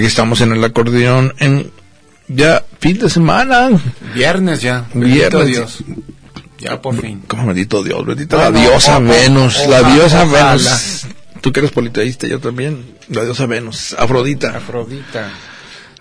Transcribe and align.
Aquí 0.00 0.06
estamos 0.06 0.40
en 0.40 0.52
el 0.52 0.64
acordeón 0.64 1.34
en 1.38 1.70
ya 2.28 2.64
fin 2.80 2.98
de 2.98 3.10
semana. 3.10 3.68
Viernes 4.14 4.62
ya. 4.62 4.86
Viernes. 4.94 5.46
Dios. 5.46 5.78
Ya 6.58 6.80
por 6.80 7.00
fin. 7.00 7.22
Como 7.26 7.46
bendito 7.46 7.82
Dios, 7.82 8.04
bendita 8.04 8.36
la 8.36 8.50
diosa 8.50 8.98
o- 8.98 9.00
o- 9.00 9.04
Venus, 9.04 9.66
la 9.68 9.82
diosa. 9.94 10.24
Venus. 10.24 11.06
Tú 11.40 11.52
que 11.52 11.60
eres 11.60 11.72
politeísta, 11.72 12.26
yo 12.26 12.38
también. 12.38 12.96
La 13.08 13.24
diosa 13.24 13.46
Venus, 13.46 13.94
Afrodita, 13.98 14.56
Afrodita. 14.56 15.30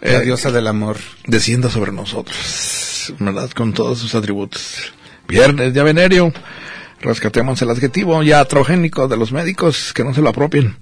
Eh, 0.02 0.13
la 0.13 0.20
diosa 0.21 0.52
del 0.52 0.68
amor. 0.68 0.98
descienda 1.27 1.70
sobre 1.70 1.91
nosotros, 1.91 3.13
¿verdad? 3.20 3.49
Con 3.52 3.74
todos 3.74 3.99
sus 3.99 4.15
atributos. 4.15 4.93
Viernes, 5.27 5.74
ya 5.74 5.84
venerio. 5.84 6.31
Rescatemos 7.02 7.62
el 7.62 7.70
adjetivo 7.70 8.21
ya 8.24 8.41
atrogénico 8.41 9.07
de 9.07 9.15
los 9.15 9.31
médicos 9.31 9.93
que 9.93 10.04
no 10.04 10.13
se 10.13 10.21
lo 10.21 10.29
apropien. 10.29 10.76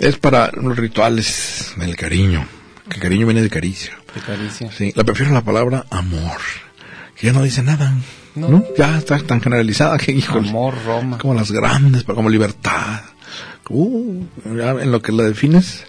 Es 0.00 0.16
para 0.16 0.50
los 0.52 0.78
rituales 0.78 1.74
del 1.76 1.94
cariño. 1.94 2.48
Que 2.88 2.98
cariño 2.98 3.26
viene 3.26 3.42
de 3.42 3.50
caricia. 3.50 3.98
Qué 4.14 4.20
caricia. 4.20 4.72
Sí, 4.72 4.94
la 4.96 5.04
prefiero 5.04 5.30
la 5.32 5.42
palabra 5.42 5.84
amor. 5.90 6.38
Que 7.14 7.26
ya 7.26 7.34
no 7.34 7.42
dice 7.42 7.62
nada. 7.62 7.92
No. 8.34 8.48
No. 8.48 8.64
Ya 8.78 8.96
está 8.96 9.18
tan 9.18 9.42
generalizada 9.42 9.98
que, 9.98 10.12
híjole. 10.12 10.48
Amor, 10.48 10.74
Roma. 10.86 11.18
Como 11.18 11.34
las 11.34 11.52
grandes, 11.52 12.04
pero 12.04 12.16
como 12.16 12.30
libertad. 12.30 13.02
Uh, 13.68 14.24
ya 14.56 14.70
en 14.70 14.90
lo 14.90 15.02
que 15.02 15.12
la 15.12 15.24
defines, 15.24 15.84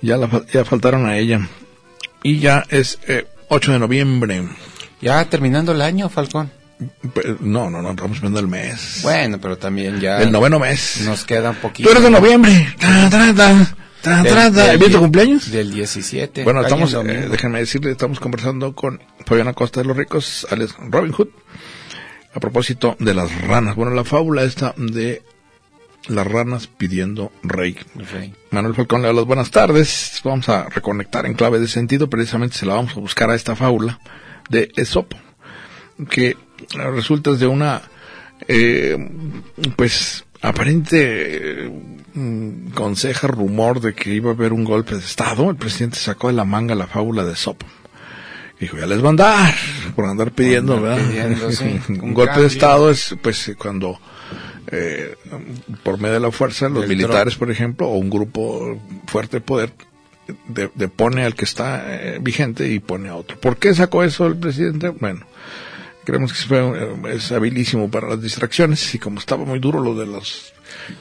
ya, 0.00 0.16
la, 0.16 0.30
ya 0.52 0.64
faltaron 0.64 1.06
a 1.06 1.18
ella. 1.18 1.48
Y 2.22 2.38
ya 2.38 2.64
es 2.68 3.00
eh, 3.08 3.26
8 3.48 3.72
de 3.72 3.78
noviembre. 3.80 4.48
Ya 5.02 5.28
terminando 5.28 5.72
el 5.72 5.82
año, 5.82 6.08
Falcón. 6.08 6.52
No, 7.40 7.68
no, 7.70 7.82
no, 7.82 7.90
estamos 7.90 8.20
viendo 8.20 8.40
el 8.40 8.48
mes. 8.48 9.00
Bueno, 9.02 9.38
pero 9.40 9.58
también 9.58 10.00
ya 10.00 10.22
el 10.22 10.32
noveno 10.32 10.58
mes. 10.58 11.02
nos 11.04 11.24
queda 11.24 11.50
un 11.50 11.56
poquito. 11.56 11.88
Tú 11.88 11.92
eres 11.92 12.02
de 12.04 12.10
noviembre. 12.10 12.74
Ta, 12.78 13.10
ta, 13.10 13.34
ta, 13.34 13.74
ta, 14.02 14.22
Del- 14.22 14.32
ta, 14.34 14.50
ta. 14.52 14.66
del- 14.68 14.78
¿Viene 14.78 14.94
tu 14.94 15.00
cumpleaños? 15.00 15.50
Del 15.50 15.70
17. 15.72 16.42
Bueno, 16.44 16.62
estamos, 16.62 16.92
eh, 16.94 17.28
déjenme 17.30 17.58
decirle, 17.58 17.90
estamos 17.90 18.18
conversando 18.20 18.74
con 18.74 19.00
Fabiana 19.26 19.52
Costa 19.52 19.80
de 19.80 19.86
los 19.86 19.96
Ricos, 19.96 20.46
Alex 20.50 20.74
Robin 20.88 21.12
Hood, 21.12 21.28
a 22.34 22.40
propósito 22.40 22.96
de 22.98 23.12
las 23.14 23.30
ranas. 23.42 23.74
Bueno, 23.76 23.92
la 23.92 24.04
fábula 24.04 24.42
esta 24.44 24.74
de 24.76 25.22
las 26.08 26.26
ranas 26.26 26.66
pidiendo 26.66 27.30
rey. 27.42 27.76
Rey. 27.94 28.32
Manuel 28.50 28.74
Falcón 28.74 29.02
le 29.02 29.08
da 29.08 29.12
las 29.12 29.26
buenas 29.26 29.50
tardes. 29.50 30.20
Vamos 30.24 30.48
a 30.48 30.64
reconectar 30.70 31.26
en 31.26 31.34
clave 31.34 31.58
de 31.58 31.68
sentido. 31.68 32.08
Precisamente 32.08 32.56
se 32.56 32.64
la 32.64 32.74
vamos 32.74 32.96
a 32.96 33.00
buscar 33.00 33.28
a 33.30 33.34
esta 33.34 33.54
fábula 33.54 34.00
de 34.48 34.70
Esopo, 34.76 35.18
que 36.08 36.36
eh, 36.78 36.90
resulta 36.90 37.32
de 37.32 37.46
una, 37.46 37.82
eh, 38.48 38.96
pues, 39.76 40.24
aparente 40.42 41.64
eh, 41.66 41.70
mm, 42.14 42.70
conseja 42.70 43.26
rumor 43.26 43.80
de 43.80 43.94
que 43.94 44.12
iba 44.14 44.30
a 44.30 44.34
haber 44.34 44.52
un 44.52 44.64
golpe 44.64 44.94
de 44.94 45.00
Estado. 45.00 45.50
El 45.50 45.56
presidente 45.56 45.98
sacó 45.98 46.28
de 46.28 46.34
la 46.34 46.44
manga 46.44 46.74
la 46.74 46.86
fábula 46.86 47.24
de 47.24 47.32
Esopo. 47.34 47.66
Dijo, 48.58 48.76
ya 48.76 48.86
les 48.86 49.02
va 49.02 49.06
a 49.06 49.10
andar, 49.10 49.54
por 49.96 50.04
andar 50.04 50.32
pidiendo, 50.32 50.76
andar 50.76 50.98
¿verdad? 50.98 51.08
pidiendo, 51.08 51.50
sí, 51.52 51.80
un 52.02 52.12
golpe 52.12 52.40
de. 52.40 52.46
Estado 52.46 52.90
es, 52.90 53.16
pues, 53.22 53.52
cuando 53.58 53.98
eh, 54.66 55.14
por 55.82 55.98
medio 55.98 56.14
de 56.14 56.20
la 56.20 56.30
fuerza, 56.30 56.68
los 56.68 56.80
Del 56.86 56.90
militares, 56.90 57.36
por 57.36 57.50
ejemplo, 57.50 57.88
o 57.88 57.96
un 57.96 58.10
grupo 58.10 58.78
fuerte 59.06 59.38
de 59.38 59.40
poder, 59.40 59.72
de- 60.48 60.70
depone 60.74 61.24
al 61.24 61.34
que 61.34 61.46
está 61.46 61.84
eh, 61.88 62.18
vigente 62.20 62.68
y 62.68 62.80
pone 62.80 63.08
a 63.08 63.16
otro. 63.16 63.40
¿Por 63.40 63.56
qué 63.56 63.74
sacó 63.74 64.02
eso 64.04 64.26
el 64.26 64.36
presidente? 64.36 64.90
Bueno, 64.90 65.24
creemos 66.04 66.32
que 66.32 66.38
fue, 66.46 66.58
eh, 66.58 67.14
es 67.14 67.30
habilísimo 67.32 67.90
para 67.90 68.08
las 68.08 68.22
distracciones 68.22 68.94
y 68.94 68.98
como 68.98 69.18
estaba 69.18 69.44
muy 69.44 69.58
duro 69.58 69.80
lo 69.80 69.94
de 69.94 70.06
los 70.06 70.52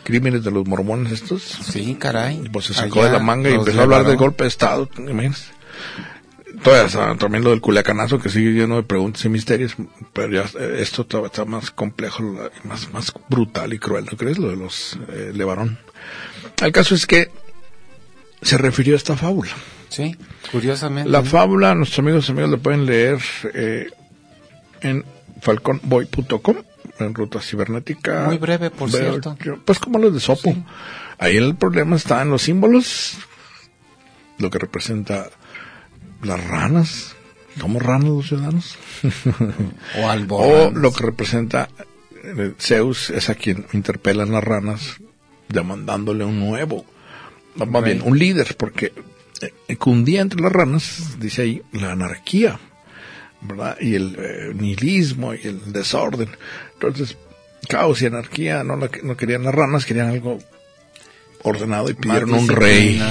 crímenes 0.04 0.44
de 0.44 0.52
los 0.52 0.66
mormones 0.68 1.12
estos, 1.14 1.42
Sí, 1.44 1.96
caray. 2.00 2.50
pues 2.52 2.66
se 2.66 2.74
sacó 2.74 3.04
de 3.04 3.12
la 3.12 3.20
manga 3.20 3.50
y 3.50 3.54
empezó 3.54 3.80
a 3.80 3.84
hablar 3.84 4.06
del 4.06 4.18
golpe 4.18 4.44
de 4.44 4.50
Estado, 4.50 4.90
imagínense. 4.98 5.52
Todavía 6.64 6.88
está 6.88 7.16
también 7.16 7.44
lo 7.44 7.52
del 7.52 7.62
culiacanazo 7.62 8.20
que 8.20 8.28
sigue 8.30 8.52
lleno 8.52 8.76
de 8.78 8.84
preguntas 8.84 9.24
y 9.24 9.30
misterios, 9.30 9.76
pero 10.12 10.34
ya 10.44 10.50
eh, 10.60 10.78
esto 10.80 11.06
todavía 11.06 11.28
está 11.28 11.46
más 11.46 11.72
complejo, 11.72 12.22
más, 12.64 12.92
más 12.92 13.14
brutal 13.30 13.72
y 13.74 13.80
cruel, 13.80 14.06
¿no 14.12 14.18
crees? 14.18 14.38
Lo 14.40 14.50
de 14.50 14.58
los 14.58 14.98
eh, 15.10 15.32
Levarón. 15.34 15.78
El 16.62 16.72
caso 16.74 16.96
es 16.96 17.06
que 17.06 17.32
se 18.42 18.58
refirió 18.58 18.96
a 18.96 18.98
esta 18.98 19.16
fábula. 19.16 19.52
Sí, 19.90 20.16
curiosamente. 20.52 21.10
La 21.10 21.24
fábula, 21.24 21.74
nuestros 21.76 22.00
amigos 22.00 22.28
y 22.28 22.32
amigas 22.32 22.50
la 22.50 22.58
pueden 22.58 22.86
leer 22.86 23.20
eh, 23.54 23.88
en 24.82 25.06
falconboy.com, 25.42 26.56
en 27.00 27.14
ruta 27.14 27.42
cibernética. 27.42 28.26
Muy 28.26 28.38
breve, 28.38 28.70
por 28.70 28.90
cierto. 28.92 29.38
Pues 29.66 29.80
como 29.80 30.00
los 30.00 30.14
de 30.14 30.20
Sopo. 30.20 30.56
Ahí 31.18 31.38
el 31.38 31.56
problema 31.56 31.96
está 31.96 32.22
en 32.22 32.30
los 32.30 32.44
símbolos, 32.44 33.18
lo 34.38 34.50
que 34.50 34.60
representa 34.60 35.30
las 36.24 36.44
ranas. 36.48 37.16
¿Somos 37.60 37.82
ranas 37.82 38.10
los 38.10 38.28
ciudadanos? 38.28 38.78
o 39.98 40.06
O 40.06 40.10
alborán. 40.10 40.82
lo 40.82 40.94
que 40.94 41.04
representa 41.04 41.68
eh, 42.24 42.54
Zeus 42.58 43.10
es 43.10 43.30
a 43.30 43.36
quien 43.36 43.66
interpelan 43.74 44.32
las 44.32 44.44
ranas 44.44 44.98
demandándole 45.50 46.24
un 46.24 46.40
nuevo, 46.40 46.86
más 47.56 47.84
bien 47.84 48.02
un 48.04 48.18
líder, 48.18 48.56
porque 48.56 48.94
eh, 49.68 49.76
cundía 49.78 50.22
entre 50.22 50.42
las 50.42 50.52
ranas, 50.52 51.18
dice 51.20 51.42
ahí, 51.42 51.62
la 51.72 51.92
anarquía, 51.94 52.60
¿verdad? 53.42 53.78
Y 53.80 53.96
el 53.96 54.16
eh, 54.20 54.52
nihilismo 54.54 55.34
y 55.34 55.42
el 55.48 55.72
desorden. 55.72 56.30
Entonces, 56.74 57.18
caos 57.68 58.02
y 58.02 58.06
anarquía 58.06 58.64
no, 58.64 58.76
la- 58.76 58.90
no 59.04 59.16
querían 59.18 59.44
las 59.44 59.54
ranas, 59.56 59.86
querían 59.86 60.10
algo 60.10 60.40
ordenado 61.44 61.90
y 61.90 61.94
pidieron 61.94 62.34
un 62.34 62.48
rey 62.50 63.02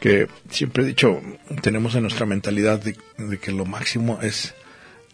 que 0.00 0.28
siempre 0.50 0.84
he 0.84 0.86
dicho, 0.86 1.20
tenemos 1.62 1.94
en 1.96 2.02
nuestra 2.02 2.24
mentalidad 2.26 2.80
de, 2.80 2.96
de 3.18 3.38
que 3.38 3.50
lo 3.50 3.64
máximo 3.66 4.20
es 4.22 4.54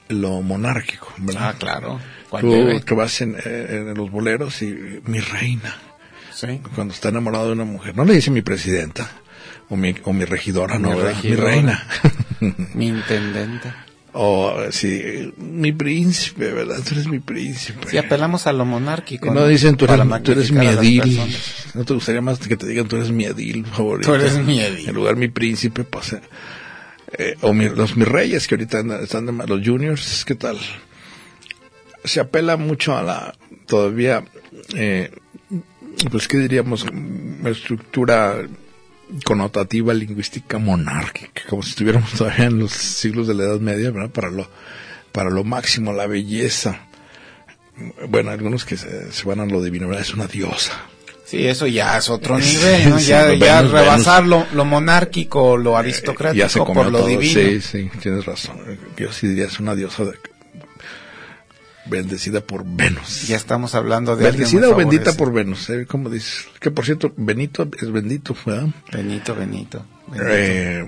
lo 0.08 0.42
monárquico, 0.42 1.10
¿verdad? 1.16 1.52
Ah, 1.54 1.54
claro. 1.58 2.00
¿Cuál 2.28 2.42
Tú 2.42 2.84
que 2.84 2.94
vas 2.94 3.18
en, 3.22 3.36
eh, 3.42 3.66
en 3.88 3.94
los 3.94 4.10
boleros 4.10 4.60
y 4.60 5.00
mi 5.06 5.20
reina, 5.20 5.74
Sí. 6.34 6.60
cuando 6.74 6.92
está 6.92 7.08
enamorado 7.08 7.46
de 7.46 7.52
una 7.52 7.64
mujer, 7.64 7.96
no 7.96 8.04
le 8.04 8.12
dice 8.14 8.30
mi 8.30 8.42
presidenta 8.42 9.08
o 9.70 9.76
mi, 9.76 9.94
o 10.04 10.12
mi 10.12 10.24
regidora, 10.26 10.78
no, 10.78 10.90
Mi 10.90 10.96
mi 10.96 11.02
regidora. 11.02 11.44
reina. 11.44 11.86
Mi 12.74 12.88
intendente. 12.88 13.72
O 14.14 14.54
sí, 14.70 15.32
mi 15.36 15.72
príncipe, 15.72 16.52
¿verdad? 16.52 16.76
Tú 16.86 16.94
eres 16.94 17.06
mi 17.08 17.18
príncipe. 17.18 17.88
Sí, 17.90 17.98
apelamos 17.98 18.46
a 18.46 18.52
lo 18.52 18.64
monárquico. 18.64 19.32
no 19.34 19.46
dicen 19.46 19.76
tú 19.76 19.84
eres, 19.86 20.22
tú 20.22 20.32
eres 20.32 20.52
mi 20.52 20.66
edil. 20.66 21.20
¿No 21.74 21.84
te 21.84 21.94
gustaría 21.94 22.20
más 22.20 22.38
que 22.38 22.56
te 22.56 22.66
digan 22.66 22.86
tú 22.86 22.96
eres 22.96 23.10
mi 23.10 23.24
edil 23.24 23.66
favorito? 23.66 24.08
Tú 24.08 24.14
eres 24.14 24.38
mi 24.38 24.60
edil. 24.60 24.88
En 24.88 24.94
lugar 24.94 25.16
mi 25.16 25.28
príncipe, 25.28 25.84
pues. 25.84 26.12
eh, 26.14 26.20
eh, 27.18 27.34
o 27.42 27.52
mi- 27.52 27.68
los 27.68 27.96
mis 27.96 28.08
reyes 28.08 28.46
que 28.48 28.54
ahorita 28.54 28.78
andan- 28.80 29.02
están 29.02 29.26
de 29.26 29.46
los 29.46 29.60
juniors, 29.66 30.24
¿qué 30.24 30.34
tal? 30.34 30.58
Se 32.04 32.20
apela 32.20 32.56
mucho 32.56 32.96
a 32.96 33.02
la 33.02 33.34
todavía, 33.66 34.24
eh, 34.76 35.10
pues 36.10 36.28
qué 36.28 36.38
diríamos, 36.38 36.84
estructura 37.44 38.36
connotativa 39.24 39.94
lingüística 39.94 40.58
monárquica, 40.58 41.42
como 41.48 41.62
si 41.62 41.70
estuviéramos 41.70 42.12
todavía 42.18 42.46
en 42.46 42.58
los 42.58 42.72
siglos 42.72 43.28
de 43.28 43.34
la 43.34 43.44
Edad 43.44 43.60
Media, 43.60 43.90
¿verdad? 43.90 44.10
Para 44.10 44.30
lo, 44.30 44.48
para 45.12 45.30
lo 45.30 45.44
máximo, 45.44 45.92
la 45.92 46.06
belleza. 46.06 46.86
Bueno, 48.08 48.30
algunos 48.30 48.64
que 48.64 48.76
se, 48.76 49.10
se 49.12 49.24
van 49.24 49.40
a 49.40 49.46
lo 49.46 49.62
divino, 49.62 49.88
¿verdad? 49.88 50.02
Es 50.02 50.14
una 50.14 50.26
diosa. 50.26 50.72
Sí, 51.26 51.46
eso 51.46 51.66
ya 51.66 51.96
es 51.96 52.08
otro 52.10 52.38
nivel, 52.38 52.90
¿no? 52.90 52.98
Sí, 52.98 53.06
ya, 53.06 53.24
Venus, 53.24 53.40
ya 53.40 53.62
rebasar 53.62 54.26
lo, 54.26 54.46
lo 54.52 54.64
monárquico, 54.64 55.56
lo 55.56 55.72
ya 55.72 55.76
se 55.76 55.80
aristocrático 55.80 56.72
por 56.72 56.86
lo 56.92 56.98
todo. 56.98 57.08
divino. 57.08 57.40
Sí, 57.40 57.60
sí, 57.60 57.90
tienes 58.00 58.24
razón. 58.26 58.56
Yo 58.96 59.10
sí 59.10 59.28
diría 59.28 59.46
es 59.46 59.58
una 59.58 59.74
diosa 59.74 60.04
de- 60.04 60.18
bendecida 61.86 62.40
por 62.40 62.64
Venus. 62.64 63.26
Ya 63.28 63.36
estamos 63.36 63.74
hablando 63.74 64.16
de 64.16 64.24
Bendecida 64.24 64.68
o 64.68 64.74
bendita 64.74 65.12
por 65.14 65.32
Venus, 65.32 65.68
¿eh? 65.70 65.86
¿Cómo 65.86 66.10
dices? 66.10 66.46
Que 66.60 66.70
por 66.70 66.84
cierto, 66.84 67.12
Benito 67.16 67.68
es 67.80 67.90
bendito, 67.90 68.36
¿verdad? 68.44 68.68
Benito, 68.92 69.34
Benito. 69.34 69.84
Eh, 70.14 70.86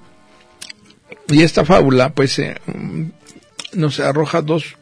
y 1.28 1.42
esta 1.42 1.64
fábula, 1.64 2.10
pues, 2.10 2.38
eh, 2.38 2.56
mm, 2.66 3.04
nos 3.74 4.00
arroja 4.00 4.42
dos 4.42 4.76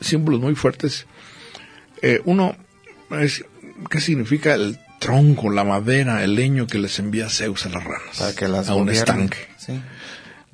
símbolos 0.00 0.40
muy 0.40 0.54
fuertes. 0.54 1.06
Eh, 2.02 2.20
uno 2.24 2.56
es 3.10 3.44
qué 3.90 4.00
significa 4.00 4.54
el 4.54 4.78
tronco, 4.98 5.50
la 5.50 5.64
madera, 5.64 6.24
el 6.24 6.34
leño 6.34 6.66
que 6.66 6.78
les 6.78 6.98
envía 6.98 7.28
Zeus 7.28 7.66
a 7.66 7.68
las 7.68 7.84
ranas. 7.84 8.18
Para 8.18 8.34
que 8.34 8.48
las 8.48 8.68
a 8.68 8.74
un 8.74 8.90
estanque. 8.90 9.38
Sí. 9.56 9.80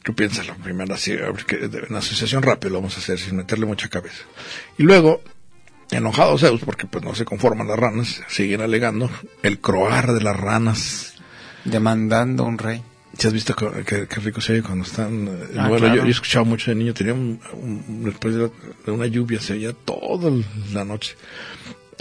¿Qué 0.03 0.13
piensas? 0.13 0.47
La 0.49 0.55
primera, 0.57 0.95
así, 0.97 1.13
a 1.13 1.31
ver, 1.31 1.45
que 1.45 1.57
de- 1.69 1.87
una 1.89 1.99
asociación 2.01 2.43
rápida 2.43 2.71
lo 2.71 2.77
vamos 2.79 2.97
a 2.97 3.01
hacer 3.01 3.19
sin 3.19 3.37
meterle 3.37 3.67
mucha 3.67 3.89
cabeza. 3.89 4.23
Y 4.79 4.83
luego, 4.83 5.23
enojado 5.91 6.37
Zeus, 6.39 6.61
porque 6.65 6.87
pues 6.87 7.05
no 7.05 7.15
se 7.15 7.25
conforman 7.25 7.69
las 7.69 7.79
ranas, 7.79 8.21
siguen 8.29 8.61
alegando 8.63 9.09
el 9.43 9.61
croar 9.61 10.13
de 10.13 10.21
las 10.23 10.37
ranas. 10.37 11.15
Demandando 11.65 12.43
un 12.45 12.59
rey. 12.59 12.83
¿Sí 13.17 13.27
has 13.27 13.33
visto 13.35 13.55
qué, 13.55 14.07
rico 14.25 14.41
se 14.41 14.55
oye 14.55 14.63
cuando 14.63 14.85
están? 14.85 15.29
eh, 15.29 15.49
Ah, 15.59 15.69
bueno, 15.69 15.85
claro. 15.87 15.97
yo, 16.03 16.07
he 16.07 16.11
escuchado 16.11 16.47
mucho 16.47 16.71
de 16.71 16.77
niño, 16.77 16.95
tenía 16.95 17.13
un, 17.13 17.39
un- 17.53 18.05
después 18.05 18.35
de, 18.35 18.51
una 18.91 19.07
lluvia, 19.07 19.39
se 19.41 19.53
oía 19.53 19.73
toda 19.73 20.33
la 20.73 20.85
noche. 20.85 21.15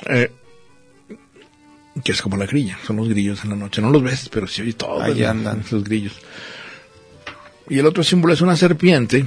Eh, 0.08 0.32
que 2.04 2.14
es 2.14 2.22
como 2.22 2.38
la 2.38 2.46
grilla, 2.46 2.78
son 2.88 2.96
los 2.96 3.10
grillos 3.10 3.44
en 3.44 3.50
la 3.52 3.56
noche. 3.58 3.82
No 3.82 3.90
los 3.92 4.02
ves, 4.02 4.30
pero 4.30 4.48
se 4.48 4.62
oye 4.62 4.74
todo. 4.74 5.02
Ahí 5.02 5.24
andan. 5.26 5.64
Los 5.70 5.84
grillos. 5.84 6.14
Y 7.72 7.80
el 7.80 7.86
otro 7.86 8.04
símbolo 8.04 8.34
es 8.34 8.42
una 8.42 8.58
serpiente 8.58 9.26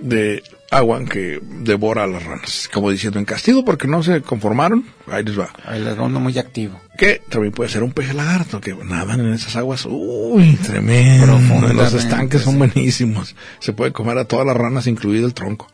de 0.00 0.40
agua 0.70 1.04
que 1.04 1.40
devora 1.42 2.04
a 2.04 2.06
las 2.06 2.22
ranas. 2.22 2.70
Como 2.72 2.92
diciendo, 2.92 3.18
en 3.18 3.24
castigo 3.24 3.64
porque 3.64 3.88
no 3.88 4.04
se 4.04 4.22
conformaron, 4.22 4.84
ahí 5.08 5.24
les 5.24 5.36
va. 5.36 5.52
Va 5.66 6.04
uno 6.04 6.20
muy 6.20 6.38
activo. 6.38 6.80
Que 6.96 7.22
también 7.28 7.52
puede 7.52 7.70
ser 7.70 7.82
un 7.82 7.90
pez 7.90 8.14
lagarto 8.14 8.60
que 8.60 8.72
nadan 8.72 9.18
en 9.18 9.32
esas 9.32 9.56
aguas. 9.56 9.84
Uy, 9.84 10.54
tremendo. 10.64 11.40
Los 11.72 11.94
estanques 11.94 12.42
son 12.42 12.56
buenísimos. 12.56 13.34
Se 13.58 13.72
puede 13.72 13.90
comer 13.90 14.16
a 14.16 14.26
todas 14.26 14.46
las 14.46 14.56
ranas, 14.56 14.86
incluido 14.86 15.26
el 15.26 15.34
tronco. 15.34 15.66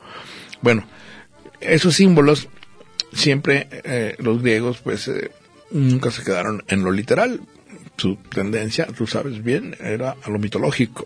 Bueno, 0.63 0.87
esos 1.61 1.95
símbolos 1.95 2.49
siempre 3.13 3.69
eh, 3.71 4.17
los 4.19 4.41
griegos 4.41 4.79
pues 4.79 5.09
eh, 5.09 5.31
nunca 5.73 6.11
se 6.11 6.25
quedaron 6.25 6.65
en 6.69 6.85
lo 6.85 6.91
literal. 6.91 7.43
Su 7.99 8.17
tendencia, 8.17 8.87
tú 8.87 9.07
sabes 9.07 9.45
bien, 9.45 9.77
era 9.79 10.17
a 10.23 10.31
lo 10.31 10.39
mitológico. 10.39 11.05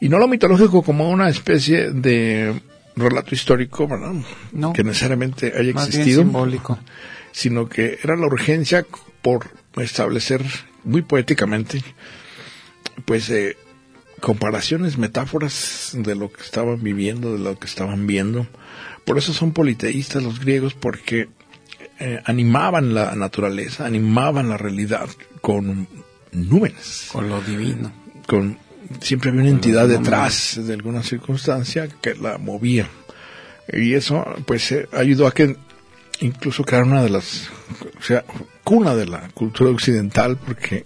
Y 0.00 0.08
no 0.08 0.18
lo 0.18 0.28
mitológico 0.28 0.82
como 0.82 1.08
una 1.10 1.28
especie 1.28 1.90
de 1.90 2.60
relato 2.96 3.34
histórico, 3.34 3.88
¿verdad? 3.88 4.12
No. 4.52 4.72
Que 4.72 4.84
necesariamente 4.84 5.46
haya 5.56 5.72
Más 5.72 5.88
bien 5.88 6.00
existido 6.00 6.22
simbólico. 6.22 6.78
sino 7.32 7.68
que 7.68 7.98
era 8.02 8.16
la 8.16 8.26
urgencia 8.26 8.86
por 9.22 9.48
establecer 9.76 10.42
muy 10.84 11.02
poéticamente, 11.02 11.82
pues, 13.04 13.30
eh, 13.30 13.56
comparaciones, 14.20 14.98
metáforas 14.98 15.90
de 15.94 16.14
lo 16.14 16.30
que 16.32 16.42
estaban 16.42 16.82
viviendo, 16.82 17.32
de 17.32 17.38
lo 17.38 17.58
que 17.58 17.66
estaban 17.66 18.06
viendo. 18.06 18.46
Por 19.04 19.18
eso 19.18 19.32
son 19.32 19.52
politeístas 19.52 20.22
los 20.22 20.40
griegos, 20.40 20.74
porque 20.74 21.28
eh, 21.98 22.20
animaban 22.24 22.94
la 22.94 23.14
naturaleza, 23.14 23.86
animaban 23.86 24.48
la 24.48 24.56
realidad 24.56 25.08
con 25.40 25.86
nubes, 26.32 27.08
Con 27.12 27.28
lo 27.28 27.40
divino. 27.42 27.92
con 28.26 28.58
siempre 29.00 29.30
había 29.30 29.42
una 29.42 29.50
entidad 29.50 29.88
detrás 29.88 30.60
de 30.62 30.72
alguna 30.74 31.02
circunstancia 31.02 31.88
que 31.88 32.14
la 32.14 32.38
movía. 32.38 32.88
Y 33.72 33.94
eso 33.94 34.24
pues 34.46 34.70
eh, 34.72 34.88
ayudó 34.92 35.26
a 35.26 35.32
que 35.32 35.56
incluso 36.20 36.64
crear 36.64 36.84
una 36.84 37.02
de 37.02 37.10
las 37.10 37.48
o 37.98 38.02
sea 38.02 38.24
cuna 38.62 38.94
de 38.94 39.06
la 39.06 39.28
cultura 39.30 39.70
occidental 39.70 40.36
porque 40.36 40.84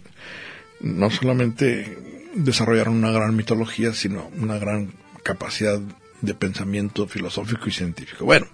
no 0.81 1.11
solamente 1.11 1.99
desarrollaron 2.35 2.95
una 2.95 3.11
gran 3.11 3.37
mitología 3.37 3.93
sino 3.93 4.31
una 4.39 4.59
gran 4.59 4.93
capacidad 5.23 5.81
de 6.23 6.35
pensamiento 6.35 7.07
filosófico 7.07 7.69
y 7.69 7.73
científico. 7.73 8.25
Bueno 8.25 8.47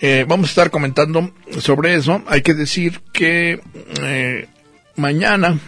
eh, 0.00 0.24
vamos 0.28 0.48
a 0.48 0.50
estar 0.50 0.70
comentando 0.70 1.32
sobre 1.58 1.94
eso. 1.94 2.22
Hay 2.28 2.42
que 2.42 2.54
decir 2.54 3.00
que 3.12 3.60
eh, 4.00 4.46
mañana 4.94 5.58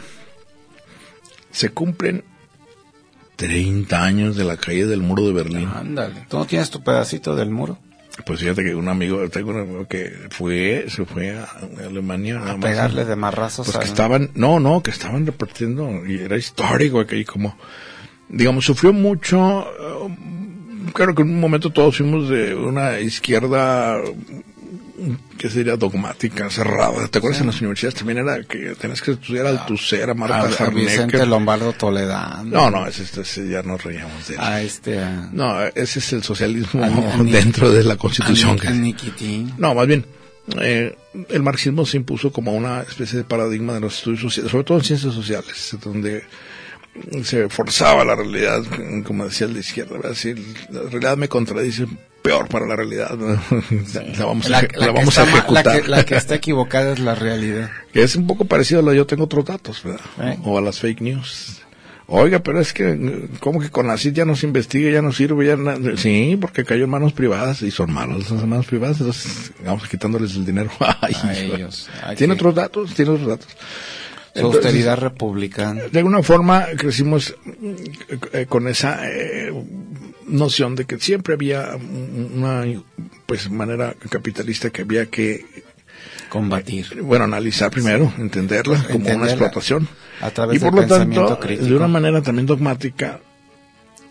se 1.61 1.69
cumplen 1.69 2.25
30 3.37 4.03
años 4.03 4.35
de 4.35 4.45
la 4.45 4.57
caída 4.57 4.87
del 4.87 5.03
muro 5.03 5.27
de 5.27 5.35
Berlín. 5.35 5.69
Ándale. 5.75 6.25
¿Tú 6.31 6.39
no 6.39 6.47
tienes 6.47 6.71
tu 6.71 6.83
pedacito 6.83 7.37
del 7.37 7.51
muro? 7.51 7.77
Pues 8.25 8.41
fíjate 8.41 8.65
que 8.65 8.75
un 8.75 8.89
amigo, 8.89 9.29
tengo 9.29 9.51
un 9.51 9.61
amigo 9.61 9.87
que 9.87 10.11
fue, 10.31 10.87
se 10.89 11.05
fue 11.05 11.37
a 11.39 11.47
Alemania. 11.85 12.41
A 12.47 12.57
pegarle 12.59 13.05
de 13.05 13.15
marrazos 13.15 13.67
Pues 13.67 13.77
que 13.77 13.85
estaban, 13.85 14.31
no, 14.35 14.59
no, 14.59 14.83
que 14.83 14.91
estaban 14.91 15.27
repartiendo, 15.27 16.07
y 16.07 16.21
era 16.21 16.39
histórico 16.39 16.99
aquí, 16.99 17.27
como, 17.27 17.55
digamos, 18.31 18.65
sufrió 18.65 18.95
mucho, 18.95 19.63
eh, 19.63 20.17
claro 20.95 21.15
que 21.15 21.23
en 21.23 21.29
un 21.29 21.41
momento 21.41 21.71
todos 21.71 21.99
fuimos 21.99 22.31
de 22.31 22.55
una 22.55 23.01
izquierda, 23.01 23.99
que 25.39 25.49
sería 25.51 25.77
dogmática, 25.77 26.51
cerrada. 26.51 27.09
¿Te 27.09 27.19
acuerdas 27.19 27.41
en 27.41 27.47
las 27.49 27.61
universidades 27.61 27.95
también 27.95 28.19
era 28.19 28.43
que 28.45 28.75
tenías 28.81 29.01
que 29.03 29.13
estudiar 29.13 29.47
Althusser, 29.47 30.11
a 30.11 30.15
Marta 30.15 30.41
a, 30.65 30.67
a 30.67 30.71
Vicente? 30.71 31.25
Lombardo 31.27 31.73
Toledano. 31.73 32.45
No, 32.45 32.71
no, 32.71 32.87
ese, 32.87 33.49
ya 33.49 33.63
nos 33.63 33.83
reíamos 33.83 34.29
de 34.29 34.35
él. 34.35 34.41
A 34.41 34.61
este... 34.63 34.99
A, 35.01 35.29
No, 35.33 35.63
ese 35.67 35.99
es 36.01 36.13
el 36.13 36.23
socialismo 36.23 36.83
A- 36.85 37.15
a 37.15 37.23
dentro 37.23 37.71
de 37.71 37.85
la 37.85 37.97
constitución. 37.97 38.57
a, 38.59 38.61
que- 38.61 38.69
a 38.69 39.59
no, 39.59 39.75
más 39.75 39.87
bien, 39.87 40.05
eh, 40.61 40.97
el 41.29 41.43
marxismo 41.43 41.87
se 41.87 41.97
impuso 41.97 42.33
como 42.33 42.53
una 42.53 42.81
especie 42.83 43.19
de 43.19 43.25
paradigma 43.25 43.75
de 43.75 43.81
los 43.81 43.97
estudios 43.99 44.21
sociales, 44.21 44.51
sobre 44.51 44.65
todo 44.65 44.79
en 44.79 44.85
ciencias 44.85 45.15
sociales, 45.15 45.77
donde 45.83 46.25
se 47.23 47.49
forzaba 47.49 48.05
la 48.05 48.17
realidad, 48.17 48.63
como 49.05 49.25
decía 49.25 49.47
el 49.47 49.55
de 49.55 49.61
izquierda, 49.61 49.93
¿verdad? 49.97 50.15
Si 50.15 50.35
la 50.71 50.83
realidad 50.91 51.17
me 51.17 51.29
contradice, 51.29 51.87
peor 52.23 52.49
para 52.49 52.67
la 52.67 52.77
realidad, 52.77 53.11
la 54.19 54.25
vamos 54.27 54.47
a, 54.47 54.49
La, 54.51 54.63
la 54.63 54.63
la 54.63 54.69
que 54.69 54.93
vamos 54.93 55.19
a 55.19 55.23
está 55.23 55.25
ma- 55.25 55.31
la 55.33 55.39
ejecutar. 55.39 55.83
que, 55.83 55.89
la 55.89 56.05
que 56.05 56.17
está 56.17 56.35
equivocada 56.35 56.93
es 56.93 56.99
la 57.01 57.15
realidad. 57.15 57.71
Que 57.93 58.03
es 58.05 58.17
un 58.17 58.27
poco 58.27 58.45
parecido 58.45 58.81
a 58.81 58.83
lo 58.83 58.93
yo 58.93 59.07
tengo 59.07 59.25
otros 59.25 59.45
datos, 59.45 59.83
¿verdad? 59.83 60.01
Eh. 60.23 60.39
O 60.45 60.59
a 60.59 60.61
las 60.61 60.79
fake 60.81 61.01
news. 61.01 61.63
Oiga, 62.13 62.41
pero 62.41 62.59
es 62.61 62.73
que, 62.73 63.29
¿cómo 63.39 63.61
que 63.61 63.71
con 63.71 63.87
la 63.87 63.97
CID 63.97 64.15
ya 64.15 64.25
no 64.25 64.35
se 64.35 64.45
investiga, 64.45 64.91
ya 64.91 65.01
no 65.01 65.13
sirve? 65.13 65.47
ya 65.47 65.57
na- 65.57 65.77
Sí, 65.97 66.37
porque 66.41 66.65
cayó 66.65 66.83
en 66.85 66.91
manos 66.91 67.13
privadas 67.13 67.63
y 67.63 67.71
son 67.71 67.93
malos 67.93 68.27
esas 68.27 68.45
manos 68.47 68.67
privadas, 68.67 68.99
entonces 68.99 69.53
vamos 69.65 69.87
quitándoles 69.89 70.35
el 70.35 70.45
dinero 70.45 70.71
Ay, 71.01 71.15
A 71.23 71.39
ellos. 71.39 71.89
¿Tiene 72.17 72.33
otros 72.35 72.53
datos? 72.57 72.95
Tiene 72.95 73.13
otros 73.13 73.29
datos. 73.29 73.47
Su 74.33 74.39
Entonces, 74.41 74.65
austeridad 74.65 74.99
republicana. 74.99 75.83
de 75.91 75.99
alguna 75.99 76.23
forma 76.25 76.67
crecimos 76.77 77.35
eh, 78.33 78.47
con 78.49 78.67
esa 78.69 79.01
eh, 79.09 79.53
noción 80.31 80.75
de 80.77 80.85
que 80.87 80.99
siempre 80.99 81.35
había 81.35 81.77
una 81.77 82.65
pues 83.27 83.51
manera 83.51 83.95
capitalista 84.09 84.71
que 84.71 84.83
había 84.83 85.07
que 85.07 85.45
Combatir. 86.29 87.03
bueno, 87.03 87.25
analizar 87.25 87.71
primero, 87.71 88.13
entenderla 88.19 88.83
como 88.91 89.11
una 89.15 89.27
explotación. 89.27 89.89
a 90.21 90.31
través 90.31 90.57
y 90.57 90.61
por 90.61 90.73
del 90.75 90.83
lo 90.89 90.97
tanto, 90.97 91.41
crítico. 91.41 91.67
de 91.67 91.77
una 91.77 91.89
manera 91.89 92.23
también 92.23 92.47
dogmática, 92.47 93.21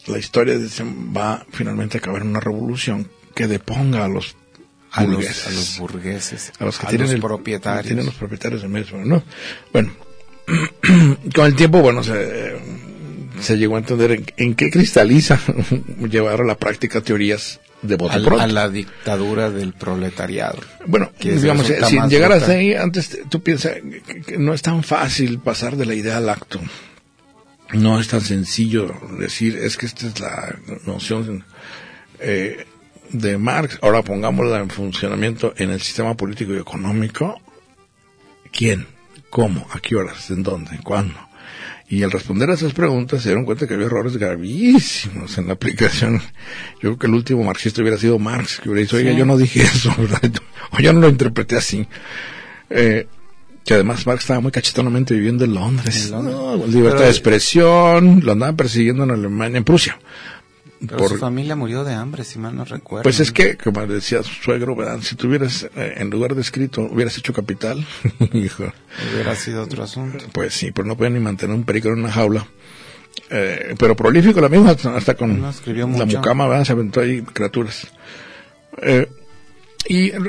la 0.07 0.17
historia 0.17 0.55
va 1.15 1.45
finalmente 1.51 1.97
a 1.97 1.99
acabar 1.99 2.21
en 2.21 2.29
una 2.29 2.39
revolución 2.41 3.09
que 3.33 3.47
deponga 3.47 4.03
a 4.03 4.07
los 4.09 4.35
A 4.91 5.03
los, 5.03 5.15
burgueses, 5.15 5.47
a 5.47 5.51
los 5.51 5.77
burgueses. 5.79 6.51
a 6.59 6.65
los 6.65 6.77
que 6.77 6.85
a 6.87 6.89
tienen 6.89 7.07
los 7.07 7.15
el- 7.15 7.21
propietarios. 7.21 7.85
tienen 7.85 8.05
los 8.05 8.15
propietarios 8.15 8.61
del 8.63 8.71
mismo, 8.71 8.97
¿no? 9.05 9.23
Bueno, 9.71 9.91
con 11.35 11.45
el 11.45 11.55
tiempo, 11.55 11.79
bueno, 11.81 12.03
se, 12.03 12.58
se 13.41 13.57
llegó 13.57 13.75
a 13.75 13.79
entender 13.79 14.11
en, 14.11 14.25
en 14.37 14.55
qué 14.55 14.69
cristaliza 14.69 15.39
llevar 16.09 16.41
a 16.41 16.45
la 16.45 16.55
práctica 16.57 17.01
teorías 17.01 17.59
de 17.81 17.97
pronto. 17.97 18.39
a 18.39 18.47
la 18.47 18.69
dictadura 18.69 19.49
del 19.49 19.73
proletariado. 19.73 20.59
Bueno, 20.85 21.11
que 21.17 21.31
digamos, 21.33 21.69
eh, 21.69 21.79
sin 21.87 22.09
llegar 22.09 22.31
hasta 22.33 22.51
ahí, 22.53 22.73
antes 22.73 23.09
te- 23.09 23.23
tú 23.29 23.41
piensas 23.41 23.77
que, 24.05 24.21
que 24.21 24.37
no 24.37 24.53
es 24.53 24.61
tan 24.61 24.83
fácil 24.83 25.39
pasar 25.39 25.75
de 25.77 25.85
la 25.85 25.93
idea 25.95 26.17
al 26.17 26.29
acto. 26.29 26.59
No 27.71 27.99
es 27.99 28.07
tan 28.07 28.21
sencillo 28.21 28.93
decir, 29.19 29.55
es 29.55 29.77
que 29.77 29.85
esta 29.85 30.07
es 30.07 30.19
la 30.19 30.57
noción 30.85 31.45
eh, 32.19 32.65
de 33.11 33.37
Marx. 33.37 33.77
Ahora 33.81 34.01
pongámosla 34.01 34.59
en 34.59 34.69
funcionamiento 34.69 35.53
en 35.55 35.69
el 35.69 35.79
sistema 35.81 36.15
político 36.15 36.53
y 36.53 36.57
económico. 36.57 37.39
¿Quién? 38.51 38.87
¿Cómo? 39.29 39.67
¿A 39.71 39.79
qué 39.79 39.95
horas? 39.95 40.31
¿En 40.31 40.41
dónde? 40.41 40.79
¿Cuándo? 40.83 41.19
Y 41.91 42.03
al 42.03 42.11
responder 42.11 42.51
a 42.51 42.53
esas 42.53 42.73
preguntas 42.73 43.23
se 43.23 43.29
dieron 43.29 43.45
cuenta 43.45 43.67
que 43.67 43.73
había 43.73 43.87
errores 43.87 44.15
gravísimos 44.17 45.37
en 45.39 45.47
la 45.47 45.53
aplicación. 45.53 46.21
Yo 46.75 46.79
creo 46.81 46.97
que 46.99 47.07
el 47.07 47.13
último 47.15 47.43
marxista 47.43 47.81
hubiera 47.81 47.97
sido 47.97 48.19
Marx, 48.19 48.59
que 48.61 48.69
hubiera 48.69 48.81
dicho, 48.83 48.97
oiga, 48.97 49.11
Sí. 49.11 49.17
yo 49.17 49.25
no 49.25 49.37
dije 49.37 49.61
eso, 49.63 49.93
¿verdad? 49.97 50.21
o 50.71 50.79
yo 50.79 50.93
no 50.93 50.99
lo 50.99 51.09
interpreté 51.09 51.57
así. 51.57 51.87
Eh, 52.69 53.07
que 53.65 53.73
además 53.73 54.05
Marx 54.05 54.21
estaba 54.23 54.39
muy 54.39 54.51
cachetonamente 54.51 55.13
viviendo 55.15 55.45
en 55.45 55.53
Londres. 55.55 56.05
En 56.05 56.11
Londres. 56.11 56.35
No, 56.35 56.67
libertad 56.67 56.97
Pero- 56.97 57.05
de 57.05 57.09
expresión, 57.09 58.21
lo 58.23 58.31
andaban 58.33 58.55
persiguiendo 58.55 59.03
en 59.03 59.11
Alemania, 59.11 59.57
en 59.57 59.63
Prusia. 59.63 59.99
Pero 60.79 60.97
por- 60.97 61.09
su 61.09 61.17
familia 61.17 61.55
murió 61.55 61.83
de 61.83 61.93
hambre, 61.93 62.23
si 62.23 62.39
mal 62.39 62.55
no 62.55 62.63
recuerdo. 62.63 63.03
Pues 63.03 63.19
es 63.19 63.31
que, 63.31 63.57
como 63.57 63.85
decía 63.85 64.23
su 64.23 64.33
suegro, 64.33 64.75
¿verdad? 64.75 64.99
si 65.01 65.15
tuvieras, 65.15 65.69
eh, 65.75 65.95
en 65.97 66.09
lugar 66.09 66.35
de 66.35 66.41
escrito, 66.41 66.81
hubieras 66.83 67.17
hecho 67.17 67.33
capital, 67.33 67.85
hijo, 68.33 68.71
Hubiera 69.13 69.35
sido 69.35 69.63
otro 69.63 69.83
asunto. 69.83 70.23
pues 70.31 70.53
sí, 70.53 70.71
pero 70.71 70.87
no 70.87 70.95
pueden 70.95 71.15
ni 71.15 71.19
mantener 71.19 71.55
un 71.55 71.63
perico 71.65 71.89
en 71.89 71.99
una 71.99 72.11
jaula. 72.11 72.47
Eh, 73.31 73.75
pero 73.77 73.95
prolífico 73.95 74.39
la 74.41 74.49
misma, 74.49 74.71
hasta, 74.71 74.95
hasta 74.95 75.15
con 75.15 75.41
No, 75.41 75.49
escribió 75.49 75.87
la 75.87 76.05
mucama, 76.05 76.47
¿verdad? 76.47 76.63
Se 76.63 76.71
aventó 76.71 77.01
ahí 77.01 77.21
criaturas. 77.23 77.87
Eh, 78.81 79.07
y 79.87 80.07
eh, 80.07 80.19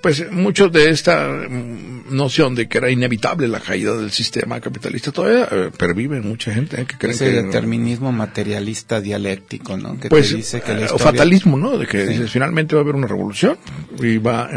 pues 0.00 0.30
mucho 0.30 0.68
de 0.68 0.90
esta 0.90 1.28
mm, 1.28 2.14
noción 2.14 2.54
de 2.54 2.68
que 2.68 2.78
era 2.78 2.90
inevitable 2.90 3.48
la 3.48 3.60
caída 3.60 3.94
del 3.96 4.10
sistema 4.10 4.60
capitalista 4.60 5.10
todavía 5.10 5.48
eh, 5.50 5.70
pervive 5.76 6.18
en 6.18 6.28
mucha 6.28 6.52
gente 6.52 6.80
eh, 6.80 6.86
que 6.86 6.96
creen 6.96 7.14
Ese 7.14 7.24
que 7.26 7.42
determinismo 7.42 8.12
materialista 8.12 9.00
dialéctico, 9.00 9.76
¿no? 9.76 9.98
Que 9.98 10.08
pues 10.08 10.30
te 10.30 10.36
dice 10.36 10.60
que 10.60 10.72
la 10.74 10.80
eh, 10.80 10.84
historia... 10.84 11.04
fatalismo, 11.06 11.56
¿no? 11.56 11.76
De 11.76 11.86
que 11.86 12.06
Sí. 12.06 12.12
dices, 12.12 12.30
finalmente 12.30 12.74
va 12.74 12.80
a 12.80 12.84
haber 12.84 12.94
una 12.94 13.06
revolución 13.08 13.58
y 14.00 14.18
va 14.18 14.48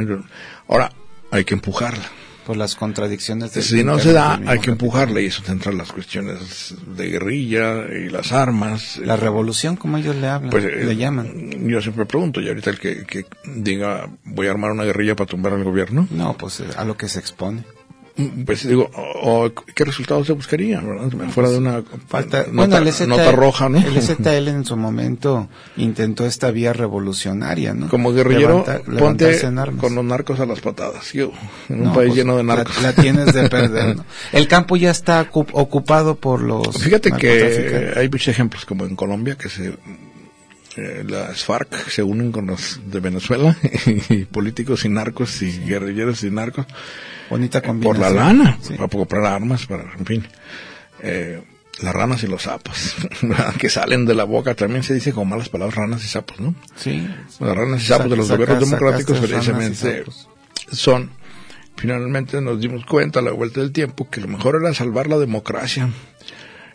ahora 0.67 0.91
hay 1.31 1.43
que 1.45 1.55
empujarla. 1.55 2.03
Por 2.45 2.57
las 2.57 2.75
contradicciones 2.75 3.51
Si 3.51 3.83
no 3.83 3.99
se 3.99 4.11
da, 4.13 4.33
hay 4.33 4.39
que 4.39 4.45
capital. 4.45 4.69
empujarla 4.73 5.21
y 5.21 5.25
eso 5.27 5.41
centra 5.43 5.71
las 5.71 5.91
cuestiones 5.91 6.75
de 6.95 7.07
guerrilla 7.09 7.85
y 7.87 8.09
las 8.09 8.31
armas. 8.31 8.97
La 8.97 9.15
revolución, 9.15 9.75
como 9.77 9.97
ellos 9.97 10.15
le 10.17 10.27
hablan, 10.27 10.49
Pues, 10.51 10.65
eh, 10.65 10.83
le 10.83 10.95
llaman. 10.95 11.67
Yo 11.69 11.81
siempre 11.81 12.05
pregunto, 12.05 12.41
y 12.41 12.47
ahorita 12.49 12.69
el 12.71 12.79
que, 12.79 13.05
que 13.05 13.25
diga 13.45 14.09
voy 14.25 14.47
a 14.47 14.51
armar 14.51 14.71
una 14.71 14.83
guerrilla 14.83 15.15
para 15.15 15.29
tumbar 15.29 15.53
al 15.53 15.63
gobierno, 15.63 16.07
No, 16.11 16.35
pues 16.37 16.59
eh, 16.59 16.65
a 16.75 16.83
lo 16.83 16.97
que 16.97 17.07
se 17.07 17.19
expone. 17.19 17.63
Pues 18.45 18.67
digo, 18.67 18.91
o, 18.95 19.49
¿qué 19.73 19.85
resultados 19.85 20.27
se 20.27 20.33
buscarían? 20.33 20.87
¿verdad? 20.87 21.29
Fuera 21.29 21.49
de 21.49 21.57
una 21.57 21.83
Falta, 22.07 22.39
nota, 22.41 22.51
bueno, 22.53 22.77
el 22.77 22.93
ZL, 22.93 23.07
nota 23.09 23.31
roja, 23.31 23.69
¿no? 23.69 23.79
El 23.79 24.01
ZL 24.01 24.47
en 24.49 24.65
su 24.65 24.77
momento 24.77 25.49
intentó 25.77 26.25
esta 26.25 26.51
vía 26.51 26.73
revolucionaria, 26.73 27.73
¿no? 27.73 27.89
Como 27.89 28.13
guerrillero, 28.13 28.63
Levanta- 28.65 28.77
ponte 28.83 28.91
levantarse 28.91 29.45
en 29.47 29.57
armas. 29.59 29.81
con 29.81 29.95
los 29.95 30.05
narcos 30.05 30.39
a 30.39 30.45
las 30.45 30.61
patadas. 30.61 31.11
Yo, 31.13 31.31
en 31.69 31.87
un 31.87 31.93
país 31.93 32.09
pues, 32.09 32.15
lleno 32.15 32.37
de 32.37 32.43
narcos. 32.43 32.81
La, 32.83 32.93
tienes 32.93 33.33
de 33.33 33.49
perder, 33.49 33.95
¿no? 33.97 34.05
El 34.31 34.47
campo 34.47 34.75
ya 34.77 34.91
está 34.91 35.29
ocu- 35.31 35.47
ocupado 35.53 36.15
por 36.15 36.41
los 36.41 36.77
Fíjate 36.83 37.11
que 37.13 37.93
hay 37.95 38.09
muchos 38.09 38.27
ejemplos, 38.27 38.65
como 38.65 38.85
en 38.85 38.95
Colombia, 38.95 39.35
que 39.35 39.49
se 39.49 39.73
eh, 40.77 41.03
las 41.07 41.43
FARC 41.43 41.89
se 41.89 42.03
unen 42.03 42.31
con 42.31 42.47
los 42.47 42.79
de 42.85 42.99
Venezuela, 42.99 43.55
y 44.09 44.25
políticos 44.25 44.85
y 44.85 44.89
narcos, 44.89 45.41
y 45.41 45.59
guerrilleros 45.65 46.23
y 46.23 46.31
narcos, 46.31 46.65
Bonita 47.29 47.61
por 47.61 47.67
combinación. 47.69 48.01
la 48.01 48.09
lana, 48.23 48.57
Sí. 48.61 48.73
para 48.75 48.89
comprar 48.89 49.25
armas, 49.25 49.65
para, 49.65 49.83
en 49.97 50.05
fin. 50.05 50.27
Eh, 51.01 51.41
las 51.81 51.93
ranas 51.93 52.23
y 52.23 52.27
los 52.27 52.43
sapos, 52.43 52.95
que 53.59 53.69
salen 53.69 54.05
de 54.05 54.13
la 54.13 54.23
boca, 54.25 54.53
también 54.55 54.83
se 54.83 54.93
dice 54.93 55.11
con 55.11 55.27
malas 55.27 55.49
palabras 55.49 55.75
ranas 55.75 56.03
y 56.05 56.07
sapos, 56.07 56.39
¿no? 56.39 56.53
Sí. 56.75 57.07
Las 57.39 57.55
ranas 57.57 57.81
y 57.83 57.85
sapos 57.87 58.09
de 58.09 58.15
los 58.17 58.29
gobiernos 58.29 58.59
democráticos 58.59 59.19
precisamente 59.19 60.03
son, 60.71 61.09
finalmente 61.75 62.39
nos 62.41 62.59
dimos 62.59 62.85
cuenta 62.85 63.19
a 63.19 63.23
la 63.23 63.31
vuelta 63.31 63.59
del 63.61 63.71
tiempo 63.71 64.07
que 64.09 64.21
lo 64.21 64.27
mejor 64.27 64.59
era 64.61 64.73
salvar 64.73 65.07
la 65.07 65.17
democracia. 65.17 65.89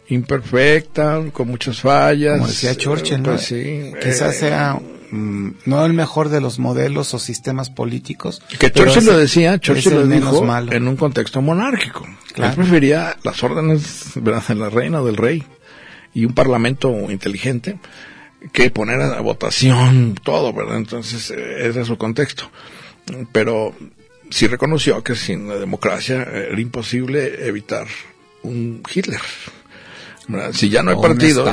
Imperfecta, 0.08 1.22
con 1.32 1.48
muchas 1.48 1.80
fallas. 1.80 2.38
Como 2.38 2.48
decía 2.48 2.74
Churchill, 2.74 3.22
¿no? 3.22 3.30
Pues 3.30 3.42
sí. 3.42 3.92
Quizás 4.02 4.36
eh, 4.36 4.38
sea 4.38 4.80
mm, 5.10 5.50
no 5.66 5.84
el 5.84 5.92
mejor 5.92 6.30
de 6.30 6.40
los 6.40 6.58
modelos 6.58 7.12
o 7.14 7.18
sistemas 7.18 7.68
políticos. 7.70 8.42
Que 8.58 8.70
Churchill 8.70 9.04
lo 9.04 9.18
decía, 9.18 9.58
Churchill 9.58 9.94
lo 9.94 10.06
dijo 10.06 10.42
malo. 10.42 10.72
en 10.72 10.88
un 10.88 10.96
contexto 10.96 11.42
monárquico. 11.42 12.06
Claro. 12.32 12.52
Él 12.52 12.56
prefería 12.56 13.16
las 13.22 13.42
órdenes 13.42 14.12
de 14.14 14.54
la 14.54 14.70
reina 14.70 15.02
o 15.02 15.06
del 15.06 15.16
rey 15.16 15.44
y 16.14 16.24
un 16.24 16.34
parlamento 16.34 16.90
inteligente 17.10 17.78
que 18.52 18.70
poner 18.70 19.00
a 19.00 19.20
votación 19.20 20.14
todo, 20.22 20.52
¿verdad? 20.52 20.76
Entonces, 20.76 21.30
eh, 21.30 21.68
ese 21.68 21.82
es 21.82 21.86
su 21.86 21.98
contexto. 21.98 22.50
Pero 23.32 23.74
sí 24.30 24.46
reconoció 24.46 25.02
que 25.02 25.14
sin 25.14 25.48
la 25.48 25.56
democracia 25.56 26.22
era 26.22 26.60
imposible 26.60 27.46
evitar 27.46 27.86
un 28.42 28.82
Hitler. 28.92 29.20
Si 30.52 30.68
ya 30.68 30.82
no 30.82 30.90
hay 30.90 30.96
O 30.96 31.00
partido, 31.00 31.46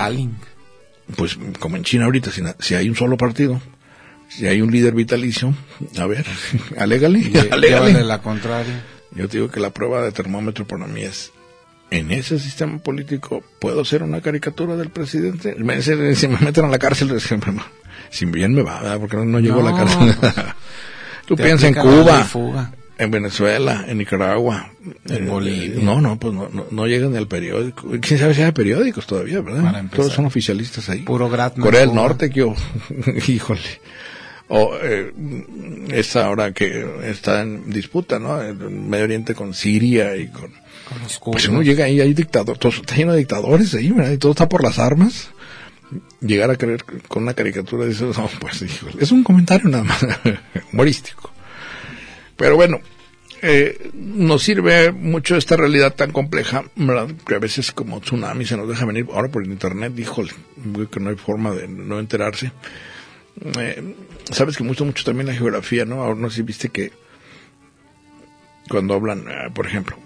pues 1.15 1.37
como 1.59 1.77
en 1.77 1.83
China 1.83 2.05
ahorita, 2.05 2.31
si, 2.31 2.41
si 2.59 2.75
hay 2.75 2.89
un 2.89 2.95
solo 2.95 3.17
partido, 3.17 3.61
si 4.29 4.47
hay 4.47 4.61
un 4.61 4.71
líder 4.71 4.93
vitalicio, 4.93 5.53
a 5.97 6.05
ver, 6.05 6.25
alégale, 6.77 7.31
alégale. 7.51 8.03
La 8.03 8.21
contraria. 8.21 8.83
Yo 9.11 9.29
te 9.29 9.37
digo 9.37 9.49
que 9.49 9.59
la 9.59 9.69
prueba 9.69 10.03
de 10.03 10.11
termómetro 10.11 10.67
para 10.67 10.87
mí 10.87 11.03
es, 11.03 11.31
en 11.89 12.11
ese 12.11 12.37
sistema 12.39 12.79
político, 12.79 13.43
¿puedo 13.59 13.85
ser 13.85 14.03
una 14.03 14.21
caricatura 14.21 14.75
del 14.75 14.89
presidente? 14.89 15.55
Si 16.15 16.27
me 16.27 16.37
meten 16.39 16.65
a 16.65 16.69
la 16.69 16.79
cárcel, 16.79 17.17
si 18.09 18.25
bien 18.25 18.53
me 18.53 18.61
va, 18.61 18.81
¿verdad? 18.81 18.99
porque 18.99 19.17
no, 19.17 19.25
no 19.25 19.39
llego 19.39 19.61
a 19.61 19.71
la 19.71 19.77
cárcel. 19.77 20.15
Tú 21.27 21.35
piensas 21.35 21.69
en 21.69 21.75
Cuba. 21.75 22.27
En 22.97 23.11
Venezuela, 23.11 23.85
en 23.87 23.97
Nicaragua, 23.97 24.71
En 25.09 25.27
eh, 25.27 25.29
Bolivia. 25.29 25.83
No, 25.83 26.01
no, 26.01 26.17
pues 26.17 26.33
no, 26.33 26.49
no, 26.51 26.65
no 26.71 26.87
llegan 26.87 27.15
al 27.15 27.27
periódico. 27.27 27.89
¿Quién 28.01 28.19
sabe 28.19 28.33
si 28.33 28.41
hay 28.41 28.51
periódicos 28.51 29.05
todavía, 29.05 29.41
verdad? 29.41 29.85
Todos 29.93 30.13
son 30.13 30.25
oficialistas 30.25 30.89
ahí. 30.89 30.99
Puro 30.99 31.29
Gratman, 31.29 31.63
Corea 31.63 31.81
del. 31.81 31.93
Norte, 31.93 32.29
que 32.29 32.39
yo, 32.39 32.55
híjole. 33.27 33.81
O 34.47 34.77
eh, 34.79 35.11
esta 35.89 36.27
ahora 36.27 36.51
que 36.53 36.85
está 37.03 37.41
en 37.41 37.71
disputa, 37.71 38.19
¿no? 38.19 38.41
En 38.41 38.89
Medio 38.89 39.05
Oriente 39.05 39.33
con 39.33 39.53
Siria 39.53 40.15
y 40.15 40.27
con... 40.27 40.51
Con 40.87 41.01
los 41.01 41.19
Pues 41.19 41.47
uno 41.47 41.63
llega 41.63 41.85
ahí, 41.85 41.99
hay 41.99 42.13
dictadores, 42.13 42.59
todo 42.59 42.71
está 42.71 42.95
lleno 42.95 43.13
de 43.13 43.19
dictadores 43.19 43.73
ahí, 43.73 43.89
¿verdad? 43.89 44.11
Y 44.11 44.17
todo 44.19 44.33
está 44.33 44.47
por 44.47 44.63
las 44.63 44.77
armas. 44.77 45.29
Llegar 46.21 46.51
a 46.51 46.57
creer 46.57 46.83
con 47.07 47.23
una 47.23 47.33
caricatura 47.33 47.85
de 47.85 47.91
eso, 47.91 48.11
no, 48.17 48.29
pues 48.39 48.61
híjole, 48.61 48.93
es 48.99 49.11
un 49.11 49.23
comentario 49.23 49.67
nada 49.67 49.83
más, 49.83 50.05
humorístico. 50.73 51.34
Pero 52.37 52.55
bueno, 52.55 52.79
eh, 53.41 53.91
nos 53.93 54.43
sirve 54.43 54.91
mucho 54.91 55.35
esta 55.35 55.55
realidad 55.55 55.93
tan 55.95 56.11
compleja. 56.11 56.65
Que 57.27 57.35
a 57.35 57.39
veces 57.39 57.71
como 57.71 57.99
tsunami 58.01 58.45
se 58.45 58.57
nos 58.57 58.67
deja 58.67 58.85
venir, 58.85 59.07
ahora 59.13 59.29
por 59.29 59.43
el 59.43 59.51
internet, 59.51 59.93
híjole, 59.97 60.31
que 60.91 60.99
no 60.99 61.09
hay 61.09 61.15
forma 61.15 61.51
de 61.51 61.67
no 61.67 61.99
enterarse. 61.99 62.51
Eh, 63.59 63.95
sabes 64.31 64.57
que 64.57 64.63
me 64.63 64.69
gusta 64.69 64.83
mucho 64.83 65.03
también 65.03 65.27
la 65.27 65.33
geografía, 65.33 65.85
¿no? 65.85 66.01
Ahora 66.01 66.19
no 66.19 66.29
sé 66.29 66.37
si 66.37 66.41
viste 66.43 66.69
que 66.69 66.91
cuando 68.69 68.93
hablan, 68.93 69.25
eh, 69.29 69.51
por 69.53 69.67
ejemplo, 69.67 69.97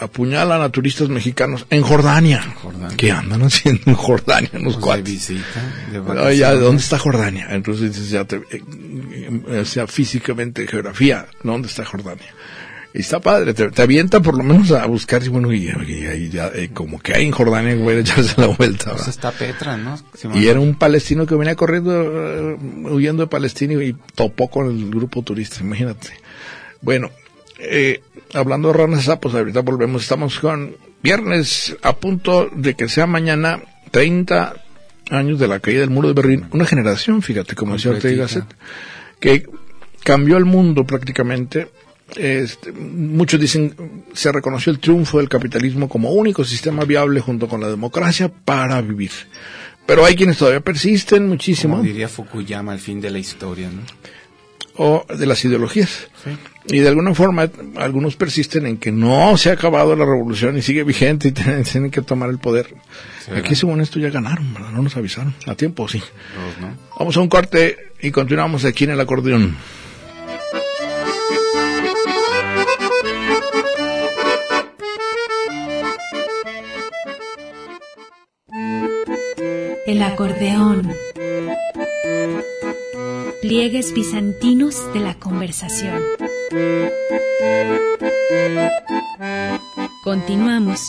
apuñalan 0.00 0.62
a 0.62 0.70
turistas 0.70 1.08
mexicanos 1.08 1.66
en 1.70 1.82
Jordania. 1.82 2.42
Jordania. 2.62 2.96
¿Qué 2.96 3.10
andan 3.12 3.42
haciendo 3.42 3.82
en 3.86 3.94
Jordania 3.94 4.50
los 4.54 4.76
Pues 4.76 4.96
de 4.96 5.02
visita, 5.02 5.60
de 5.92 5.98
Oye, 5.98 6.08
vacaciones. 6.08 6.38
ya, 6.38 6.50
¿de 6.52 6.60
dónde 6.60 6.82
está 6.82 6.98
Jordania? 6.98 7.48
Entonces 7.50 7.92
dices, 7.92 8.10
ya 8.10 8.24
te, 8.24 8.36
eh, 8.36 8.62
eh, 9.50 9.58
o 9.60 9.64
sea, 9.64 9.86
físicamente, 9.86 10.66
geografía, 10.66 11.26
¿dónde 11.42 11.68
está 11.68 11.84
Jordania? 11.84 12.34
Y 12.92 13.02
está 13.02 13.20
padre, 13.20 13.54
te, 13.54 13.70
te 13.70 13.82
avienta 13.82 14.18
por 14.20 14.36
lo 14.36 14.42
menos 14.42 14.72
a 14.72 14.84
buscar, 14.86 15.22
y 15.22 15.28
bueno, 15.28 15.52
y, 15.52 15.68
y 15.68 16.28
ya, 16.28 16.50
eh, 16.52 16.70
como 16.74 16.98
que 16.98 17.14
hay 17.14 17.24
en 17.24 17.30
Jordania, 17.30 17.76
voy 17.76 17.94
a 17.94 17.98
echarse 18.00 18.40
la 18.40 18.48
vuelta. 18.48 18.90
Pues 18.90 19.06
está 19.06 19.30
Petra, 19.30 19.76
¿no? 19.76 19.96
Si 20.14 20.26
Y 20.34 20.48
era 20.48 20.58
un 20.58 20.74
palestino 20.74 21.24
que 21.24 21.36
venía 21.36 21.54
corriendo, 21.54 21.92
eh, 21.94 22.56
huyendo 22.90 23.22
de 23.22 23.28
Palestina 23.28 23.74
y 23.84 23.94
topó 24.16 24.48
con 24.50 24.66
el 24.66 24.90
grupo 24.90 25.22
turista, 25.22 25.60
imagínate. 25.60 26.08
Bueno, 26.80 27.10
eh, 27.60 28.02
hablando 28.34 28.68
de 28.68 28.74
ranas 28.74 29.04
sapos, 29.04 29.34
ahorita 29.34 29.60
volvemos, 29.60 30.02
estamos 30.02 30.38
con 30.38 30.76
viernes 31.02 31.76
a 31.82 31.96
punto 31.96 32.48
de 32.54 32.74
que 32.74 32.88
sea 32.88 33.06
mañana 33.06 33.60
30 33.90 34.54
años 35.10 35.38
de 35.38 35.48
la 35.48 35.60
caída 35.60 35.80
del 35.80 35.90
muro 35.90 36.08
de 36.08 36.14
Berlín. 36.14 36.46
Una 36.52 36.66
generación, 36.66 37.22
fíjate, 37.22 37.54
como 37.54 37.74
decía 37.74 37.90
Ortega. 37.90 38.22
Gasset, 38.22 38.44
que 39.18 39.46
cambió 40.02 40.36
el 40.36 40.44
mundo 40.44 40.84
prácticamente. 40.84 41.68
Este, 42.16 42.72
muchos 42.72 43.38
dicen 43.38 44.02
se 44.12 44.32
reconoció 44.32 44.72
el 44.72 44.80
triunfo 44.80 45.18
del 45.18 45.28
capitalismo 45.28 45.88
como 45.88 46.10
único 46.10 46.44
sistema 46.44 46.84
viable 46.84 47.20
junto 47.20 47.46
con 47.46 47.60
la 47.60 47.68
democracia 47.68 48.28
para 48.28 48.80
vivir. 48.80 49.12
Pero 49.86 50.04
hay 50.04 50.14
quienes 50.14 50.38
todavía 50.38 50.60
persisten 50.60 51.28
muchísimo 51.28 51.76
Como 51.76 51.86
diría 51.86 52.08
Fukuyama, 52.08 52.72
el 52.72 52.80
fin 52.80 53.00
de 53.00 53.10
la 53.10 53.18
historia, 53.18 53.68
¿no? 53.70 53.82
O 54.76 55.04
de 55.08 55.26
las 55.26 55.44
ideologías. 55.44 56.08
Sí. 56.24 56.30
Y 56.68 56.78
de 56.80 56.88
alguna 56.88 57.14
forma 57.14 57.50
algunos 57.76 58.16
persisten 58.16 58.66
en 58.66 58.76
que 58.76 58.92
no 58.92 59.36
se 59.36 59.50
ha 59.50 59.54
acabado 59.54 59.96
la 59.96 60.04
revolución 60.04 60.56
y 60.58 60.62
sigue 60.62 60.84
vigente 60.84 61.28
y 61.28 61.32
tienen, 61.62 61.90
que 61.90 62.02
tomar 62.02 62.30
el 62.30 62.38
poder. 62.38 62.74
Sí, 63.24 63.32
Aquí 63.34 63.54
según 63.54 63.80
esto 63.80 63.98
ya 63.98 64.10
ganaron, 64.10 64.52
¿verdad? 64.54 64.70
No 64.70 64.82
nos 64.82 64.96
avisaron. 64.96 65.34
A 65.46 65.54
tiempo, 65.54 65.88
sí. 65.88 66.02
Vamos 66.98 67.16
a 67.16 67.20
un 67.20 67.28
corte 67.28 67.76
y 68.00 68.10
continuamos 68.10 68.64
aquí 68.64 68.84
en 68.84 68.90
el 68.90 69.00
acordeón. 69.00 69.56
El 79.86 80.02
acordeón. 80.02 80.92
Pliegues 83.40 83.94
bizantinos 83.94 84.92
de 84.92 85.00
la 85.00 85.14
conversación. 85.14 86.02
Continuamos. 90.04 90.80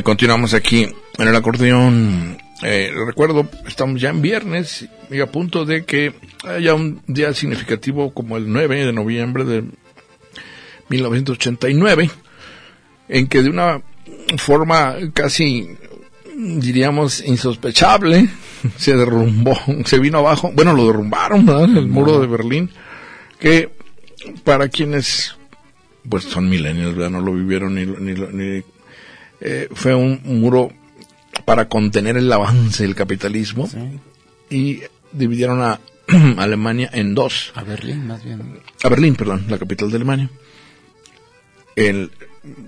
Eh, 0.00 0.02
continuamos 0.02 0.54
aquí 0.54 0.88
en 1.18 1.28
el 1.28 1.36
acordeón. 1.36 2.38
Eh, 2.62 2.90
recuerdo, 3.06 3.48
estamos 3.66 4.00
ya 4.00 4.10
en 4.10 4.22
viernes 4.22 4.88
y 5.10 5.20
a 5.20 5.26
punto 5.26 5.64
de 5.64 5.84
que 5.84 6.14
haya 6.44 6.74
un 6.74 7.02
día 7.06 7.32
significativo 7.34 8.12
como 8.12 8.36
el 8.36 8.50
9 8.50 8.86
de 8.86 8.92
noviembre 8.92 9.44
de 9.44 9.64
1989, 10.88 12.10
en 13.08 13.26
que 13.26 13.42
de 13.42 13.50
una 13.50 13.82
forma 14.38 14.96
casi, 15.12 15.68
diríamos, 16.36 17.22
insospechable, 17.24 18.28
se 18.76 18.96
derrumbó, 18.96 19.58
se 19.84 19.98
vino 19.98 20.18
abajo, 20.18 20.50
bueno, 20.54 20.72
lo 20.72 20.86
derrumbaron, 20.86 21.46
¿verdad? 21.46 21.76
El 21.76 21.88
muro 21.88 22.20
de 22.20 22.26
Berlín, 22.26 22.70
que 23.38 23.70
para 24.44 24.68
quienes, 24.68 25.36
pues 26.08 26.24
son 26.24 26.48
millennials, 26.48 26.94
¿verdad? 26.94 27.10
No 27.10 27.20
lo 27.20 27.34
vivieron 27.34 27.74
ni, 27.74 27.84
ni, 27.86 28.14
ni 28.32 28.62
eh, 29.40 29.68
fue 29.72 29.94
un 29.94 30.20
muro 30.24 30.72
para 31.44 31.68
contener 31.68 32.16
el 32.16 32.30
avance 32.32 32.82
del 32.82 32.94
capitalismo 32.94 33.66
Sí. 33.68 33.98
y 34.50 34.80
dividieron 35.12 35.62
a 35.62 35.80
Alemania 36.38 36.90
en 36.92 37.14
dos. 37.14 37.52
A 37.54 37.62
Berlín, 37.62 38.06
más 38.06 38.22
bien. 38.24 38.60
A 38.82 38.88
Berlín, 38.88 39.14
perdón, 39.16 39.46
la 39.48 39.58
capital 39.58 39.90
de 39.90 39.96
Alemania. 39.96 40.30
El 41.76 42.10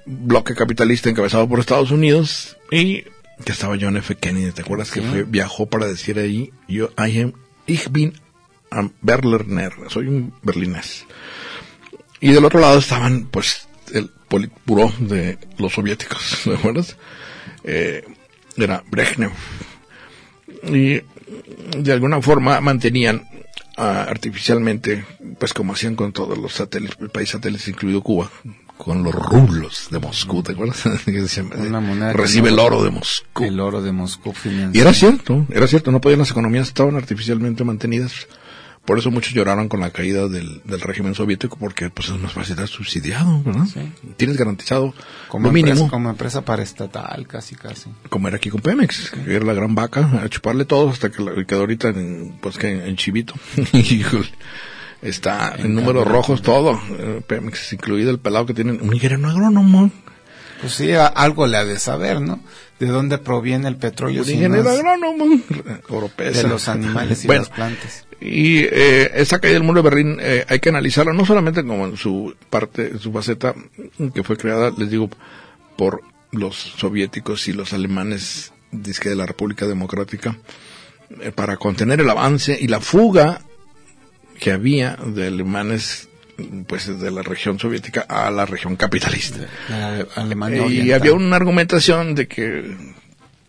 bloque 0.07 0.55
capitalista 0.55 1.11
encabezado 1.11 1.49
por 1.49 1.59
Estados 1.61 1.91
Unidos 1.91 2.57
y 2.71 3.03
que 3.45 3.53
estaba 3.53 3.77
John 3.81 3.97
F. 3.97 4.15
Kennedy, 4.17 4.53
¿te 4.53 4.63
acuerdas 4.63 4.91
que 4.91 5.03
fue, 5.03 5.25
viajó 5.25 5.67
para 5.67 5.87
decir 5.87 6.19
ahí, 6.19 6.53
yo, 6.69 6.91
I 6.97 7.21
am, 7.23 7.33
ich 7.67 7.91
bin 7.91 8.13
ein 8.71 8.93
Berliner, 9.03 9.73
soy 9.89 10.07
un 10.07 10.33
berlinés. 10.43 11.05
Y 12.21 12.31
del 12.33 12.45
otro 12.45 12.61
lado 12.61 12.79
estaban, 12.79 13.25
pues, 13.27 13.67
el 13.93 14.11
politburó 14.33 14.91
de 14.99 15.37
los 15.59 15.75
soviéticos, 15.75 16.41
¿te 16.45 16.55
acuerdas? 16.55 16.97
Eh, 17.65 18.03
era 18.57 18.83
Brezhnev. 18.91 19.31
Y 20.65 21.03
de 21.77 21.93
alguna 21.93 22.23
forma 22.23 22.59
mantenían 22.63 23.29
ah, 23.77 24.07
artificialmente, 24.09 25.05
pues 25.39 25.53
como 25.53 25.75
hacían 25.75 25.97
con 25.97 26.13
todos 26.13 26.39
los 26.39 26.55
satélites, 26.55 26.97
el 26.99 27.11
país 27.11 27.29
satélites, 27.29 27.69
incluido 27.69 28.01
Cuba, 28.01 28.31
con 28.79 29.03
los 29.03 29.15
rublos 29.15 29.89
de 29.91 29.99
Moscú, 29.99 30.43
¿te 30.43 30.53
acuerdas? 30.53 30.83
Una 31.69 32.15
Recibe 32.15 32.49
el 32.49 32.59
oro 32.59 32.83
de 32.83 32.91
Moscú. 32.91 33.45
El 33.45 33.61
oro 33.61 33.83
de 33.83 33.93
Moscú 33.93 34.33
financiado. 34.33 34.73
Y 34.73 34.81
era 34.81 34.95
cierto, 34.95 35.47
era 35.51 35.67
cierto, 35.67 35.93
no 35.93 36.01
podían 36.01 36.21
las 36.21 36.31
economías, 36.31 36.69
estaban 36.69 36.97
artificialmente 36.97 37.65
mantenidas. 37.65 38.27
Por 38.85 38.99
eso 38.99 39.13
muchos 39.13 39.33
lloraron 39.33 39.69
con 39.69 39.79
la 39.79 39.91
caída 39.91 40.27
del, 40.29 40.61
del 40.65 40.81
régimen 40.81 41.15
soviético, 41.15 41.57
porque 41.57 41.89
pues 41.89 42.09
es 42.09 42.19
más 42.19 42.33
fácil 42.33 42.53
estar 42.55 42.67
subsidiado, 42.67 43.41
¿verdad? 43.45 43.65
Sí. 43.73 43.93
Tienes 44.17 44.37
garantizado 44.37 44.93
Como, 45.29 45.45
lo 45.45 45.57
empresa, 45.57 45.75
mínimo, 45.75 45.89
como 45.91 46.11
empresa 46.11 46.45
paraestatal, 46.45 47.27
casi, 47.29 47.55
casi. 47.55 47.91
como 48.09 48.27
era 48.27 48.39
aquí 48.39 48.51
con 48.51 48.61
Pemex, 48.61 49.11
que 49.11 49.37
era 49.37 49.45
la 49.45 49.55
gran 49.55 49.77
vaca, 49.77 50.21
a 50.25 50.29
chuparle 50.29 50.65
todo 50.65 50.91
hasta 50.91 51.11
que 51.11 51.47
quedó 51.47 51.61
ahorita 51.61 51.89
en, 51.91 52.37
pues 52.41 52.59
que 52.59 52.71
en, 52.89 52.97
chivito. 52.97 53.35
Híjole. 53.73 54.29
Está 55.01 55.55
en, 55.59 55.67
En 55.67 55.75
números 55.77 56.07
rojos 56.07 56.43
todo, 56.43 56.81
eh, 56.99 57.21
Pemex, 57.27 57.73
incluido 57.73 58.11
el 58.11 58.19
pelado 58.19 58.47
que 58.47 58.55
tienen, 58.55 58.81
un 58.83 58.93
ingeniero 58.95 59.29
agrónomo, 59.29 59.91
Pues 60.61 60.75
sí, 60.75 60.93
a- 60.93 61.07
algo 61.07 61.47
le 61.47 61.57
ha 61.57 61.65
de 61.65 61.79
saber, 61.79 62.21
¿no? 62.21 62.41
De 62.81 62.87
dónde 62.87 63.19
proviene 63.19 63.69
el 63.69 63.77
petróleo 63.77 64.23
un 64.23 64.27
si 64.29 64.37
no 64.39 64.57
es 64.57 64.67
agrónomo, 64.67 65.41
Oropesa. 65.89 66.43
de 66.43 66.49
los 66.49 66.69
animales 66.69 67.23
y 67.25 67.27
Bueno, 67.29 67.43
las 67.43 67.51
plantas. 67.51 68.07
Y 68.25 68.61
eh, 68.61 69.11
esta 69.17 69.41
caída 69.41 69.55
del 69.55 69.65
muro 69.65 69.83
de 69.83 69.91
Berlín 69.91 70.19
eh, 70.21 70.45
hay 70.49 70.61
que 70.61 70.69
analizarla 70.69 71.13
no 71.13 71.27
solamente 71.27 71.65
como 71.65 71.87
en 71.87 71.97
su 71.97 72.35
parte, 72.51 72.89
en 72.93 73.01
su 73.01 73.13
faceta 73.13 73.53
que 74.15 74.23
fue 74.23 74.37
creada, 74.37 74.73
les 74.77 74.91
digo, 74.91 75.11
por 75.77 76.03
los 76.31 76.57
soviéticos 76.57 77.49
y 77.49 77.53
los 77.53 77.73
alemanes 77.73 78.53
dizque 78.71 79.09
de 79.09 79.17
la 79.17 79.27
República 79.27 79.67
Democrática 79.67 80.39
eh, 81.21 81.33
para 81.33 81.57
contener 81.57 82.01
el 82.01 82.09
avance 82.09 82.57
y 82.59 82.69
la 82.69 82.81
fuga 82.81 83.43
que 84.39 84.53
había 84.53 84.97
de 85.05 85.27
alemanes 85.27 86.09
pues 86.69 86.99
de 86.99 87.11
la 87.11 87.23
región 87.23 87.59
soviética 87.59 88.03
a 88.03 88.31
la 88.31 88.47
región 88.47 88.77
capitalista. 88.77 89.41
La 89.69 90.07
Alemania 90.15 90.67
y 90.69 90.93
había 90.93 91.13
una 91.13 91.37
argumentación 91.37 92.15
de 92.15 92.29
que 92.29 92.77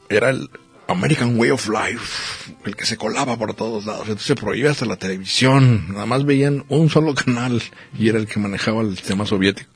era 0.09 0.31
el 0.31 0.49
American 0.93 1.37
Way 1.37 1.51
of 1.51 1.67
Life, 1.67 2.53
el 2.65 2.75
que 2.75 2.85
se 2.85 2.97
colaba 2.97 3.37
por 3.37 3.53
todos 3.53 3.85
lados. 3.85 4.03
Entonces 4.03 4.27
se 4.27 4.35
prohibía 4.35 4.71
hasta 4.71 4.85
la 4.85 4.95
televisión. 4.95 5.87
Nada 5.91 6.05
más 6.05 6.25
veían 6.25 6.65
un 6.69 6.89
solo 6.89 7.13
canal 7.13 7.61
y 7.97 8.09
era 8.09 8.19
el 8.19 8.27
que 8.27 8.39
manejaba 8.39 8.81
el 8.81 8.95
sistema 8.95 9.25
soviético. 9.25 9.69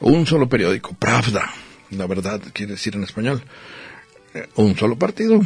Un 0.00 0.26
solo 0.26 0.48
periódico, 0.48 0.94
Pravda, 0.94 1.52
la 1.90 2.06
verdad 2.06 2.40
quiere 2.52 2.72
decir 2.72 2.96
en 2.96 3.04
español. 3.04 3.42
Eh, 4.34 4.48
Un 4.56 4.76
solo 4.76 4.96
partido 4.96 5.40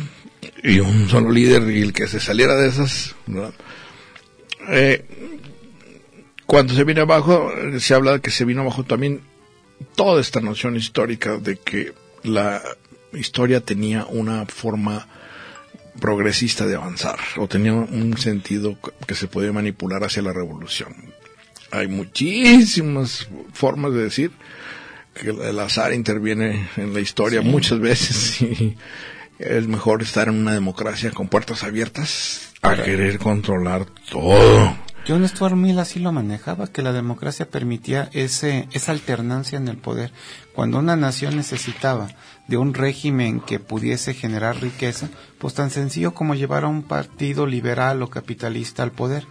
y 0.62 0.78
un 0.78 1.08
solo 1.08 1.30
líder 1.30 1.70
y 1.70 1.82
el 1.82 1.92
que 1.92 2.06
se 2.06 2.20
saliera 2.20 2.54
de 2.56 2.68
esas. 2.68 3.14
¿verdad? 3.26 3.52
Eh, 4.68 5.04
cuando 6.46 6.74
se 6.74 6.84
viene 6.84 7.00
abajo, 7.00 7.52
eh, 7.52 7.80
se 7.80 7.94
habla 7.94 8.12
de 8.12 8.20
que 8.20 8.30
se 8.30 8.44
vino 8.44 8.62
abajo 8.62 8.84
también 8.84 9.20
toda 9.94 10.20
esta 10.20 10.40
noción 10.40 10.76
histórica 10.76 11.36
de 11.36 11.56
que 11.56 11.92
la 12.22 12.62
historia 13.12 13.60
tenía 13.60 14.04
una 14.06 14.44
forma 14.46 15.06
progresista 16.00 16.66
de 16.66 16.76
avanzar 16.76 17.18
o 17.38 17.48
tenía 17.48 17.72
un 17.72 18.16
sentido 18.18 18.76
que 19.06 19.14
se 19.14 19.28
podía 19.28 19.52
manipular 19.52 20.04
hacia 20.04 20.22
la 20.22 20.32
revolución. 20.32 20.94
Hay 21.70 21.88
muchísimas 21.88 23.28
formas 23.52 23.92
de 23.92 24.02
decir 24.04 24.30
que 25.14 25.30
el 25.30 25.58
azar 25.58 25.92
interviene 25.94 26.68
en 26.76 26.92
la 26.92 27.00
historia 27.00 27.40
muchas 27.42 27.80
veces 27.80 28.40
y 28.42 28.76
es 29.38 29.66
mejor 29.66 30.02
estar 30.02 30.28
en 30.28 30.34
una 30.34 30.52
democracia 30.52 31.10
con 31.12 31.28
puertas 31.28 31.62
abiertas 31.64 32.52
a 32.58 32.68
Para- 32.70 32.84
querer 32.84 33.18
controlar 33.18 33.86
todo. 34.10 34.76
John 35.08 35.26
Stuart 35.28 35.54
Mill 35.54 35.78
así 35.78 36.00
lo 36.00 36.10
manejaba, 36.10 36.66
que 36.66 36.82
la 36.82 36.92
democracia 36.92 37.48
permitía 37.48 38.10
ese, 38.12 38.68
esa 38.72 38.90
alternancia 38.90 39.56
en 39.56 39.68
el 39.68 39.76
poder. 39.76 40.10
Cuando 40.52 40.80
una 40.80 40.96
nación 40.96 41.36
necesitaba 41.36 42.08
de 42.48 42.56
un 42.56 42.74
régimen 42.74 43.40
que 43.40 43.58
pudiese 43.58 44.14
generar 44.14 44.60
riqueza, 44.60 45.08
pues 45.38 45.54
tan 45.54 45.70
sencillo 45.70 46.14
como 46.14 46.34
llevar 46.34 46.64
a 46.64 46.68
un 46.68 46.82
partido 46.82 47.46
liberal 47.46 48.02
o 48.02 48.08
capitalista 48.08 48.82
al 48.82 48.92
poder. 48.92 49.26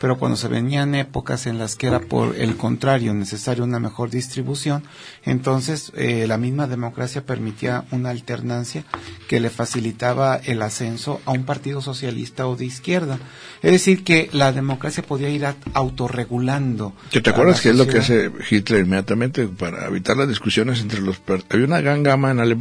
Pero 0.00 0.18
cuando 0.18 0.36
se 0.36 0.48
venían 0.48 0.94
épocas 0.94 1.46
en 1.46 1.58
las 1.58 1.76
que 1.76 1.88
era 1.88 2.00
por 2.00 2.36
el 2.36 2.56
contrario 2.56 3.12
necesario 3.12 3.64
una 3.64 3.80
mejor 3.80 4.08
distribución, 4.08 4.82
entonces 5.24 5.92
eh, 5.94 6.26
la 6.26 6.38
misma 6.38 6.66
democracia 6.66 7.26
permitía 7.26 7.84
una 7.90 8.10
alternancia 8.10 8.84
que 9.28 9.40
le 9.40 9.50
facilitaba 9.50 10.36
el 10.36 10.62
ascenso 10.62 11.20
a 11.26 11.32
un 11.32 11.44
partido 11.44 11.82
socialista 11.82 12.46
o 12.46 12.56
de 12.56 12.64
izquierda. 12.64 13.18
Es 13.62 13.72
decir, 13.72 14.04
que 14.04 14.30
la 14.32 14.52
democracia 14.52 15.02
podía 15.02 15.28
ir 15.28 15.44
autorregulando. 15.74 16.94
¿Que 17.10 17.20
¿Te 17.20 17.30
a 17.30 17.32
acuerdas 17.34 17.60
qué 17.60 17.70
es 17.70 17.76
lo 17.76 17.86
que 17.86 17.98
hace 17.98 18.30
Hitler 18.50 18.86
inmediatamente 18.86 19.46
para 19.48 19.86
evitar 19.86 20.16
las 20.16 20.28
discusiones 20.28 20.80
entre 20.80 21.00
los... 21.00 21.20
Había 21.50 21.66
una 21.66 21.80
gran 21.82 22.02
gama 22.02 22.30
en 22.30 22.40
Alemania 22.40 22.59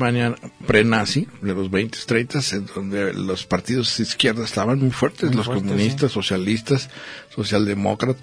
pre-nazi, 0.66 1.28
de 1.42 1.54
los 1.54 1.70
20, 1.70 1.98
30, 2.06 2.40
en 2.54 2.66
donde 2.74 3.14
los 3.14 3.46
partidos 3.46 3.96
de 3.98 4.04
izquierda 4.04 4.44
estaban 4.46 4.80
muy 4.80 4.92
fuertes, 4.92 5.30
Muy 5.30 5.38
los 5.38 5.46
fuertes, 5.46 5.68
comunistas, 5.68 6.12
socialistas, 6.12 6.90
socialdemócratas. 7.36 8.22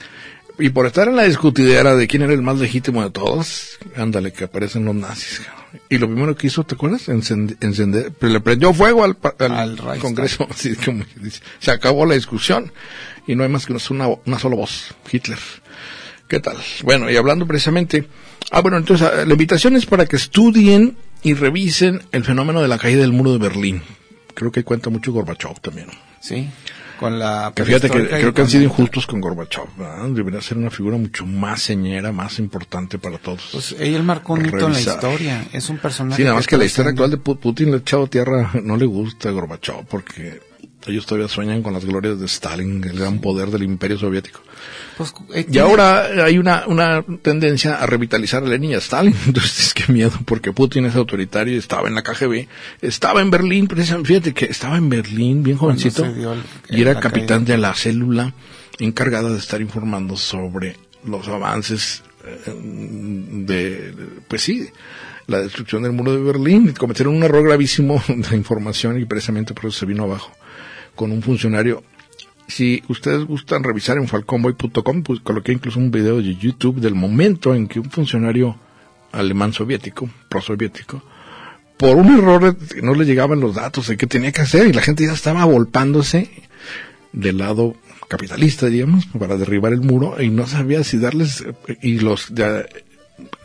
Y 0.59 0.71
por 0.71 0.87
estar 0.87 1.07
en 1.07 1.17
la 1.17 1.25
discutidera 1.25 1.95
de 1.97 2.07
quién 2.07 2.23
era 2.23 2.33
el 2.33 2.41
más 2.41 2.59
legítimo 2.59 3.03
de 3.03 3.11
todos, 3.11 3.79
ándale, 3.95 4.33
que 4.33 4.45
aparecen 4.45 4.87
los 4.87 4.95
nazis. 4.95 5.43
Y 5.91 5.99
lo 5.99 6.07
primero 6.07 6.35
que 6.35 6.47
hizo, 6.47 6.65
¿te 6.65 6.75
acuerdas? 6.77 7.09
Encend- 7.09 7.59
encender, 7.61 8.13
le 8.23 8.41
prendió 8.41 8.73
fuego 8.73 9.05
al, 9.05 9.19
al. 9.39 9.99
Congreso. 9.99 10.47
Así 10.51 10.75
como 10.77 11.05
que 11.05 11.21
dice, 11.21 11.41
se 11.59 11.71
acabó 11.71 12.07
la 12.07 12.15
discusión 12.15 12.73
y 13.27 13.35
no 13.37 13.43
hay 13.43 13.51
más 13.51 13.67
que 13.67 13.75
una, 13.91 14.07
una 14.25 14.39
sola 14.39 14.57
voz, 14.57 14.95
Hitler. 15.13 15.39
¿Qué 16.29 16.41
tal? 16.41 16.57
Bueno, 16.83 17.11
y 17.11 17.17
hablando 17.17 17.47
precisamente, 17.47 18.09
ah, 18.51 18.61
bueno, 18.63 18.79
entonces 18.79 19.07
ah, 19.07 19.25
la 19.27 19.33
invitación 19.33 19.77
es 19.77 19.85
para 19.85 20.07
que 20.07 20.17
estudien 20.17 20.97
y 21.23 21.35
revisen 21.35 22.03
el 22.13 22.25
fenómeno 22.25 22.63
de 22.63 22.69
la 22.69 22.79
caída 22.79 23.01
del 23.01 23.13
muro 23.13 23.33
de 23.33 23.39
Berlín. 23.39 23.83
Creo 24.35 24.53
que 24.53 24.65
cuenta 24.65 24.91
mucho 24.91 25.13
Gorbachev 25.13 25.61
también. 25.61 25.89
Sí, 26.21 26.49
con 27.01 27.19
la 27.19 27.53
Que 27.55 27.65
fíjate 27.65 27.89
que 27.91 28.07
creo 28.09 28.35
que 28.35 28.43
han 28.43 28.49
sido 28.49 28.63
el- 28.65 28.69
injustos 28.71 29.07
con 29.07 29.21
Gorbachev. 29.21 29.65
¿verdad? 29.77 30.09
Debería 30.09 30.41
ser 30.41 30.59
una 30.59 30.71
figura 30.71 30.97
mucho 30.97 31.25
más 31.27 31.63
señera, 31.63 32.13
más 32.13 32.39
importante 32.39 32.99
para 32.99 33.19
todos. 33.19 33.49
Pues 33.53 33.75
él 33.79 34.03
marcó 34.03 34.35
un 34.35 34.47
hito 34.47 34.67
en 34.67 34.73
la 34.73 34.81
historia. 34.81 35.45
Es 35.53 35.69
un 35.71 35.79
personaje. 35.79 36.17
Sí, 36.17 36.23
nada 36.25 36.37
más 36.37 36.47
que 36.47 36.57
la 36.57 36.65
historia 36.65 36.91
actual 36.91 37.11
de 37.11 37.19
Pu- 37.19 37.39
Putin 37.39 37.71
le 37.71 37.77
ha 37.77 37.81
echado 37.81 38.07
tierra, 38.09 38.51
no 38.63 38.77
le 38.77 38.87
gusta 38.87 39.29
a 39.29 39.33
Gorbachev 39.33 39.85
porque 39.89 40.41
ellos 40.87 41.07
todavía 41.07 41.29
sueñan 41.29 41.63
con 41.63 41.73
las 41.73 41.85
glorias 41.85 42.19
de 42.21 42.27
Stalin, 42.27 42.83
el 42.85 42.99
gran 42.99 43.21
poder 43.21 43.51
del 43.51 43.63
imperio 43.65 43.99
soviético. 43.99 44.41
Pues, 44.97 45.13
eh, 45.35 45.47
Y 45.51 45.59
ahora 45.59 46.25
hay 46.25 46.39
una, 46.39 46.65
una 46.67 47.03
tendencia 47.23 47.77
a 47.77 47.87
revitalizar 47.87 48.43
a 48.43 48.47
Lenin 48.47 48.71
y 48.71 48.75
a 48.75 48.79
Stalin. 48.79 49.15
Entonces, 49.27 49.75
qué 49.75 49.93
miedo, 49.93 50.13
porque 50.25 50.53
Putin 50.53 50.87
es 50.87 50.95
autoritario 50.97 51.55
y 51.55 51.59
estaba 51.59 51.89
en 51.89 51.95
la 51.95 52.03
KGB, 52.03 52.47
estaba 52.83 53.21
en 53.21 53.31
Berlín, 53.31 53.67
precisamente, 53.67 54.09
fíjate 54.09 54.35
que 54.35 54.45
estaba 54.47 54.77
en 54.77 54.89
Berlín, 54.89 55.43
bien 55.43 55.57
jovencito, 55.59 56.05
el- 56.05 56.43
y 56.71 56.81
era 56.83 56.99
capitán 57.01 57.41
caída. 57.45 57.53
de 57.55 57.59
la 57.59 57.75
célula 57.75 58.35
encargada 58.79 59.31
de 59.31 59.39
estar 59.39 59.61
informando 59.61 60.17
sobre 60.17 60.77
los 61.05 61.27
avances 61.29 62.03
de, 62.61 63.95
pues 64.29 64.43
sí, 64.43 64.69
la 65.27 65.41
destrucción 65.41 65.83
del 65.83 65.93
muro 65.93 66.13
de 66.13 66.23
Berlín. 66.23 66.73
Cometieron 66.79 67.15
un 67.17 67.23
error 67.23 67.45
gravísimo 67.45 68.03
de 68.09 68.37
información 68.37 69.01
y 69.01 69.05
precisamente 69.05 69.55
por 69.55 69.67
eso 69.67 69.79
se 69.81 69.87
vino 69.87 70.05
abajo 70.05 70.31
con 70.97 71.13
un 71.13 71.23
funcionario. 71.23 71.85
Si 72.49 72.83
ustedes 72.89 73.25
gustan 73.25 73.63
revisar 73.63 73.99
en 73.99 74.09
falconboy.com, 74.09 75.03
pues 75.03 75.21
coloqué 75.21 75.53
incluso 75.53 75.79
un 75.79 75.91
video 75.91 76.17
de 76.17 76.35
YouTube 76.35 76.81
del 76.81 76.95
momento 76.95 77.55
en 77.55 77.69
que 77.69 77.81
un 77.81 77.91
funcionario 77.91 78.57
alemán 79.13 79.53
soviético, 79.53 80.09
prosoviético, 80.29 81.03
por 81.77 81.97
un 81.97 82.17
error 82.17 82.57
no 82.83 82.95
le 82.95 83.05
llegaban 83.05 83.41
los 83.41 83.55
datos 83.55 83.89
de 83.89 83.97
qué 83.97 84.07
tenía 84.07 84.33
que 84.33 84.43
hacer 84.43 84.67
y 84.67 84.73
la 84.73 84.83
gente 84.83 85.05
ya 85.05 85.13
estaba 85.13 85.45
volpándose 85.45 86.31
del 87.13 87.39
lado 87.39 87.75
capitalista, 88.09 88.67
digamos, 88.67 89.07
para 89.07 89.37
derribar 89.37 89.73
el 89.73 89.81
muro 89.81 90.21
y 90.23 90.31
no 90.31 90.47
sabía 90.47 90.85
si 90.85 90.99
darles 90.99 91.45
y 91.83 91.99
los 91.99 92.35
de 92.35 92.86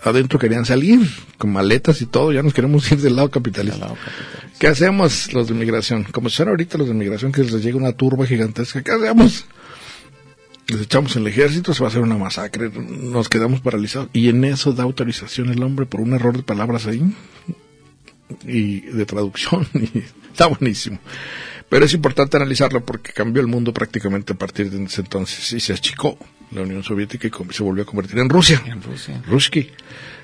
adentro 0.04 0.40
querían 0.40 0.66
salir 0.66 1.00
con 1.38 1.52
maletas 1.52 2.02
y 2.02 2.06
todo, 2.06 2.32
ya 2.32 2.44
nos 2.44 2.54
queremos 2.54 2.92
ir 2.92 3.00
del 3.00 3.16
lado 3.16 3.30
capitalista. 3.30 3.94
¿Qué 4.60 4.68
hacemos 4.68 5.34
los 5.34 5.48
de 5.48 5.54
inmigración? 5.54 6.04
Como 6.04 6.30
son 6.30 6.50
ahorita 6.50 6.78
los 6.78 6.88
de 6.88 6.94
inmigración 6.94 7.32
que 7.32 7.44
les 7.44 7.64
llega 7.64 7.78
una 7.78 7.94
turba 7.94 8.26
gigantesca, 8.26 8.84
¿qué 8.84 8.92
hacemos? 8.92 9.46
Les 10.68 10.82
echamos 10.82 11.16
en 11.16 11.24
el 11.24 11.30
ejército, 11.30 11.74
se 11.74 11.82
va 11.82 11.88
a 11.88 11.90
hacer 11.90 12.02
una 12.02 12.18
masacre, 12.18 12.70
nos 12.70 13.28
quedamos 13.28 13.62
paralizados. 13.62 14.10
Y 14.14 14.30
en 14.30 14.44
eso 14.46 14.74
da 14.74 14.84
autorización 14.84 15.50
el 15.50 15.64
hombre 15.64 15.86
por 15.86 16.02
un 16.02 16.14
error 16.14 16.38
de 16.38 16.44
palabras 16.44 16.86
ahí 16.86 17.04
y 18.46 18.82
de 18.82 19.06
traducción. 19.06 19.68
Y 19.74 20.04
está 20.34 20.48
buenísimo. 20.48 21.00
Pero 21.68 21.86
es 21.86 21.94
importante 21.94 22.38
analizarlo 22.38 22.86
porque 22.86 23.12
cambió 23.12 23.42
el 23.42 23.48
mundo 23.48 23.74
prácticamente 23.74 24.34
a 24.34 24.38
partir 24.38 24.70
de 24.70 24.84
ese 24.84 25.02
entonces 25.02 25.52
y 25.54 25.60
se 25.60 25.74
achicó 25.74 26.18
la 26.52 26.62
Unión 26.62 26.84
Soviética 26.84 27.28
y 27.28 27.54
se 27.54 27.64
volvió 27.64 27.84
a 27.84 27.86
convertir 27.86 28.20
en 28.20 28.30
Rusia. 28.30 28.62
En 28.66 28.82
Rusia. 28.82 29.22
Ruski. 29.28 29.70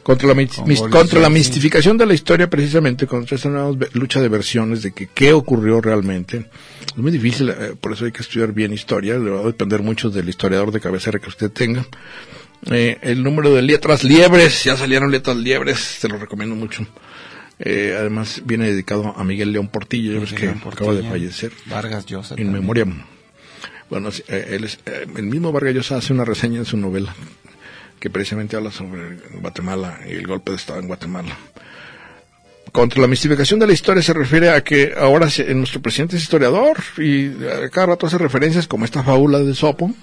Contra 0.04 0.34
la, 0.34 0.48
contra 0.90 1.20
la 1.20 1.30
mistificación 1.30 1.98
de 1.98 2.06
la 2.06 2.14
historia, 2.14 2.50
precisamente, 2.50 3.06
contra 3.06 3.36
esta 3.36 3.50
nueva 3.50 3.76
lucha 3.92 4.22
de 4.22 4.30
versiones 4.30 4.82
de 4.82 4.94
que 4.94 5.08
qué 5.08 5.34
ocurrió 5.34 5.82
realmente. 5.82 6.50
Es 6.88 6.98
muy 6.98 7.12
difícil, 7.12 7.50
eh, 7.50 7.76
por 7.80 7.92
eso 7.92 8.06
hay 8.06 8.14
que 8.14 8.22
estudiar 8.22 8.54
bien 8.54 8.72
historia, 8.72 9.18
va 9.18 9.42
a 9.42 9.44
depender 9.44 9.82
mucho 9.82 10.10
del 10.10 10.30
historiador 10.30 10.72
de 10.72 10.80
cabecera 10.80 11.20
que 11.20 11.28
usted 11.28 11.52
tenga. 11.52 11.86
Eh, 12.72 12.98
el 13.02 13.22
número 13.22 13.54
de 13.54 13.62
letras 13.62 14.06
liebres, 14.06 14.64
ya 14.64 14.78
salieron 14.78 15.12
letras 15.12 15.36
liebres, 15.36 15.78
se 15.78 16.08
lo 16.08 16.18
recomiendo 16.18 16.56
mucho. 16.56 16.88
Eh, 17.60 17.96
además 18.00 18.44
viene 18.46 18.68
dedicado 18.68 19.14
a 19.18 19.24
Miguel 19.26 19.52
León 19.52 19.68
Portillo, 19.68 20.24
que 20.24 20.48
acaba 20.50 20.94
de 20.94 21.04
fallecer. 21.04 21.52
Vargas 21.66 22.06
Llosa. 22.06 22.36
En 22.38 22.54
memoria. 22.54 22.86
Bueno, 23.90 24.10
él 24.28 24.64
es, 24.64 24.80
el 24.86 25.24
mismo 25.24 25.52
Vargas 25.52 25.74
Llosa 25.74 25.98
hace 25.98 26.14
una 26.14 26.26
reseña 26.26 26.60
en 26.60 26.66
su 26.66 26.78
novela 26.78 27.16
que 28.00 28.10
precisamente 28.10 28.56
habla 28.56 28.72
sobre 28.72 29.18
Guatemala 29.40 30.00
y 30.08 30.14
el 30.14 30.28
golpe 30.28 30.52
de 30.52 30.58
Estado 30.58 30.80
en 30.80 30.88
Guatemala. 30.88 31.36
Contra 32.72 33.02
la 33.02 33.08
mistificación 33.08 33.60
de 33.60 33.68
la 33.68 33.74
historia 33.74 34.04
se 34.04 34.14
refiere 34.14 34.50
a 34.50 34.64
que 34.64 34.94
ahora 34.96 35.28
nuestro 35.56 35.82
presidente 35.82 36.18
es 36.18 36.24
historiador 36.24 36.78
y 36.98 37.30
cada 37.72 37.88
rato 37.88 38.08
hace 38.08 38.18
referencias 38.18 38.68
como 38.68 38.86
esta 38.86 39.04
fábula 39.04 39.40
de 39.40 39.56
Sopo. 39.56 39.94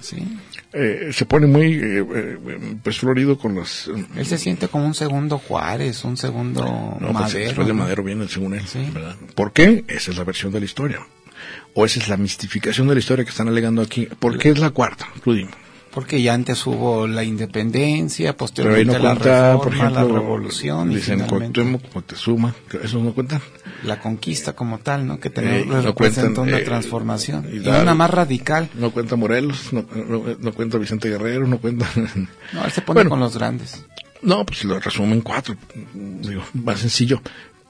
Eh, 0.73 1.11
se 1.13 1.25
pone 1.25 1.47
muy 1.47 1.75
eh, 1.75 2.05
eh, 2.15 2.77
pues 2.83 2.99
florido 2.99 3.39
con 3.39 3.55
los... 3.55 3.89
Él 4.17 4.27
se 4.27 4.39
siente 4.39 4.67
como 4.67 4.87
un 4.87 4.95
segundo 4.95 5.39
Juárez, 5.39 6.05
un 6.05 6.17
segundo 6.17 6.65
no, 6.99 7.13
pues, 7.13 7.13
Madero. 7.13 7.45
después 7.45 7.67
de 7.69 7.73
Madero 7.75 8.03
viene 8.03 8.27
según 8.27 8.55
él. 8.55 8.65
¿Por 9.37 9.53
qué? 9.53 9.85
Esa 9.87 10.11
es 10.11 10.17
la 10.17 10.25
versión 10.25 10.51
de 10.51 10.59
la 10.59 10.65
historia. 10.65 10.99
O 11.75 11.85
esa 11.85 12.01
es 12.01 12.09
la 12.09 12.17
mistificación 12.17 12.87
de 12.89 12.95
la 12.95 13.01
historia 13.01 13.25
que 13.25 13.31
están 13.31 13.49
alegando 13.49 13.83
aquí. 13.83 14.07
¿Por 14.07 14.39
qué 14.39 14.51
es 14.51 14.59
la 14.59 14.71
cuarta, 14.71 15.09
Rudy? 15.25 15.47
porque 15.95 16.21
ya 16.21 16.35
antes 16.35 16.67
hubo 16.67 17.07
la 17.07 17.23
independencia, 17.23 18.37
posteriormente 18.37 18.99
la 18.99 19.15
reforma, 19.15 19.63
por 19.63 19.73
ejemplo, 19.73 19.95
la 19.95 20.05
revolución. 20.21 20.91
Dicen 20.91 21.21
Cuauhtémoc, 21.21 21.95
Moctezuma, 21.95 22.53
¿eso 22.83 22.99
no 22.99 23.15
cuenta? 23.15 23.41
La 23.85 24.01
conquista 24.01 24.55
como 24.55 24.79
tal, 24.79 25.07
¿no? 25.07 25.21
Que 25.21 25.31
tenía, 25.31 25.61
eh, 25.61 25.65
no 25.65 25.81
representó 25.81 26.43
una 26.43 26.59
eh, 26.59 26.63
transformación. 26.63 27.47
Y, 27.53 27.61
una 27.61 27.95
más 27.95 28.11
radical. 28.11 28.69
No 28.75 28.91
cuenta 28.91 29.15
Morelos, 29.15 29.73
no, 29.73 29.87
no, 30.41 30.53
cuenta 30.53 30.79
Vicente 30.79 31.09
Guerrero, 31.09 31.47
no 31.47 31.59
cuenta... 31.59 31.89
no, 32.53 32.65
él 32.65 32.73
se 32.73 32.83
pone 32.83 33.09
con 33.09 33.21
los 33.21 33.37
grandes. 33.37 33.85
No, 34.21 34.45
pues 34.45 34.65
lo 34.65 34.81
resumen 34.81 35.13
en 35.13 35.21
cuatro, 35.21 35.55
digo, 35.95 36.43
más 36.55 36.81
sencillo. 36.81 37.23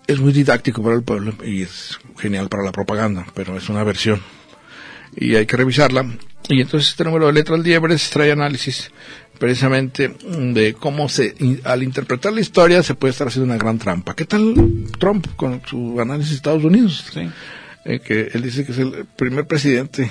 Es 0.07 0.21
muy 0.21 0.33
didáctico 0.33 0.83
para 0.83 0.97
el 0.97 1.03
pueblo 1.03 1.35
y 1.45 1.63
es 1.63 1.99
genial 2.19 2.49
para 2.49 2.63
la 2.63 2.73
propaganda, 2.73 3.27
pero 3.35 3.57
es 3.57 3.69
una 3.69 3.85
versión. 3.85 4.21
Y 5.17 5.37
hay 5.37 5.47
que 5.47 5.57
revisarla 5.57 6.07
y 6.49 6.61
entonces 6.61 6.91
este 6.91 7.05
número 7.05 7.27
de 7.27 7.33
letras 7.33 7.61
liebres 7.61 8.11
trae 8.11 8.31
análisis 8.31 8.91
precisamente 9.39 10.09
de 10.09 10.75
cómo 10.75 11.09
se, 11.09 11.35
al 11.65 11.83
interpretar 11.83 12.33
la 12.33 12.41
historia 12.41 12.83
se 12.83 12.95
puede 12.95 13.13
estar 13.13 13.29
haciendo 13.29 13.47
una 13.47 13.59
gran 13.59 13.79
trampa. 13.79 14.15
¿Qué 14.15 14.27
tal 14.27 14.55
Trump 14.99 15.27
con 15.37 15.63
su 15.65 16.01
análisis 16.01 16.33
de 16.33 16.37
Estados 16.37 16.65
Unidos? 16.65 17.07
Sí. 17.13 17.31
Eh, 17.87 18.01
que 18.01 18.31
él 18.33 18.43
dice 18.43 18.65
que 18.65 18.73
es 18.73 18.79
el 18.79 19.07
primer 19.17 19.47
presidente 19.47 20.11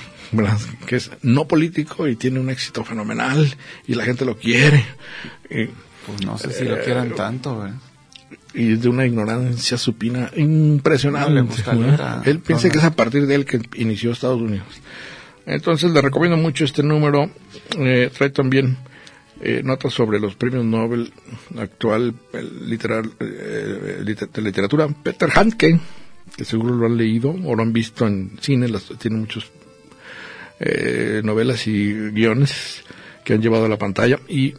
que 0.86 0.96
es 0.96 1.12
no 1.22 1.48
político 1.48 2.08
y 2.08 2.16
tiene 2.16 2.40
un 2.40 2.50
éxito 2.50 2.84
fenomenal 2.84 3.48
y 3.88 3.96
la 3.96 4.04
gente 4.04 4.26
lo 4.26 4.38
quiere. 4.38 4.84
pues 5.48 6.26
no 6.26 6.38
sé 6.38 6.52
si 6.52 6.66
lo 6.66 6.80
quieran 6.82 7.12
eh, 7.12 7.16
tanto. 7.16 7.68
Y 8.54 8.76
de 8.76 8.88
una 8.88 9.06
ignorancia 9.06 9.78
supina 9.78 10.30
impresionante. 10.36 11.44
él 12.30 12.40
piensa 12.40 12.70
que 12.70 12.78
es 12.78 12.84
a 12.84 12.96
partir 12.96 13.26
de 13.26 13.36
él 13.36 13.46
que 13.46 13.60
inició 13.76 14.12
Estados 14.12 14.42
Unidos. 14.42 14.68
Entonces 15.46 15.92
le 15.92 16.02
recomiendo 16.02 16.38
mucho 16.38 16.64
este 16.64 16.84
número. 16.84 17.30
Eh, 17.78 18.10
trae 18.16 18.30
también 18.30 18.78
eh, 19.42 19.62
notas 19.64 19.94
sobre 19.94 20.20
los 20.20 20.36
premios 20.36 20.64
Nobel 20.66 21.12
actual 21.58 22.16
literal, 22.62 23.12
eh, 23.20 24.04
de 24.04 24.42
literatura. 24.42 24.88
Peter 24.88 25.30
Handke, 25.34 25.80
que 26.36 26.46
seguro 26.46 26.76
lo 26.76 26.86
han 26.86 26.98
leído 26.98 27.36
o 27.44 27.56
lo 27.56 27.62
han 27.62 27.74
visto 27.74 28.08
en 28.08 28.38
cine, 28.40 28.68
tiene 29.00 29.18
muchos 29.18 29.52
novelas 31.24 31.68
y 31.68 31.92
guiones 32.12 32.86
que 33.26 33.34
han 33.34 33.42
llevado 33.42 33.66
a 33.66 33.70
la 33.70 33.78
pantalla. 33.78 34.20
Y 34.30 34.54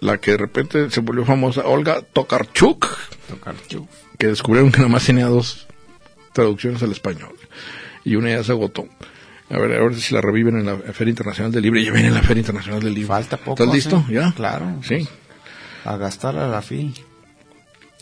la 0.00 0.18
que 0.18 0.32
de 0.32 0.36
repente 0.36 0.90
se 0.90 1.00
volvió 1.00 1.24
famosa, 1.24 1.62
Olga 1.66 2.02
Tokarczuk, 2.02 2.86
Tokarczuk. 3.28 3.88
que 4.18 4.26
descubrieron 4.28 4.70
que 4.70 4.78
nada 4.78 4.88
más 4.88 5.06
tenía 5.06 5.26
dos 5.26 5.66
traducciones 6.32 6.82
al 6.82 6.92
español. 6.92 7.34
Y 8.04 8.16
una 8.16 8.30
ya 8.30 8.44
se 8.44 8.52
agotó. 8.52 8.86
A 9.48 9.58
ver, 9.58 9.72
a 9.78 9.82
ver 9.82 9.94
si 9.94 10.14
la 10.14 10.20
reviven 10.20 10.58
en 10.58 10.66
la 10.66 10.76
Feria 10.76 11.10
Internacional 11.10 11.52
del 11.52 11.62
Libro. 11.62 11.80
Ya 11.80 11.92
viene 11.92 12.10
la 12.10 12.22
Feria 12.22 12.40
Internacional 12.40 12.80
del 12.80 12.94
Libro. 12.94 13.08
Falta 13.08 13.36
poco. 13.36 13.62
¿Estás 13.62 13.74
listo? 13.74 14.04
¿Ya? 14.08 14.32
Claro. 14.32 14.80
Sí. 14.82 15.08
A 15.84 15.96
gastar 15.96 16.36
a 16.36 16.48
la 16.48 16.62
fin. 16.62 16.94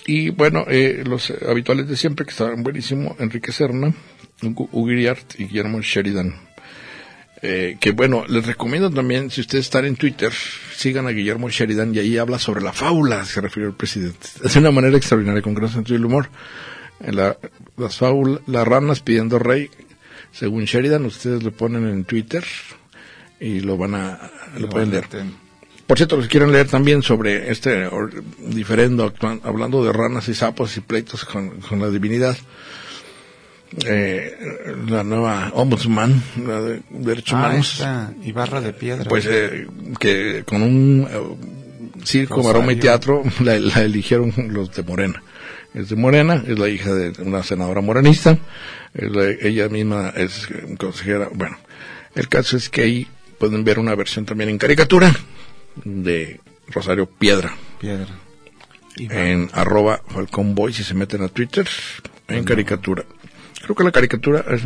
Y 0.06 0.30
bueno, 0.30 0.64
eh, 0.68 1.02
los 1.06 1.32
habituales 1.48 1.88
de 1.88 1.96
siempre 1.96 2.26
que 2.26 2.32
estaban 2.32 2.62
buenísimo, 2.62 3.16
Enrique 3.18 3.52
Serna, 3.52 3.94
Hugo 4.42 4.90
y 4.90 5.44
Guillermo 5.44 5.80
Sheridan. 5.80 6.34
Eh, 7.46 7.76
que 7.78 7.90
bueno, 7.90 8.24
les 8.26 8.46
recomiendo 8.46 8.90
también, 8.90 9.30
si 9.30 9.42
ustedes 9.42 9.66
están 9.66 9.84
en 9.84 9.96
Twitter, 9.96 10.32
sigan 10.74 11.06
a 11.06 11.10
Guillermo 11.10 11.50
Sheridan 11.50 11.94
y 11.94 11.98
ahí 11.98 12.16
habla 12.16 12.38
sobre 12.38 12.62
la 12.62 12.72
fábula, 12.72 13.22
se 13.26 13.42
refirió 13.42 13.68
el 13.68 13.74
presidente. 13.74 14.28
Es 14.42 14.56
una 14.56 14.70
manera 14.70 14.96
extraordinaria, 14.96 15.42
con 15.42 15.52
gran 15.52 15.68
sentido 15.68 15.98
del 15.98 16.06
humor. 16.06 16.30
En 17.00 17.16
la, 17.16 17.36
las 17.76 17.98
fábulas, 17.98 18.40
las 18.46 18.66
ranas 18.66 19.00
pidiendo 19.00 19.38
rey, 19.38 19.68
según 20.32 20.64
Sheridan, 20.64 21.04
ustedes 21.04 21.42
lo 21.42 21.52
ponen 21.52 21.86
en 21.86 22.04
Twitter 22.04 22.42
y 23.38 23.60
lo 23.60 23.76
van 23.76 23.94
a, 23.94 24.30
lo, 24.58 24.70
pueden 24.70 24.90
leer. 24.90 25.06
Por 25.86 25.98
cierto, 25.98 26.16
los 26.16 26.28
quieren 26.28 26.50
leer 26.50 26.68
también 26.68 27.02
sobre 27.02 27.50
este 27.50 27.90
diferendo, 28.38 29.12
hablando 29.42 29.84
de 29.84 29.92
ranas 29.92 30.28
y 30.28 30.34
sapos 30.34 30.74
y 30.78 30.80
pleitos 30.80 31.26
con, 31.26 31.60
la 31.78 31.90
divinidad. 31.90 32.38
Eh, 33.86 34.36
la 34.88 35.02
nueva 35.02 35.50
ombudsman 35.52 36.22
la 36.46 36.60
de 36.60 36.82
derechos 36.90 37.34
ah, 37.34 37.38
humanos 37.38 37.84
y 38.22 38.30
barra 38.30 38.60
de 38.60 38.72
piedra 38.72 39.04
pues 39.08 39.26
eh, 39.28 39.66
que 39.98 40.44
con 40.46 40.62
un 40.62 41.08
eh, 41.10 42.04
circo 42.04 42.40
maroma 42.40 42.72
y 42.72 42.76
teatro 42.76 43.24
la, 43.40 43.56
eligieron 43.56 44.32
los 44.50 44.72
de 44.76 44.84
Morena 44.84 45.22
es 45.74 45.88
de 45.88 45.96
Morena 45.96 46.44
es 46.46 46.56
la 46.56 46.68
hija 46.68 46.94
de 46.94 47.20
una 47.20 47.42
senadora 47.42 47.80
morenista 47.80 48.38
ella 48.94 49.68
misma 49.68 50.12
es 50.16 50.48
consejera. 50.78 51.28
Bueno, 51.32 51.56
el 52.14 52.28
caso 52.28 52.56
es 52.56 52.68
que 52.68 52.82
ahí 52.82 53.08
pueden 53.38 53.64
ver 53.64 53.78
una 53.78 53.94
versión 53.94 54.24
también 54.24 54.50
en 54.50 54.58
caricatura 54.58 55.14
de 55.84 56.40
Rosario 56.68 57.06
Piedra. 57.06 57.54
Piedra. 57.80 58.14
En 58.96 59.50
arroba 59.52 60.00
Falcon 60.08 60.54
Boy, 60.54 60.72
si 60.72 60.84
se 60.84 60.94
meten 60.94 61.22
a 61.22 61.28
Twitter, 61.28 61.68
en 62.28 62.44
caricatura. 62.44 63.04
Creo 63.64 63.74
que 63.74 63.84
la 63.84 63.92
caricatura 63.92 64.44
es 64.50 64.62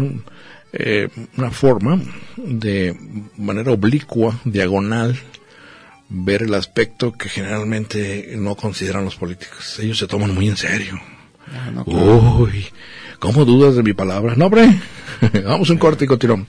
eh, 0.73 1.09
una 1.37 1.53
forma 1.53 2.01
de 2.37 2.97
manera 3.37 3.71
oblicua, 3.71 4.41
diagonal, 4.45 5.17
ver 6.09 6.43
el 6.43 6.55
aspecto 6.55 7.13
que 7.13 7.29
generalmente 7.29 8.35
no 8.37 8.57
consideran 8.57 9.05
los 9.05 9.15
políticos. 9.15 9.79
Ellos 9.79 9.99
se 9.99 10.09
toman 10.09 10.35
muy 10.35 10.49
en 10.49 10.57
serio. 10.57 11.01
Ah, 11.55 11.85
Uy, 11.87 12.67
¿Cómo 13.21 13.45
dudas 13.45 13.77
de 13.77 13.85
mi 13.85 13.93
palabra? 13.93 14.35
No, 14.37 14.47
hombre. 14.47 14.81
Vamos 15.45 15.71
un 15.71 15.79
corte 15.79 16.05
y 16.05 16.09
continuamos. 16.09 16.49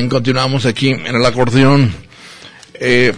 Bien, 0.00 0.08
continuamos 0.08 0.64
aquí 0.64 0.88
en 0.92 1.14
el 1.14 1.26
acordeón. 1.26 1.92
Eh, 2.72 3.12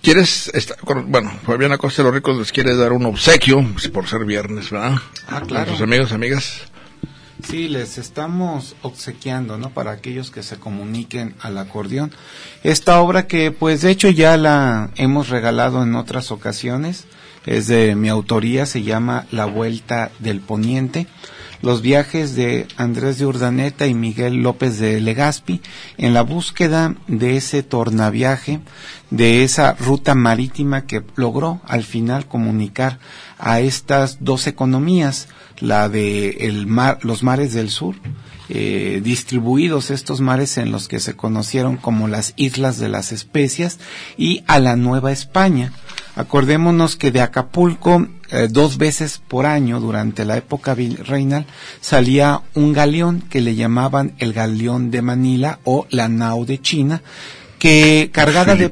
¿Quieres, 0.00 0.50
esta- 0.54 0.76
bueno, 1.06 1.30
Fabián 1.44 1.72
Acosta 1.72 2.00
de 2.00 2.06
los 2.08 2.14
Ricos 2.14 2.38
les 2.38 2.52
quiere 2.52 2.74
dar 2.74 2.90
un 2.94 3.04
obsequio, 3.04 3.62
pues, 3.74 3.86
por 3.88 4.08
ser 4.08 4.24
viernes, 4.24 4.70
¿verdad? 4.70 4.94
Ah, 5.28 5.36
A 5.36 5.40
claro. 5.42 5.72
sus 5.72 5.82
amigos, 5.82 6.12
amigas. 6.12 6.62
Sí, 7.46 7.68
les 7.68 7.98
estamos 7.98 8.76
obsequiando, 8.80 9.58
¿no? 9.58 9.68
Para 9.74 9.90
aquellos 9.90 10.30
que 10.30 10.42
se 10.42 10.56
comuniquen 10.56 11.34
al 11.42 11.58
acordeón. 11.58 12.14
Esta 12.62 12.98
obra 13.02 13.26
que, 13.26 13.50
pues, 13.50 13.82
de 13.82 13.90
hecho 13.90 14.08
ya 14.08 14.38
la 14.38 14.88
hemos 14.96 15.28
regalado 15.28 15.82
en 15.82 15.96
otras 15.96 16.30
ocasiones. 16.30 17.04
Es 17.44 17.66
de 17.66 17.94
mi 17.94 18.08
autoría, 18.08 18.64
se 18.64 18.84
llama 18.84 19.26
La 19.30 19.44
Vuelta 19.44 20.10
del 20.18 20.40
Poniente. 20.40 21.06
Los 21.66 21.82
viajes 21.82 22.36
de 22.36 22.68
Andrés 22.76 23.18
de 23.18 23.26
Urdaneta 23.26 23.88
y 23.88 23.94
Miguel 23.94 24.36
López 24.36 24.78
de 24.78 25.00
Legazpi 25.00 25.60
en 25.98 26.14
la 26.14 26.22
búsqueda 26.22 26.94
de 27.08 27.36
ese 27.36 27.64
tornaviaje, 27.64 28.60
de 29.10 29.42
esa 29.42 29.72
ruta 29.72 30.14
marítima 30.14 30.86
que 30.86 31.02
logró 31.16 31.60
al 31.66 31.82
final 31.82 32.28
comunicar 32.28 33.00
a 33.36 33.58
estas 33.58 34.18
dos 34.20 34.46
economías, 34.46 35.26
la 35.58 35.88
de 35.88 36.28
el 36.46 36.68
mar, 36.68 37.00
los 37.02 37.24
mares 37.24 37.52
del 37.52 37.70
sur, 37.70 37.96
eh, 38.48 39.00
distribuidos 39.02 39.90
estos 39.90 40.20
mares 40.20 40.58
en 40.58 40.70
los 40.70 40.88
que 40.88 41.00
se 41.00 41.16
conocieron 41.16 41.76
como 41.76 42.08
las 42.08 42.32
Islas 42.36 42.78
de 42.78 42.88
las 42.88 43.12
Especias, 43.12 43.78
y 44.16 44.44
a 44.46 44.58
la 44.60 44.76
Nueva 44.76 45.12
España. 45.12 45.72
Acordémonos 46.16 46.96
que 46.96 47.10
de 47.10 47.20
Acapulco, 47.20 48.08
eh, 48.30 48.48
dos 48.50 48.78
veces 48.78 49.20
por 49.28 49.44
año, 49.44 49.80
durante 49.80 50.24
la 50.24 50.36
época 50.38 50.74
virreinal, 50.74 51.46
salía 51.80 52.42
un 52.54 52.72
galeón 52.72 53.20
que 53.20 53.40
le 53.40 53.54
llamaban 53.54 54.14
el 54.18 54.32
galeón 54.32 54.90
de 54.90 55.02
Manila 55.02 55.60
o 55.64 55.86
la 55.90 56.08
nao 56.08 56.46
de 56.46 56.60
China, 56.60 57.02
que 57.58 58.10
cargada 58.12 58.54
de 58.54 58.70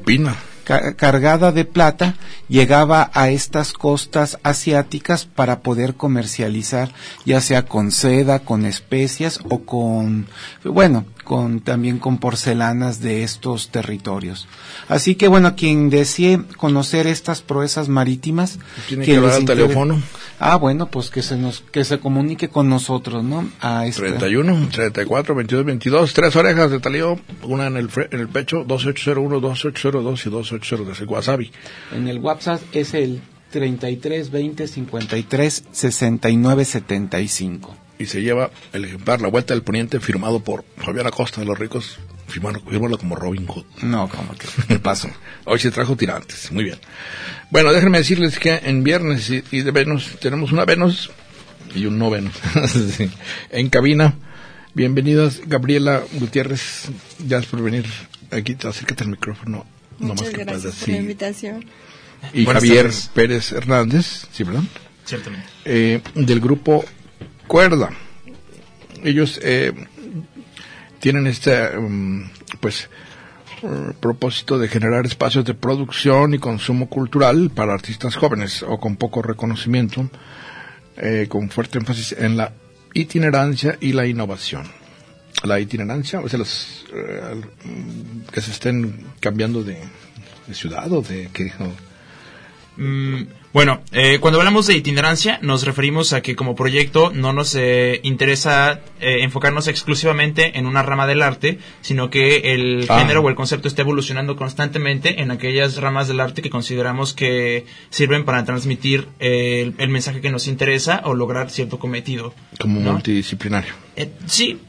cargada 0.65 1.51
de 1.51 1.65
plata, 1.65 2.15
llegaba 2.49 3.09
a 3.13 3.29
estas 3.29 3.71
costas 3.73 4.37
asiáticas 4.43 5.25
para 5.25 5.61
poder 5.61 5.95
comercializar, 5.95 6.91
ya 7.25 7.39
sea 7.39 7.65
con 7.65 7.91
seda, 7.91 8.39
con 8.39 8.65
especias 8.65 9.39
o 9.49 9.59
con, 9.59 10.27
bueno, 10.63 11.05
con 11.25 11.59
también 11.59 11.99
con 11.99 12.19
porcelanas 12.19 13.01
de 13.01 13.23
estos 13.23 13.69
territorios. 13.69 14.47
Así 14.87 15.15
que 15.15 15.27
bueno, 15.27 15.55
quien 15.57 15.89
desee 15.89 16.39
conocer 16.55 17.07
estas 17.07 17.41
proezas 17.41 17.89
marítimas, 17.89 18.59
Tiene 18.87 19.03
que 19.03 19.17
hablar 19.17 19.33
al 19.33 19.45
teléfono. 19.45 20.01
Ah, 20.39 20.55
bueno, 20.55 20.85
pues 20.87 21.09
que 21.09 21.21
se 21.21 21.35
nos, 21.35 21.61
que 21.71 21.83
se 21.83 21.99
comunique 21.99 22.47
con 22.49 22.69
nosotros, 22.69 23.23
¿no? 23.23 23.49
A 23.59 23.85
este- 23.85 24.03
31, 24.03 24.69
34, 24.71 25.35
22, 25.35 25.65
22, 25.65 26.13
tres 26.13 26.35
orejas 26.35 26.71
de 26.71 26.79
talío, 26.79 27.19
una 27.43 27.67
en 27.67 27.77
el, 27.77 27.89
en 28.11 28.19
el 28.19 28.29
pecho, 28.29 28.63
2801, 28.65 29.39
2802 29.39 30.25
y 30.25 30.29
2802 30.29 30.99
de 30.99 31.05
wasabi. 31.05 31.51
En 31.93 32.07
el 32.07 32.19
WhatsApp 32.19 32.61
es 32.71 32.93
el 32.93 33.21
33 33.51 34.31
20 34.31 34.67
53 34.67 35.63
69 35.71 36.65
75. 36.65 37.75
Y 37.97 38.07
se 38.07 38.21
lleva 38.21 38.51
el 38.73 38.85
ejemplar 38.85 39.21
La 39.21 39.29
Vuelta 39.29 39.53
del 39.53 39.63
Poniente 39.63 39.99
firmado 39.99 40.41
por 40.41 40.65
Fabián 40.77 41.07
Acosta 41.07 41.39
de 41.41 41.47
los 41.47 41.57
Ricos, 41.57 41.97
firmado, 42.27 42.61
fírmalo 42.69 42.97
como 42.97 43.15
Robin 43.15 43.45
Hood. 43.47 43.63
No, 43.83 44.09
como 44.09 44.33
que 44.35 44.47
¿qué 44.67 44.79
pasó? 44.79 45.09
Hoy 45.45 45.59
se 45.59 45.71
trajo 45.71 45.95
tirantes, 45.95 46.51
muy 46.51 46.65
bien. 46.65 46.77
Bueno, 47.51 47.71
déjenme 47.71 47.99
decirles 47.99 48.37
que 48.37 48.53
en 48.63 48.83
viernes 48.83 49.29
y, 49.29 49.43
y 49.51 49.61
de 49.61 49.71
Venus 49.71 50.17
tenemos 50.19 50.51
una 50.51 50.65
Venus 50.65 51.09
y 51.73 51.85
un 51.85 51.97
no 51.97 52.09
Venus. 52.09 52.33
Sí. 52.97 53.09
En 53.49 53.69
cabina, 53.69 54.15
bienvenidas 54.73 55.41
Gabriela 55.45 56.03
Gutiérrez, 56.13 56.89
gracias 57.19 57.49
por 57.49 57.61
venir 57.61 57.85
aquí, 58.31 58.57
acércate 58.63 59.03
al 59.05 59.09
micrófono. 59.11 59.65
no 59.99 60.07
más 60.09 60.17
Muchas 60.17 60.33
que 60.33 60.43
gracias 60.43 60.61
puedas, 60.61 60.79
por 60.79 60.89
la 60.89 60.95
sí. 60.95 60.99
invitación. 61.01 61.65
Y 62.33 62.43
Buenas 62.43 62.63
Javier 62.63 62.85
tardes. 62.85 63.09
Pérez 63.13 63.51
Hernández, 63.53 64.27
¿sí, 64.33 64.43
verdad? 64.43 64.63
Ciertamente. 65.05 65.47
Eh, 65.63 66.01
del 66.15 66.39
grupo 66.39 66.83
Cuerda. 67.47 67.89
Ellos 69.03 69.39
eh, 69.43 69.73
tienen 70.99 71.27
este, 71.27 71.77
mm, 71.77 72.31
pues, 72.59 72.89
eh, 73.63 73.93
propósito 73.99 74.57
de 74.57 74.67
generar 74.67 75.05
espacios 75.05 75.45
de 75.45 75.53
producción 75.53 76.33
y 76.33 76.39
consumo 76.39 76.89
cultural 76.89 77.51
para 77.53 77.73
artistas 77.73 78.15
jóvenes 78.15 78.63
o 78.63 78.79
con 78.79 78.95
poco 78.95 79.21
reconocimiento, 79.21 80.09
eh, 80.97 81.27
con 81.29 81.49
fuerte 81.49 81.77
énfasis 81.77 82.13
en 82.17 82.37
la 82.37 82.53
itinerancia 82.93 83.77
y 83.79 83.93
la 83.93 84.05
innovación. 84.07 84.63
La 85.43 85.59
itinerancia, 85.59 86.21
o 86.21 86.29
sea, 86.29 86.39
los, 86.39 86.85
eh, 86.93 87.41
que 88.31 88.41
se 88.41 88.51
estén 88.51 89.05
cambiando 89.19 89.63
de, 89.63 89.77
de 90.47 90.53
ciudad 90.53 90.91
o 90.91 91.01
de 91.01 91.29
que 91.31 91.51
Mm, 92.77 93.23
bueno, 93.55 93.79
eh, 93.93 94.19
cuando 94.19 94.37
hablamos 94.39 94.67
de 94.67 94.75
itinerancia 94.75 95.39
nos 95.41 95.63
referimos 95.63 96.11
a 96.11 96.19
que 96.19 96.35
como 96.35 96.55
proyecto 96.55 97.11
no 97.15 97.31
nos 97.31 97.55
eh, 97.55 98.01
interesa 98.03 98.81
eh, 98.99 99.19
enfocarnos 99.21 99.69
exclusivamente 99.69 100.59
en 100.59 100.65
una 100.65 100.83
rama 100.83 101.07
del 101.07 101.21
arte, 101.21 101.59
sino 101.79 102.09
que 102.09 102.53
el 102.53 102.85
Ah. 102.89 102.99
género 102.99 103.21
o 103.21 103.29
el 103.29 103.35
concepto 103.35 103.69
está 103.69 103.81
evolucionando 103.83 104.35
constantemente 104.35 105.21
en 105.21 105.31
aquellas 105.31 105.77
ramas 105.77 106.09
del 106.09 106.19
arte 106.19 106.41
que 106.41 106.49
consideramos 106.49 107.13
que 107.13 107.65
sirven 107.89 108.25
para 108.25 108.43
transmitir 108.43 109.07
eh, 109.21 109.61
el, 109.61 109.75
el 109.77 109.87
mensaje 109.89 110.19
que 110.19 110.29
nos 110.29 110.47
interesa 110.47 111.01
o 111.05 111.13
lograr 111.13 111.49
cierto 111.49 111.79
cometido. 111.79 112.33
como 112.59 112.81
¿no? 112.81 112.91
multidisciplinario. 112.91 113.71
Eh, 113.95 114.09
sí, 114.25 114.59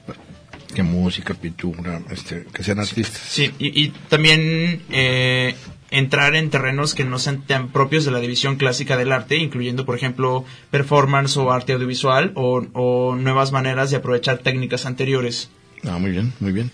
que 0.72 0.84
música, 0.84 1.34
pintura, 1.34 2.02
este, 2.10 2.44
que 2.54 2.62
sean 2.62 2.78
artistas. 2.78 3.20
Sí, 3.28 3.50
y, 3.58 3.82
y 3.82 3.88
también 4.08 4.82
eh, 4.90 5.56
entrar 5.98 6.34
en 6.36 6.50
terrenos 6.50 6.94
que 6.94 7.04
no 7.04 7.18
sean 7.18 7.42
tan 7.42 7.68
propios 7.68 8.04
de 8.04 8.10
la 8.10 8.20
división 8.20 8.56
clásica 8.56 8.96
del 8.96 9.12
arte, 9.12 9.36
incluyendo, 9.36 9.86
por 9.86 9.96
ejemplo, 9.96 10.44
performance 10.70 11.36
o 11.36 11.50
arte 11.50 11.72
audiovisual 11.72 12.32
o, 12.34 12.64
o 12.72 13.16
nuevas 13.16 13.50
maneras 13.52 13.90
de 13.90 13.96
aprovechar 13.96 14.38
técnicas 14.38 14.84
anteriores. 14.84 15.50
Ah, 15.84 15.98
muy 15.98 16.10
bien, 16.10 16.32
muy 16.40 16.52
bien. 16.52 16.70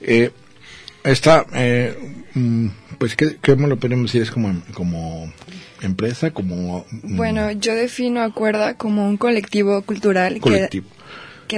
Eh, 0.00 0.30
esta, 1.04 1.46
eh, 1.54 1.96
mm, 2.34 2.68
pues, 2.98 3.16
¿qué, 3.16 3.36
¿qué 3.40 3.56
lo 3.56 3.76
podemos 3.78 4.12
decir? 4.12 4.22
¿Es 4.22 4.30
como, 4.30 4.62
como 4.74 5.32
empresa, 5.80 6.30
como 6.32 6.84
mm, 6.90 7.16
Bueno, 7.16 7.50
yo 7.52 7.74
defino 7.74 8.22
a 8.22 8.32
Cuerda 8.32 8.74
como 8.74 9.08
un 9.08 9.16
colectivo 9.16 9.80
cultural 9.82 10.40
colectivo? 10.40 10.88
Que, 10.90 10.97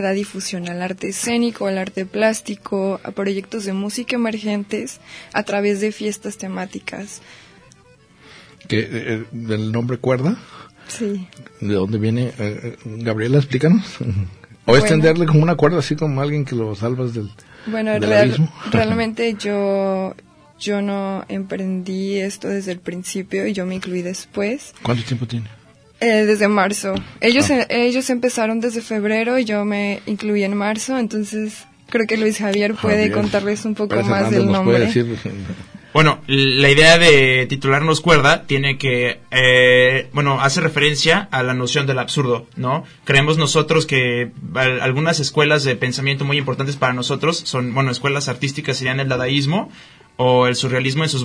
da 0.00 0.12
difusión 0.12 0.68
al 0.68 0.80
arte 0.82 1.08
escénico, 1.08 1.66
al 1.66 1.78
arte 1.78 2.06
plástico, 2.06 3.00
a 3.02 3.10
proyectos 3.10 3.64
de 3.64 3.72
música 3.72 4.14
emergentes 4.16 5.00
a 5.32 5.42
través 5.42 5.80
de 5.80 5.90
fiestas 5.92 6.38
temáticas. 6.38 7.20
¿Qué, 8.68 8.88
eh, 8.90 9.24
¿Del 9.32 9.72
nombre 9.72 9.98
cuerda? 9.98 10.36
Sí. 10.88 11.26
¿De 11.60 11.74
dónde 11.74 11.98
viene? 11.98 12.28
Eh, 12.28 12.32
eh, 12.38 12.76
Gabriela, 12.84 13.38
explícanos. 13.38 13.84
¿O 14.66 14.72
Bueno. 14.72 14.86
tenderle 14.86 15.26
como 15.26 15.42
una 15.42 15.56
cuerda, 15.56 15.78
así 15.78 15.96
como 15.96 16.20
alguien 16.20 16.44
que 16.44 16.54
lo 16.54 16.74
salvas 16.76 17.14
del... 17.14 17.30
Bueno, 17.66 17.92
¿Del 17.92 18.02
real- 18.04 18.22
abismo? 18.28 18.52
realmente 18.70 19.34
yo 19.34 20.14
yo 20.58 20.82
no 20.82 21.24
emprendí 21.28 22.18
esto 22.18 22.46
desde 22.48 22.72
el 22.72 22.80
principio 22.80 23.46
y 23.46 23.54
yo 23.54 23.64
me 23.66 23.74
incluí 23.76 24.02
después. 24.02 24.74
¿Cuánto 24.82 25.02
tiempo 25.04 25.26
tiene? 25.26 25.46
Eh, 26.00 26.24
desde 26.24 26.48
marzo. 26.48 26.94
Ellos, 27.20 27.50
Ah. 27.50 27.62
eh, 27.68 27.86
ellos 27.86 28.08
empezaron 28.10 28.60
desde 28.60 28.80
febrero 28.80 29.38
y 29.38 29.44
yo 29.44 29.64
me 29.66 30.00
incluí 30.06 30.44
en 30.44 30.56
marzo, 30.56 30.98
entonces 30.98 31.66
creo 31.90 32.06
que 32.06 32.16
Luis 32.16 32.38
Javier 32.38 32.74
puede 32.74 32.96
Javier 33.08 33.12
contarles 33.12 33.64
un 33.66 33.74
poco 33.74 33.90
Pérez 33.90 34.06
más 34.06 34.20
Hernández 34.32 34.38
del 34.38 34.50
nombre. 34.52 34.78
decir, 34.80 35.18
Bueno, 35.92 36.20
la 36.28 36.70
idea 36.70 36.98
de 36.98 37.46
titularnos 37.48 38.00
cuerda 38.00 38.44
tiene 38.46 38.78
que, 38.78 39.18
eh, 39.32 40.08
bueno, 40.12 40.40
hace 40.40 40.60
referencia 40.60 41.28
a 41.32 41.42
la 41.42 41.52
noción 41.52 41.86
del 41.88 41.98
absurdo, 41.98 42.46
¿no? 42.56 42.84
Creemos 43.04 43.38
nosotros 43.38 43.86
que 43.86 44.30
al- 44.54 44.80
algunas 44.80 45.18
escuelas 45.18 45.64
de 45.64 45.74
pensamiento 45.74 46.24
muy 46.24 46.38
importantes 46.38 46.76
para 46.76 46.92
nosotros 46.92 47.36
son, 47.44 47.74
bueno, 47.74 47.90
escuelas 47.90 48.28
artísticas 48.28 48.76
serían 48.78 49.00
el 49.00 49.08
dadaísmo 49.08 49.68
o 50.22 50.46
el 50.46 50.54
surrealismo 50.54 51.02
en 51.02 51.08
sus, 51.08 51.24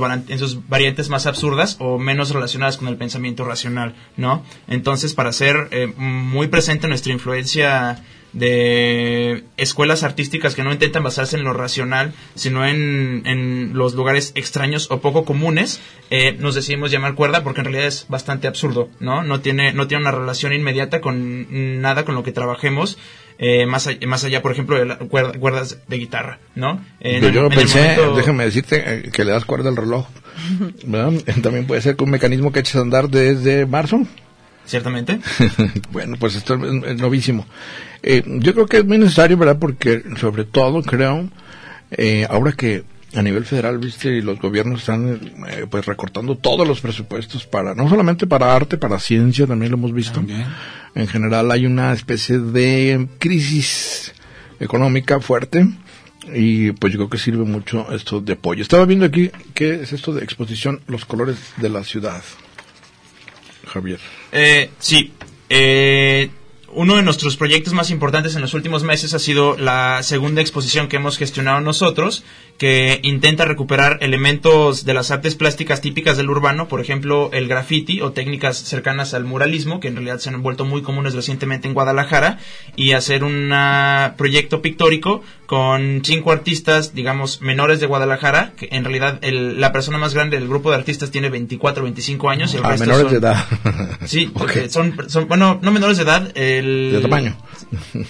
variantes 0.69 1.09
más 1.09 1.25
absurdas 1.25 1.75
o 1.79 1.97
menos 1.97 2.29
relacionadas 2.29 2.77
con 2.77 2.87
el 2.87 2.95
pensamiento 2.95 3.43
racional, 3.43 3.93
¿no? 4.15 4.45
Entonces, 4.69 5.13
para 5.13 5.33
ser 5.33 5.67
eh, 5.71 5.87
muy 5.97 6.47
presente 6.47 6.87
nuestra 6.87 7.11
influencia 7.11 8.01
de 8.31 9.43
escuelas 9.57 10.03
artísticas 10.03 10.55
que 10.55 10.63
no 10.63 10.71
intentan 10.71 11.03
basarse 11.03 11.35
en 11.35 11.43
lo 11.43 11.51
racional, 11.51 12.13
sino 12.35 12.65
en, 12.65 13.23
en 13.25 13.73
los 13.73 13.95
lugares 13.95 14.31
extraños 14.35 14.89
o 14.89 15.01
poco 15.01 15.25
comunes, 15.25 15.81
eh, 16.09 16.37
nos 16.39 16.55
decidimos 16.55 16.89
llamar 16.89 17.15
cuerda 17.15 17.43
porque 17.43 17.59
en 17.59 17.65
realidad 17.65 17.87
es 17.87 18.05
bastante 18.07 18.47
absurdo, 18.47 18.87
¿no? 19.01 19.23
No 19.23 19.41
tiene, 19.41 19.73
no 19.73 19.87
tiene 19.87 20.03
una 20.03 20.11
relación 20.11 20.53
inmediata 20.53 21.01
con 21.01 21.81
nada 21.81 22.05
con 22.05 22.15
lo 22.15 22.23
que 22.23 22.31
trabajemos, 22.31 22.97
eh, 23.37 23.65
más, 23.65 23.87
allá, 23.87 24.07
más 24.07 24.23
allá, 24.23 24.41
por 24.41 24.51
ejemplo, 24.51 24.77
de 24.79 24.85
la- 24.85 24.97
cuerda- 24.97 25.33
cuerdas 25.39 25.79
de 25.87 25.97
guitarra, 25.97 26.39
¿no? 26.55 26.81
En 26.99 27.21
Yo, 27.21 27.29
yo 27.29 27.45
en 27.47 27.51
el 27.51 27.57
pensé, 27.57 27.79
momento- 27.79 28.15
déjame 28.15 28.45
decirte, 28.45 28.83
eh, 28.85 29.09
que 29.11 29.25
le 29.25 29.31
das 29.31 29.45
cuerda 29.45 29.69
al 29.69 29.75
reloj. 29.77 30.07
¿verdad? 30.85 31.13
También 31.43 31.65
puede 31.67 31.81
ser 31.81 31.95
que 31.95 32.03
un 32.03 32.11
mecanismo 32.11 32.51
que 32.51 32.59
eches 32.59 32.75
a 32.75 32.81
andar 32.81 33.09
desde 33.09 33.65
marzo. 33.65 34.05
Ciertamente. 34.65 35.19
bueno, 35.91 36.17
pues 36.19 36.35
esto 36.35 36.55
es, 36.55 36.83
es 36.85 36.97
novísimo. 36.99 37.45
Eh, 38.03 38.23
yo 38.25 38.53
creo 38.53 38.65
que 38.65 38.77
es 38.77 38.85
muy 38.85 38.97
necesario, 38.97 39.37
¿verdad? 39.37 39.57
Porque 39.59 40.03
sobre 40.19 40.43
todo 40.43 40.81
creo, 40.81 41.29
eh, 41.91 42.25
ahora 42.29 42.51
que 42.53 42.83
a 43.15 43.21
nivel 43.21 43.45
federal, 43.45 43.77
viste, 43.77 44.09
y 44.09 44.21
los 44.21 44.39
gobiernos 44.39 44.81
están 44.81 45.19
eh, 45.47 45.65
pues 45.69 45.85
recortando 45.85 46.35
todos 46.35 46.67
los 46.67 46.81
presupuestos 46.81 47.45
para, 47.45 47.73
no 47.73 47.87
solamente 47.87 48.27
para 48.27 48.53
arte, 48.53 48.77
para 48.77 48.99
ciencia, 48.99 49.47
también 49.47 49.71
lo 49.71 49.77
hemos 49.77 49.93
visto. 49.93 50.21
En 50.95 51.07
general 51.07 51.51
hay 51.51 51.65
una 51.65 51.91
especie 51.93 52.39
de 52.39 53.07
crisis 53.19 54.13
económica 54.59 55.19
fuerte 55.19 55.67
y 56.33 56.71
pues 56.71 56.93
yo 56.93 56.99
creo 56.99 57.09
que 57.09 57.17
sirve 57.17 57.43
mucho 57.43 57.93
esto 57.93 58.21
de 58.21 58.33
apoyo. 58.33 58.61
Estaba 58.61 58.85
viendo 58.85 59.05
aquí, 59.05 59.29
¿qué 59.53 59.81
es 59.81 59.93
esto 59.93 60.13
de 60.13 60.23
exposición? 60.23 60.81
Los 60.87 61.05
colores 61.05 61.37
de 61.57 61.69
la 61.69 61.83
ciudad. 61.83 62.23
Javier. 63.67 63.99
Eh, 64.31 64.69
sí. 64.79 65.11
Eh, 65.49 66.29
uno 66.71 66.95
de 66.97 67.03
nuestros 67.03 67.37
proyectos 67.37 67.73
más 67.73 67.89
importantes 67.89 68.35
en 68.35 68.41
los 68.41 68.53
últimos 68.53 68.83
meses 68.83 69.13
ha 69.13 69.19
sido 69.19 69.57
la 69.57 70.01
segunda 70.03 70.41
exposición 70.41 70.87
que 70.87 70.97
hemos 70.97 71.17
gestionado 71.17 71.61
nosotros, 71.61 72.23
que 72.57 72.99
intenta 73.03 73.43
recuperar 73.45 73.97
elementos 74.01 74.85
de 74.85 74.93
las 74.93 75.11
artes 75.11 75.35
plásticas 75.35 75.81
típicas 75.81 76.15
del 76.15 76.29
urbano, 76.29 76.67
por 76.69 76.79
ejemplo, 76.79 77.29
el 77.33 77.47
graffiti 77.49 77.99
o 78.01 78.11
técnicas 78.13 78.57
cercanas 78.57 79.13
al 79.13 79.25
muralismo, 79.25 79.79
que 79.79 79.89
en 79.89 79.95
realidad 79.95 80.19
se 80.19 80.29
han 80.29 80.41
vuelto 80.41 80.63
muy 80.63 80.81
comunes 80.81 81.13
recientemente 81.13 81.67
en 81.67 81.73
Guadalajara, 81.73 82.39
y 82.77 82.93
hacer 82.93 83.23
un 83.25 83.49
ah, 83.51 84.13
proyecto 84.17 84.61
pictórico 84.61 85.21
con 85.47 86.01
cinco 86.03 86.31
artistas, 86.31 86.95
digamos, 86.95 87.41
menores 87.41 87.79
de 87.79 87.85
Guadalajara, 87.87 88.53
que 88.57 88.69
en 88.71 88.83
realidad 88.83 89.19
el- 89.21 89.59
la 89.59 89.71
persona 89.71 89.97
más 89.97 90.13
grande 90.13 90.39
del 90.39 90.47
grupo 90.47 90.69
de 90.71 90.77
artistas 90.77 91.11
tiene 91.11 91.29
24 91.29 91.81
o 91.81 91.85
25 91.85 92.29
años. 92.29 92.53
Y 92.53 92.57
el 92.57 92.65
A 92.65 92.69
resto 92.69 92.83
Ah, 92.83 92.87
menores 92.87 93.03
son- 93.03 93.21
de 93.21 93.27
edad. 93.27 93.45
Sí, 94.05 94.31
Ok. 94.35 94.55
eh, 94.55 94.69
son, 94.69 94.95
son, 95.09 95.27
bueno, 95.27 95.59
no 95.61 95.71
menores 95.71 95.97
de 95.97 96.03
edad, 96.03 96.31
el... 96.35 96.91
De 96.93 97.01
tamaño. 97.01 97.37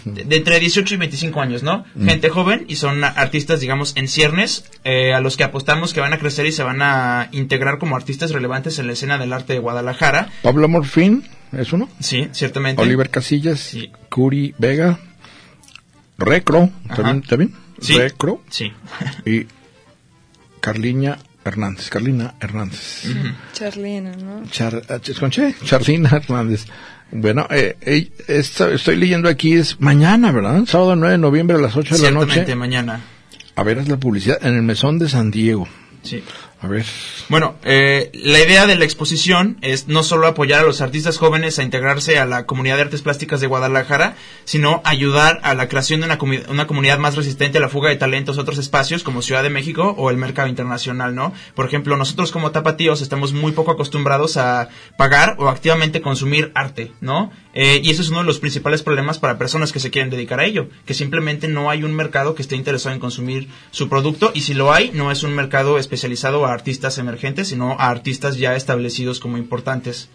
De, 0.06 0.24
de 0.24 0.36
entre 0.38 0.60
18 0.60 0.94
y 0.94 0.98
25 0.98 1.42
años, 1.42 1.64
¿no? 1.64 1.84
Gente 2.02 2.30
joven 2.30 2.66
y 2.68 2.76
son 2.76 3.04
artistas, 3.04 3.60
digamos, 3.60 3.94
en 3.98 4.08
eh, 4.84 5.14
a 5.14 5.22
los 5.22 5.38
que 5.38 5.44
apostamos 5.44 5.94
que 5.94 6.00
van 6.02 6.14
a 6.14 6.20
crecer 6.20 6.46
y 6.46 6.52
se 6.52 6.64
van 6.64 6.82
a 6.82 7.30
integrar 7.32 7.78
como 7.80 7.96
artistas 7.96 8.32
relevantes 8.32 8.80
en 8.80 8.88
la 8.88 8.94
escena 8.94 9.18
del 9.18 9.34
arte 9.34 9.54
de 9.54 9.60
Guadalajara. 9.60 10.30
Pablo 10.42 10.68
Morfín, 10.68 11.24
¿es 11.52 11.74
uno? 11.74 11.90
Sí, 12.00 12.28
ciertamente. 12.32 12.82
Oliver 12.82 13.10
Casillas, 13.10 13.60
Sí. 13.60 13.92
Curi 14.10 14.54
Vega, 14.58 15.00
Recro, 16.18 16.70
¿también? 16.96 17.22
¿también? 17.24 17.54
Sí. 17.82 17.98
Recro 17.98 18.42
Sí. 18.50 18.72
y 19.26 19.46
Carliña 20.62 21.18
Hernández. 21.44 21.90
Carlina 21.90 22.36
Hernández. 22.40 23.04
Charlena, 23.54 24.12
¿no? 24.16 24.44
Char, 24.50 24.82
ah. 24.90 25.00
Charlina 25.64 26.10
Hernández. 26.10 26.66
Bueno, 27.12 27.48
eh, 27.52 27.78
eh, 27.82 28.10
esta- 28.28 28.72
estoy 28.72 28.96
leyendo 28.96 29.30
aquí, 29.30 29.54
es 29.54 29.80
mañana, 29.80 30.32
¿verdad? 30.32 30.66
Sábado 30.66 30.96
9 30.96 31.14
de 31.14 31.18
noviembre 31.20 31.56
a 31.58 31.60
las 31.60 31.76
8 31.78 31.96
de 31.96 32.02
la 32.02 32.08
Ciertamente, 32.10 32.42
noche. 32.42 32.56
mañana. 32.56 33.02
A 33.56 33.64
ver, 33.64 33.78
es 33.78 33.88
la 33.88 33.98
publicidad 33.98 34.46
en 34.46 34.56
el 34.56 34.64
Mesón 34.64 35.00
de 35.00 35.10
San 35.10 35.32
Diego. 35.32 35.68
Sí. 36.04 36.22
A 36.66 36.68
ver. 36.68 36.84
Bueno, 37.30 37.56
eh, 37.64 38.10
la 38.14 38.40
idea 38.40 38.66
de 38.66 38.76
la 38.76 38.86
exposición 38.86 39.58
es 39.62 39.88
no 39.88 40.02
solo 40.02 40.26
apoyar 40.26 40.62
a 40.62 40.64
los 40.64 40.82
artistas 40.82 41.18
jóvenes 41.20 41.60
a 41.60 41.64
integrarse 41.64 42.18
a 42.18 42.26
la 42.26 42.46
comunidad 42.48 42.78
de 42.78 42.82
artes 42.84 43.04
plásticas 43.04 43.40
de 43.40 43.46
Guadalajara, 43.48 44.16
sino 44.46 44.82
ayudar 44.84 45.40
a 45.44 45.54
la 45.54 45.68
creación 45.68 46.00
de 46.00 46.08
una, 46.08 46.18
comu- 46.18 46.44
una 46.50 46.66
comunidad 46.66 46.98
más 46.98 47.16
resistente 47.16 47.60
a 47.60 47.62
la 47.62 47.70
fuga 47.70 47.90
de 47.90 47.98
talentos 47.98 48.38
a 48.38 48.42
otros 48.42 48.58
espacios 48.58 49.04
como 49.04 49.22
Ciudad 49.22 49.44
de 49.44 49.50
México 49.52 49.94
o 49.98 50.10
el 50.10 50.18
mercado 50.18 50.48
internacional, 50.48 51.14
¿no? 51.14 51.34
Por 51.54 51.68
ejemplo, 51.68 51.98
nosotros 51.98 52.32
como 52.32 52.50
tapatíos 52.52 53.02
estamos 53.02 53.32
muy 53.34 53.52
poco 53.52 53.72
acostumbrados 53.72 54.38
a 54.38 54.70
pagar 54.98 55.36
o 55.38 55.50
activamente 55.50 56.02
consumir 56.02 56.52
arte, 56.56 56.92
¿no? 57.00 57.32
Eh, 57.54 57.80
y 57.84 57.92
eso 57.92 58.02
es 58.02 58.10
uno 58.10 58.20
de 58.20 58.26
los 58.26 58.40
principales 58.40 58.82
problemas 58.82 59.20
para 59.20 59.38
personas 59.38 59.72
que 59.72 59.80
se 59.80 59.92
quieren 59.92 60.10
dedicar 60.10 60.40
a 60.40 60.46
ello, 60.46 60.68
que 60.86 60.94
simplemente 60.96 61.48
no 61.48 61.70
hay 61.70 61.84
un 61.84 61.94
mercado 61.96 62.34
que 62.36 62.42
esté 62.42 62.56
interesado 62.56 62.94
en 62.96 63.00
consumir 63.00 63.50
su 63.72 63.88
producto 63.88 64.32
y 64.34 64.42
si 64.42 64.54
lo 64.54 64.74
hay, 64.74 64.92
no 64.94 65.12
es 65.12 65.24
un 65.24 65.34
mercado 65.36 65.78
especializado 65.78 66.46
a 66.46 66.55
artistas 66.56 66.98
emergentes, 66.98 67.48
sino 67.50 67.72
a 67.80 67.90
artistas 67.90 68.38
ya 68.38 68.56
establecidos 68.56 69.20
como 69.20 69.38
importantes. 69.38 70.10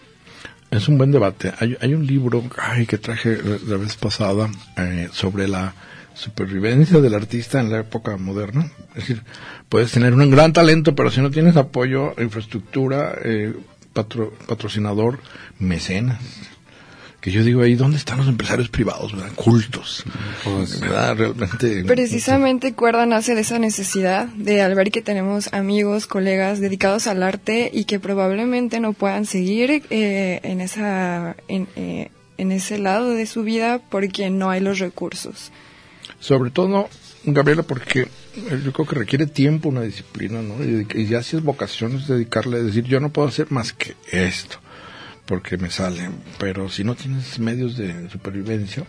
Es 0.70 0.88
un 0.88 0.98
buen 0.98 1.11
debate. 1.11 1.53
Hay, 1.59 1.76
hay 1.81 1.94
un 1.94 2.07
libro 2.07 2.42
que 2.88 2.98
traje 2.98 3.38
la 3.42 3.57
la 3.66 3.76
vez 3.76 3.96
pasada 3.96 4.48
eh, 4.76 5.09
sobre 5.12 5.46
la 5.48 5.74
supervivencia 6.14 7.00
del 7.00 7.14
artista 7.14 7.61
en 7.61 7.70
la 7.70 7.79
época 7.81 8.16
moderna. 8.16 8.70
Es 8.94 9.07
decir, 9.09 9.22
puedes 9.68 9.90
tener 9.92 10.12
un 10.14 10.31
gran 10.31 10.53
talento, 10.53 10.94
pero 10.94 11.11
si 11.11 11.20
no 11.20 11.31
tienes 11.31 11.57
apoyo, 11.57 12.14
infraestructura, 12.18 13.14
eh, 13.24 13.55
patro- 13.92 14.33
patrocinador, 14.46 15.18
mecenas. 15.59 16.20
Que 17.20 17.30
yo 17.30 17.44
digo 17.44 17.62
ahí, 17.62 17.74
¿dónde 17.74 17.98
están 17.98 18.18
los 18.18 18.28
empresarios 18.28 18.70
privados? 18.70 19.14
¿verdad? 19.14 19.33
Cultos. 19.35 20.04
Pues, 20.42 20.80
¿verdad? 20.80 21.16
Realmente. 21.16 21.85
Precisamente 21.85 22.72
Cuerda 22.72 23.04
nace 23.04 23.35
de 23.35 23.42
esa 23.42 23.59
necesidad 23.59 24.26
de 24.28 24.62
al 24.62 24.74
ver 24.74 24.90
que 24.90 25.02
tenemos 25.02 25.52
amigos, 25.52 26.06
colegas 26.06 26.61
dedicados 26.61 27.06
al 27.06 27.22
arte 27.22 27.70
y 27.72 27.85
que 27.85 28.00
probablemente 28.00 28.80
no 28.80 28.94
puedan 28.94 29.26
seguir 29.26 29.83
eh, 29.90 30.40
en 30.42 30.61
esa 30.61 31.37
en, 31.48 31.68
eh, 31.76 32.11
en 32.38 32.52
ese 32.52 32.78
lado 32.78 33.11
de 33.11 33.26
su 33.26 33.42
vida 33.42 33.80
porque 33.90 34.30
no 34.30 34.48
hay 34.48 34.61
los 34.61 34.78
recursos. 34.78 35.52
Sobre 36.20 36.50
todo, 36.50 36.88
Gabriela, 37.24 37.62
porque 37.62 38.09
yo 38.64 38.72
creo 38.72 38.86
que 38.86 38.94
requiere 38.94 39.26
tiempo 39.26 39.68
una 39.68 39.82
disciplina, 39.82 40.40
¿no? 40.40 40.64
Y, 40.64 40.86
y 40.94 41.07
ya 41.07 41.22
si 41.22 41.36
es 41.36 41.42
vocación, 41.42 41.97
es 41.97 42.09
dedicarle 42.09 42.59
a 42.59 42.62
decir, 42.62 42.84
yo 42.84 42.99
no 42.99 43.11
puedo 43.11 43.28
hacer 43.28 43.51
más 43.51 43.74
que 43.74 43.94
esto, 44.11 44.59
porque 45.31 45.57
me 45.57 45.70
sale. 45.70 46.11
Pero 46.39 46.68
si 46.68 46.83
no 46.83 46.97
tienes 46.97 47.39
medios 47.39 47.76
de 47.76 48.11
supervivencia, 48.11 48.83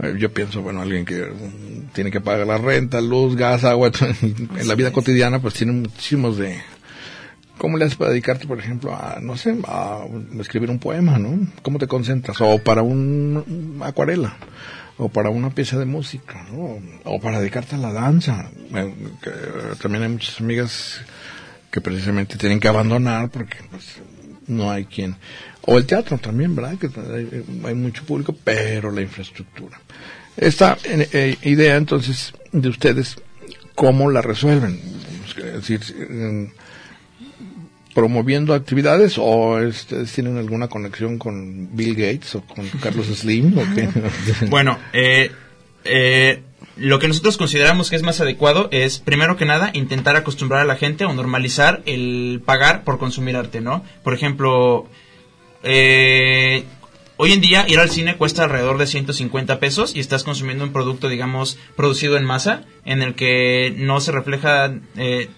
eh, 0.00 0.14
yo 0.16 0.32
pienso, 0.32 0.62
bueno, 0.62 0.80
alguien 0.80 1.04
que 1.04 1.24
mm, 1.24 1.88
tiene 1.92 2.12
que 2.12 2.20
pagar 2.20 2.46
la 2.46 2.56
renta, 2.56 3.00
luz, 3.00 3.34
gas, 3.34 3.64
agua, 3.64 3.90
en 4.22 4.68
la 4.68 4.76
vida 4.76 4.92
cotidiana, 4.92 5.40
pues 5.40 5.54
tiene 5.54 5.72
muchísimos 5.72 6.38
de... 6.38 6.56
¿Cómo 7.58 7.78
le 7.78 7.86
haces 7.86 7.96
para 7.96 8.10
dedicarte, 8.10 8.46
por 8.46 8.60
ejemplo, 8.60 8.94
a, 8.94 9.18
no 9.20 9.36
sé, 9.36 9.56
a 9.66 10.04
escribir 10.38 10.70
un 10.70 10.78
poema, 10.78 11.18
¿no? 11.18 11.48
¿Cómo 11.62 11.78
te 11.78 11.88
concentras? 11.88 12.40
O 12.40 12.58
para 12.58 12.82
un 12.82 13.80
acuarela 13.82 14.36
o 14.98 15.08
para 15.08 15.30
una 15.30 15.50
pieza 15.50 15.78
de 15.78 15.86
música, 15.86 16.46
¿no? 16.52 16.78
O 17.04 17.20
para 17.20 17.40
dedicarte 17.40 17.74
a 17.74 17.78
la 17.78 17.92
danza. 17.92 18.50
Eh, 18.72 18.94
eh, 19.24 19.32
también 19.82 20.04
hay 20.04 20.10
muchas 20.10 20.40
amigas 20.40 21.00
que 21.72 21.80
precisamente 21.80 22.36
tienen 22.36 22.60
que 22.60 22.68
abandonar 22.68 23.30
porque 23.30 23.56
pues, 23.70 24.00
no 24.46 24.70
hay 24.70 24.84
quien. 24.84 25.16
O 25.66 25.78
el 25.78 25.86
teatro 25.86 26.18
también, 26.18 26.54
¿verdad? 26.54 26.78
Que 26.78 26.88
hay, 27.66 27.74
mucho 27.74 28.04
público, 28.04 28.34
pero 28.44 28.90
la 28.90 29.02
infraestructura. 29.02 29.80
Esta 30.36 30.78
eh, 30.84 31.08
eh, 31.12 31.36
idea 31.42 31.76
entonces 31.76 32.32
de 32.52 32.68
ustedes, 32.68 33.16
¿cómo 33.74 34.10
la 34.10 34.22
resuelven? 34.22 34.80
Es 35.36 35.68
decir, 35.68 35.80
eh, 35.98 36.48
promoviendo 37.96 38.52
actividades 38.52 39.16
o 39.16 39.56
ustedes 39.56 40.12
tienen 40.12 40.36
alguna 40.36 40.68
conexión 40.68 41.16
con 41.16 41.74
Bill 41.74 41.94
Gates 41.94 42.34
o 42.34 42.42
con 42.42 42.68
Carlos 42.68 43.06
Slim 43.06 43.56
o 43.56 43.64
qué? 43.74 43.88
Bueno, 44.50 44.78
eh, 44.92 45.30
eh, 45.84 46.42
lo 46.76 46.98
que 46.98 47.08
nosotros 47.08 47.38
consideramos 47.38 47.88
que 47.88 47.96
es 47.96 48.02
más 48.02 48.20
adecuado 48.20 48.68
es, 48.70 48.98
primero 48.98 49.38
que 49.38 49.46
nada, 49.46 49.70
intentar 49.72 50.14
acostumbrar 50.14 50.60
a 50.60 50.66
la 50.66 50.76
gente 50.76 51.06
o 51.06 51.14
normalizar 51.14 51.82
el 51.86 52.42
pagar 52.44 52.84
por 52.84 52.98
consumir 52.98 53.34
arte, 53.34 53.62
¿no? 53.62 53.82
Por 54.04 54.12
ejemplo, 54.12 54.86
eh, 55.66 56.64
hoy 57.16 57.32
en 57.32 57.40
día 57.40 57.66
ir 57.68 57.78
al 57.78 57.90
cine 57.90 58.16
cuesta 58.16 58.44
alrededor 58.44 58.78
de 58.78 58.86
150 58.86 59.58
pesos 59.58 59.94
y 59.94 60.00
estás 60.00 60.24
consumiendo 60.24 60.64
un 60.64 60.72
producto, 60.72 61.08
digamos, 61.08 61.58
producido 61.76 62.16
en 62.16 62.24
masa, 62.24 62.64
en 62.84 63.02
el 63.02 63.14
que 63.14 63.74
no 63.76 64.00
se 64.00 64.12
refleja... 64.12 64.72
Eh, 64.96 65.28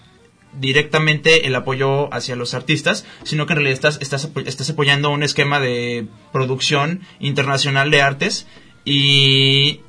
directamente 0.51 1.45
el 1.45 1.53
apoyo 1.53 2.11
hacia 2.11 2.35
los 2.35 2.55
artistas, 2.55 3.05
sino 3.23 3.45
que 3.45 3.53
en 3.53 3.57
realidad 3.57 3.75
estás, 3.75 3.99
estás, 4.01 4.31
estás 4.47 4.69
apoyando 4.71 5.11
un 5.11 5.21
esquema 5.21 5.59
de 5.59 6.07
producción 6.31 7.01
internacional 7.19 7.91
de 7.91 8.01
artes 8.01 8.47
y 8.83 9.81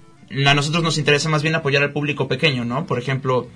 a 0.47 0.55
nosotros 0.55 0.82
nos 0.82 0.99
interesa 0.99 1.28
más 1.28 1.43
bien 1.43 1.55
apoyar 1.55 1.82
al 1.82 1.93
público 1.93 2.28
pequeño, 2.28 2.64
¿no? 2.64 2.86
Por 2.86 2.99
ejemplo, 2.99 3.49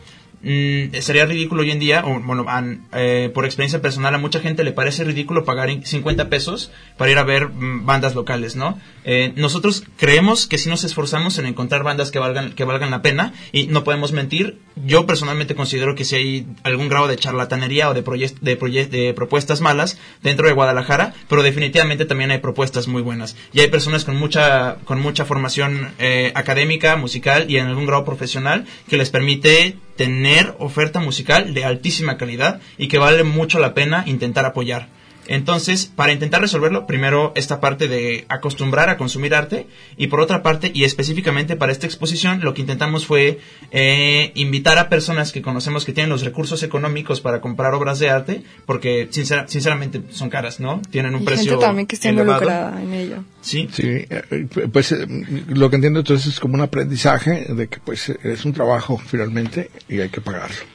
Mm, 0.42 0.94
sería 1.00 1.26
ridículo 1.26 1.62
hoy 1.62 1.70
en 1.70 1.78
día, 1.78 2.04
o, 2.04 2.20
bueno, 2.20 2.44
eh, 2.92 3.30
por 3.32 3.44
experiencia 3.44 3.80
personal, 3.80 4.14
a 4.14 4.18
mucha 4.18 4.40
gente 4.40 4.64
le 4.64 4.72
parece 4.72 5.04
ridículo 5.04 5.44
pagar 5.44 5.70
50 5.84 6.28
pesos 6.28 6.70
para 6.96 7.10
ir 7.10 7.18
a 7.18 7.22
ver 7.22 7.48
mm, 7.48 7.86
bandas 7.86 8.14
locales, 8.14 8.56
¿no? 8.56 8.78
Eh, 9.04 9.32
nosotros 9.36 9.84
creemos 9.96 10.46
que 10.46 10.58
si 10.58 10.68
nos 10.68 10.84
esforzamos 10.84 11.38
en 11.38 11.46
encontrar 11.46 11.82
bandas 11.82 12.10
que 12.10 12.18
valgan, 12.18 12.52
que 12.52 12.64
valgan 12.64 12.90
la 12.90 13.02
pena, 13.02 13.32
y 13.52 13.68
no 13.68 13.84
podemos 13.84 14.12
mentir, 14.12 14.58
yo 14.84 15.06
personalmente 15.06 15.54
considero 15.54 15.94
que 15.94 16.04
si 16.04 16.16
hay 16.16 16.46
algún 16.62 16.88
grado 16.88 17.08
de 17.08 17.16
charlatanería 17.16 17.88
o 17.88 17.94
de, 17.94 18.02
de, 18.40 18.86
de 18.86 19.14
propuestas 19.14 19.60
malas 19.60 19.98
dentro 20.22 20.46
de 20.46 20.52
Guadalajara, 20.52 21.14
pero 21.28 21.42
definitivamente 21.42 22.04
también 22.04 22.30
hay 22.30 22.38
propuestas 22.38 22.88
muy 22.88 23.02
buenas. 23.02 23.36
Y 23.52 23.60
hay 23.60 23.68
personas 23.68 24.04
con 24.04 24.16
mucha, 24.16 24.76
con 24.84 25.00
mucha 25.00 25.24
formación 25.24 25.92
eh, 25.98 26.32
académica, 26.34 26.96
musical 26.96 27.50
y 27.50 27.56
en 27.56 27.66
algún 27.66 27.86
grado 27.86 28.04
profesional 28.04 28.66
que 28.88 28.96
les 28.96 29.10
permite 29.10 29.76
tener 29.96 30.54
oferta 30.58 31.00
musical 31.00 31.54
de 31.54 31.64
altísima 31.64 32.16
calidad 32.16 32.60
y 32.78 32.88
que 32.88 32.98
vale 32.98 33.24
mucho 33.24 33.58
la 33.58 33.74
pena 33.74 34.04
intentar 34.06 34.44
apoyar. 34.44 34.88
Entonces, 35.26 35.86
para 35.86 36.12
intentar 36.12 36.40
resolverlo, 36.40 36.86
primero 36.86 37.32
esta 37.34 37.60
parte 37.60 37.88
de 37.88 38.24
acostumbrar 38.28 38.90
a 38.90 38.96
consumir 38.96 39.34
arte 39.34 39.66
y 39.96 40.08
por 40.08 40.20
otra 40.20 40.42
parte, 40.42 40.70
y 40.74 40.84
específicamente 40.84 41.56
para 41.56 41.72
esta 41.72 41.86
exposición, 41.86 42.40
lo 42.42 42.54
que 42.54 42.62
intentamos 42.62 43.06
fue 43.06 43.38
eh, 43.70 44.32
invitar 44.34 44.78
a 44.78 44.88
personas 44.88 45.32
que 45.32 45.42
conocemos 45.42 45.84
que 45.84 45.92
tienen 45.92 46.10
los 46.10 46.22
recursos 46.22 46.62
económicos 46.62 47.20
para 47.20 47.40
comprar 47.40 47.74
obras 47.74 47.98
de 47.98 48.10
arte, 48.10 48.42
porque 48.66 49.08
sinceramente 49.10 50.02
son 50.10 50.30
caras, 50.30 50.60
¿no? 50.60 50.80
Tienen 50.90 51.14
un 51.14 51.22
y 51.22 51.24
precio 51.24 51.52
gente 51.52 51.64
también 51.66 51.86
que 51.86 51.96
esté 51.96 52.10
involucrada 52.10 52.82
en 52.82 52.92
ello. 52.92 53.24
Sí. 53.40 53.68
Sí, 53.72 53.88
eh, 53.88 54.46
pues 54.72 54.92
eh, 54.92 55.06
lo 55.48 55.70
que 55.70 55.76
entiendo 55.76 56.00
entonces 56.00 56.34
es 56.34 56.40
como 56.40 56.54
un 56.54 56.60
aprendizaje 56.60 57.46
de 57.48 57.68
que 57.68 57.78
pues 57.78 58.08
es 58.08 58.44
un 58.44 58.52
trabajo 58.52 58.98
finalmente 58.98 59.70
y 59.88 60.00
hay 60.00 60.08
que 60.08 60.20
pagarlo 60.20 60.73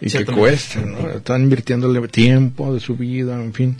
y 0.00 0.10
que 0.10 0.26
cueste, 0.26 0.80
¿no? 0.80 1.08
Están 1.10 1.42
invirtiéndole 1.42 2.06
tiempo 2.08 2.74
de 2.74 2.80
su 2.80 2.96
vida, 2.96 3.34
en 3.34 3.54
fin. 3.54 3.76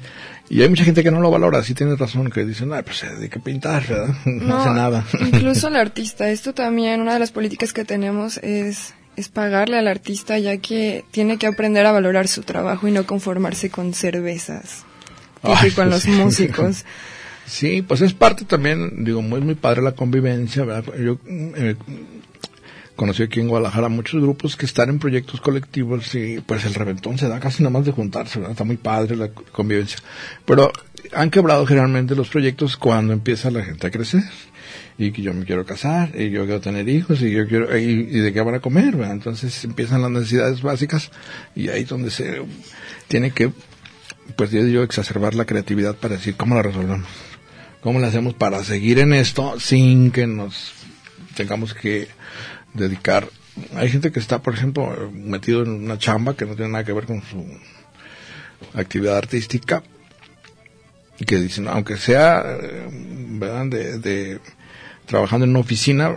Y 0.49 0.63
hay 0.63 0.69
mucha 0.69 0.85
gente 0.85 1.03
que 1.03 1.11
no 1.11 1.21
lo 1.21 1.31
valora, 1.31 1.63
sí 1.63 1.75
tienes 1.75 1.99
razón, 1.99 2.31
que 2.31 2.45
dicen, 2.45 2.73
ay, 2.73 2.83
pues 2.85 2.99
se 2.99 3.09
dedica 3.09 3.41
a 3.41 3.43
pintar, 3.43 3.87
¿verdad? 3.87 4.15
No, 4.25 4.57
hace 4.57 4.71
nada. 4.71 5.05
Incluso 5.21 5.69
el 5.69 5.77
artista, 5.77 6.31
esto 6.31 6.55
también, 6.55 7.01
una 7.01 7.15
de 7.15 7.19
las 7.19 7.33
políticas 7.33 7.73
que 7.73 7.85
tenemos 7.85 8.39
es, 8.39 8.95
es 9.17 9.29
pagarle 9.29 9.79
al 9.79 9.89
artista, 9.89 10.39
ya 10.39 10.57
que 10.59 11.05
tiene 11.11 11.37
que 11.37 11.47
aprender 11.47 11.85
a 11.85 11.93
valorar 11.93 12.29
su 12.29 12.43
trabajo 12.43 12.89
y 12.89 12.93
no 12.93 13.05
conformarse 13.07 13.71
con 13.71 13.93
cervezas. 13.93 14.85
y 15.67 15.71
con 15.73 15.91
los 15.91 16.07
músicos. 16.07 16.85
Sí, 17.47 17.83
pues 17.83 18.01
es 18.01 18.13
parte 18.13 18.45
también, 18.45 19.05
digo, 19.05 19.23
muy, 19.23 19.41
muy 19.41 19.55
padre 19.55 19.83
la 19.83 19.93
convivencia, 19.93 20.65
¿verdad? 20.65 20.93
Yo 20.99 21.19
eh, 21.29 21.77
conocí 22.97 23.23
aquí 23.23 23.41
en 23.41 23.49
Guadalajara 23.49 23.89
muchos 23.89 24.21
grupos 24.21 24.57
que 24.57 24.67
están 24.67 24.89
en 24.89 24.99
proyectos 24.99 25.41
colectivos 25.41 26.15
y 26.15 26.41
pues 26.41 26.65
el 26.65 26.75
reventón 26.75 27.19
se 27.19 27.29
da 27.29 27.39
casi 27.39 27.63
nada 27.63 27.71
más 27.71 27.85
de 27.85 27.93
juntarse. 27.93 28.41
Está 28.51 28.65
muy 28.65 28.79
padre 28.79 29.17
la 29.17 29.29
convivencia. 29.29 29.99
Pero 30.45 30.73
han 31.13 31.31
quebrado 31.31 31.67
generalmente 31.67 32.17
los 32.17 32.29
proyectos 32.29 32.77
cuando 32.77 33.13
empieza 33.13 33.51
la 33.51 33.63
gente 33.63 33.87
a 33.87 33.91
crecer 33.91 34.25
y 34.99 35.13
que 35.13 35.23
yo 35.23 35.35
me 35.35 35.45
quiero 35.45 35.65
casar 35.65 36.11
y 36.19 36.31
yo 36.31 36.45
quiero 36.45 36.61
tener 36.61 36.89
hijos 36.89 37.21
y 37.21 37.31
yo 37.31 37.47
quiero 37.47 37.77
y, 37.77 38.05
de 38.05 38.33
qué 38.33 38.41
van 38.41 38.55
a 38.55 38.61
comer 38.61 38.95
entonces 38.95 39.65
empiezan 39.65 40.03
las 40.03 40.11
necesidades 40.11 40.63
básicas 40.63 41.11
y 41.55 41.69
ahí 41.69 41.83
es 41.83 41.89
donde 41.89 42.11
se 42.11 42.43
tiene 43.07 43.31
que 43.31 43.53
pues 44.37 44.51
yo 44.51 44.83
exacerbar 44.83 45.35
la 45.35 45.45
creatividad 45.45 45.97
para 45.97 46.17
decir 46.17 46.35
cómo 46.37 46.55
la 46.55 46.63
resolvemos 46.63 47.09
cómo 47.83 48.01
le 48.01 48.07
hacemos 48.07 48.35
para 48.35 48.65
seguir 48.65 48.99
en 48.99 49.13
esto 49.13 49.61
sin 49.61 50.11
que 50.11 50.27
nos 50.27 50.73
tengamos 51.37 51.75
que 51.75 52.09
dedicar. 52.77 53.29
Hay 53.75 53.89
gente 53.89 54.13
que 54.13 54.21
está, 54.21 54.43
por 54.43 54.55
ejemplo, 54.55 55.11
metido 55.13 55.63
en 55.63 55.71
una 55.71 55.99
chamba 55.99 56.37
que 56.37 56.45
no 56.45 56.55
tiene 56.55 56.73
nada 56.73 56.85
que 56.85 56.93
ver 56.93 57.07
con 57.07 57.23
su 57.23 57.45
actividad 58.75 59.17
artística 59.17 59.83
y 61.19 61.25
que 61.25 61.37
dicen, 61.39 61.69
aunque 61.69 61.97
sea, 61.97 62.45
eh, 62.61 62.89
¿verdad? 62.91 63.67
De, 63.67 64.41
trabajando 65.07 65.45
en 65.45 65.51
una 65.51 65.61
oficina, 65.61 66.15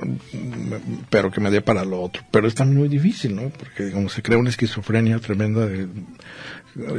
pero 1.10 1.32
que 1.32 1.40
me 1.40 1.52
dé 1.52 1.62
para 1.62 1.86
lo 1.86 2.02
otro. 2.02 2.24
Pero 2.32 2.48
es 2.48 2.56
también 2.56 2.80
muy 2.80 2.90
difícil, 2.90 3.36
¿no? 3.36 3.50
Porque 3.50 3.92
como 3.92 4.10
se 4.10 4.22
crea 4.22 4.38
una 4.38 4.50
esquizofrenia 4.50 5.20
tremenda 5.20 5.66
de 5.66 5.88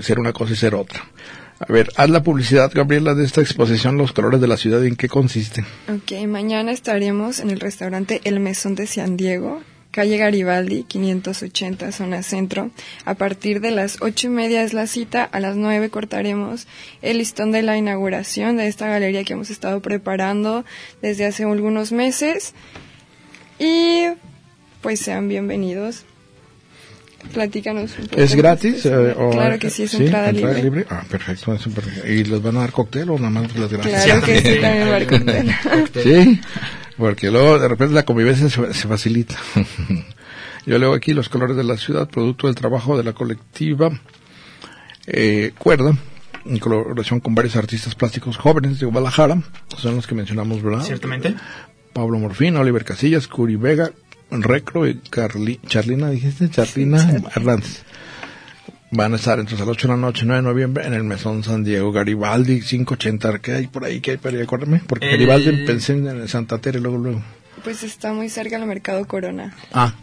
ser 0.01 0.19
una 0.19 0.33
cosa 0.33 0.53
y 0.53 0.57
ser 0.57 0.75
otra. 0.75 1.05
A 1.61 1.71
ver, 1.71 1.91
haz 1.97 2.09
la 2.09 2.23
publicidad, 2.23 2.73
Gabriela, 2.73 3.15
de 3.15 3.23
esta 3.23 3.43
exposición 3.43 3.99
Los 3.99 4.13
Colores 4.13 4.41
de 4.41 4.49
la 4.49 4.57
Ciudad. 4.57 4.83
¿En 4.83 4.97
qué 4.97 5.09
consiste? 5.09 5.63
Ok, 5.95 6.27
mañana 6.27 6.73
estaremos 6.73 7.39
en 7.39 7.51
el 7.51 7.61
restaurante 7.61 8.23
El 8.25 8.41
Mesón 8.41 8.75
de 8.75 8.87
San 8.87 9.19
Diego, 9.19 9.61
calle 9.91 10.17
Garibaldi, 10.17 10.85
580, 10.85 11.93
zona 11.93 12.23
centro. 12.23 12.71
A 13.05 13.13
partir 13.13 13.61
de 13.61 13.73
las 13.73 14.01
ocho 14.01 14.29
y 14.29 14.31
media 14.31 14.63
es 14.63 14.73
la 14.73 14.87
cita, 14.87 15.23
a 15.23 15.39
las 15.39 15.57
nueve 15.57 15.91
cortaremos 15.91 16.67
el 17.03 17.19
listón 17.19 17.53
de 17.53 17.61
la 17.61 17.77
inauguración 17.77 18.57
de 18.57 18.67
esta 18.67 18.89
galería 18.89 19.25
que 19.25 19.35
hemos 19.35 19.51
estado 19.51 19.81
preparando 19.81 20.65
desde 21.03 21.27
hace 21.27 21.45
algunos 21.45 21.93
meses. 21.93 22.55
Y 23.59 24.07
pues 24.81 25.01
sean 25.01 25.29
bienvenidos. 25.29 26.07
Platícanos 27.33 27.99
un 27.99 28.07
poco. 28.07 28.21
¿Es 28.21 28.35
gratis? 28.35 28.87
Eh, 28.87 29.15
claro 29.33 29.59
que 29.59 29.71
sí, 29.71 29.85
es 29.85 29.95
entrada, 29.95 30.33
libre. 30.33 30.87
Ah, 30.89 31.05
perfecto. 31.09 31.57
¿Y 32.07 32.25
les 32.25 32.43
van 32.43 32.57
a 32.57 32.61
dar 32.61 32.73
cóctel 32.73 33.11
o 33.11 33.19
nada 33.19 33.31
más 33.31 33.57
les 33.57 33.71
gratis? 33.71 34.05
Claro 34.05 34.23
que 34.23 34.41
sí, 34.41 34.61
también 34.61 34.89
va 34.89 34.97
a 34.97 35.01
dar 35.01 35.07
cóctel. 35.07 35.55
sí, 36.03 36.41
porque 36.97 37.31
luego 37.31 37.59
de 37.59 37.69
repente 37.69 37.95
la 37.95 38.05
convivencia 38.05 38.49
se, 38.49 38.75
se 38.75 38.89
facilita. 38.89 39.37
Yo 40.67 40.79
leo 40.79 40.93
aquí 40.93 41.13
los 41.13 41.29
colores 41.29 41.57
de 41.57 41.65
la 41.65 41.77
ciudad, 41.77 42.09
producto 42.09 42.47
del 42.47 42.57
trabajo 42.57 42.97
de 42.97 43.05
la 43.05 43.13
colectiva 43.13 43.91
eh, 45.07 45.53
Cuerda, 45.59 45.97
en 46.45 46.59
colaboración 46.59 47.21
con 47.21 47.35
varios 47.35 47.57
artistas 47.57 47.95
plásticos 47.95 48.37
jóvenes 48.37 48.79
de 48.79 48.87
Guadalajara, 48.87 49.43
son 49.77 49.97
los 49.97 50.07
que 50.07 50.15
mencionamos, 50.15 50.63
¿verdad? 50.63 50.85
Ciertamente. 50.85 51.35
Pablo 51.93 52.19
Morfín, 52.19 52.57
Oliver 52.57 52.85
Casillas, 52.85 53.27
Curi 53.27 53.57
Vega, 53.57 53.91
Recro 54.31 54.87
y 54.87 54.97
Carli, 54.97 55.61
Charlina, 55.67 56.11
dijiste, 56.11 56.49
Charlina 56.51 57.23
Hernández. 57.35 57.83
Van 58.93 59.13
a 59.13 59.17
estar 59.17 59.39
entonces 59.39 59.61
a 59.61 59.67
las 59.67 59.77
8 59.77 59.87
de 59.87 59.95
la 59.95 60.01
noche, 60.01 60.23
9 60.27 60.43
de 60.43 60.49
noviembre, 60.49 60.87
en 60.87 60.95
el 60.95 61.05
Mesón 61.05 61.45
San 61.45 61.63
Diego, 61.63 61.93
Garibaldi, 61.93 62.61
580. 62.61 63.39
¿Qué 63.39 63.53
hay 63.53 63.67
por 63.69 63.85
ahí? 63.85 64.01
¿Qué 64.01 64.13
hay 64.13 64.17
para 64.17 64.37
ahí? 64.37 64.43
Acuérdame. 64.43 64.81
Porque 64.87 65.11
Garibaldi 65.11 65.65
pensé 65.65 65.93
en 65.93 66.09
el 66.09 66.29
Santa 66.29 66.59
Tere, 66.59 66.81
luego, 66.81 66.99
luego. 66.99 67.23
Pues 67.63 67.83
está 67.85 68.13
muy 68.13 68.29
cerca 68.29 68.59
del 68.59 68.67
Mercado 68.67 69.07
Corona. 69.07 69.55
Ah, 69.73 69.95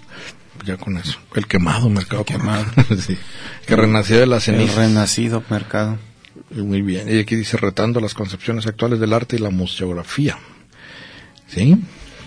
ya 0.66 0.78
con 0.78 0.98
eso. 0.98 1.20
El 1.36 1.48
quemado 1.48 1.90
Mercado 1.90 2.24
quemado. 2.24 2.66
sí. 3.00 3.18
Que 3.66 3.76
renació 3.76 4.20
de 4.20 4.28
la 4.28 4.40
ceniza. 4.40 4.72
El 4.72 4.90
renacido 4.90 5.44
Mercado. 5.50 5.98
Muy 6.52 6.82
bien. 6.82 7.14
Y 7.14 7.20
aquí 7.20 7.36
dice 7.36 7.58
retando 7.58 8.00
las 8.00 8.14
concepciones 8.14 8.68
actuales 8.68 9.00
del 9.00 9.14
arte 9.14 9.36
y 9.36 9.40
la 9.40 9.50
museografía. 9.50 10.38
¿Sí? 11.48 11.78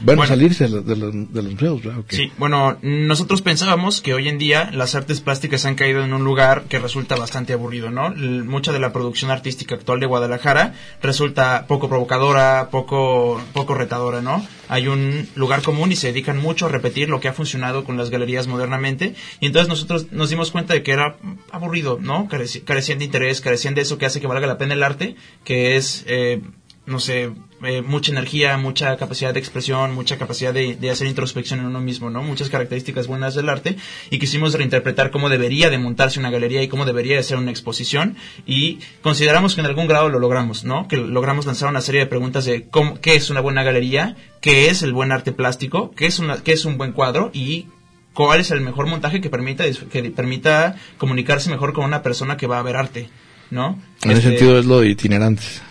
Bueno, 0.03 0.27
salirse 0.27 0.69
de, 0.69 0.97
los 0.97 1.15
museos, 1.15 1.83
Sí, 2.09 2.33
bueno, 2.39 2.79
nosotros 2.83 3.43
pensábamos 3.43 4.01
que 4.01 4.15
hoy 4.15 4.29
en 4.29 4.39
día 4.39 4.71
las 4.73 4.95
artes 4.95 5.21
plásticas 5.21 5.65
han 5.67 5.75
caído 5.75 6.03
en 6.03 6.13
un 6.13 6.25
lugar 6.25 6.65
que 6.69 6.79
resulta 6.79 7.17
bastante 7.17 7.53
aburrido, 7.53 7.91
¿no? 7.91 8.11
mucha 8.11 8.73
de 8.73 8.79
la 8.79 8.93
producción 8.93 9.31
artística 9.31 9.75
actual 9.75 10.01
de 10.01 10.07
Guadalajara 10.07 10.75
resulta 11.03 11.67
poco 11.67 11.89
provocadora, 11.89 12.69
poco, 12.71 13.41
poco 13.53 13.75
retadora, 13.75 14.23
¿no? 14.23 14.47
Hay 14.69 14.89
un 14.89 15.29
lugar 15.35 15.63
común 15.63 15.93
y 15.93 15.97
se 15.97 16.09
dedican 16.09 16.39
mucho 16.39 16.67
a 16.67 16.69
repetir 16.69 17.09
lo 17.09 17.21
que 17.21 17.29
ha 17.29 17.33
funcionado 17.33 17.85
con 17.85 17.97
las 17.97 18.11
galerías 18.11 18.47
modernamente. 18.47 19.15
Y 19.41 19.47
entonces 19.47 19.69
nosotros 19.69 20.13
nos 20.13 20.31
dimos 20.31 20.51
cuenta 20.51 20.75
de 20.75 20.83
que 20.83 20.93
era 20.93 21.17
aburrido, 21.51 21.99
¿no? 22.01 22.29
carecían 22.29 22.99
de 22.99 23.05
interés, 23.05 23.41
carecían 23.41 23.75
de 23.75 23.83
eso 23.83 23.99
que 23.99 24.07
hace 24.07 24.21
que 24.21 24.27
valga 24.27 24.47
la 24.47 24.59
pena 24.59 24.75
el 24.75 24.83
arte, 24.83 25.17
que 25.45 25.77
es, 25.77 26.05
eh, 26.07 26.41
no 26.87 27.01
sé, 27.01 27.33
eh, 27.63 27.83
mucha 27.83 28.13
energía, 28.13 28.57
mucha 28.57 28.97
capacidad 28.97 29.35
de 29.35 29.41
expresión, 29.41 29.95
mucha 29.95 30.17
capacidad 30.17 30.55
de, 30.55 30.77
de, 30.77 30.91
hacer 30.91 31.07
introspección 31.07 31.61
en 31.61 31.67
uno 31.67 31.81
mismo, 31.81 32.09
¿no? 32.09 32.23
Muchas 32.23 32.49
características 32.49 33.07
buenas 33.07 33.35
del 33.35 33.49
arte 33.49 33.77
y 34.09 34.19
quisimos 34.19 34.55
reinterpretar 34.55 35.11
cómo 35.11 35.29
debería 35.29 35.69
de 35.69 35.79
montarse 35.79 36.21
una 36.21 36.31
galería 36.31 36.63
y 36.63 36.69
cómo 36.69 36.87
debería 36.87 37.17
de 37.17 37.23
ser 37.23 37.37
una 37.37 37.51
exposición 37.51 38.17
y 38.47 38.79
consideramos 39.03 39.55
que 39.55 39.61
en 39.61 39.67
algún 39.67 39.87
grado 39.87 40.09
lo 40.09 40.19
logramos, 40.19 40.65
¿no? 40.65 40.89
Que 40.89 40.97
logramos 40.97 41.47
lanzar 41.47 41.69
una 41.69 41.83
serie 41.83 42.01
de 42.01 42.07
preguntas 42.07 42.45
de 42.45 42.69
cómo, 42.69 43.01
qué 43.01 43.15
es 43.15 43.29
una 43.31 43.41
buena 43.41 43.63
galería, 43.63 44.17
qué 44.41 44.69
es 44.69 44.83
el 44.83 44.93
buen 44.93 45.13
arte 45.13 45.33
plástico, 45.33 45.91
qué 45.93 46.07
es, 46.07 46.19
una, 46.19 46.39
qué 46.43 46.53
es 46.53 46.65
un 46.65 46.79
buen 46.79 46.93
cuadro 46.93 47.31
y 47.35 47.67
cuál 48.15 48.41
es 48.41 48.51
el 48.51 48.61
mejor 48.61 48.87
montaje 48.87 49.21
que 49.21 49.31
permita, 49.31 49.65
que 49.91 50.03
permita 50.11 50.77
comunicarse 50.99 51.51
mejor 51.51 51.73
con 51.73 51.85
una 51.85 52.03
persona 52.03 52.37
que 52.37 52.47
va 52.47 52.59
a 52.59 52.63
ver 52.63 52.77
arte, 52.77 53.11
¿no? 53.51 53.79
En 54.03 54.13
ese 54.13 54.21
este, 54.21 54.31
sentido 54.31 54.59
es 54.59 54.67
lo 54.67 54.81
de 54.81 54.89
itinerantes. 54.89 55.63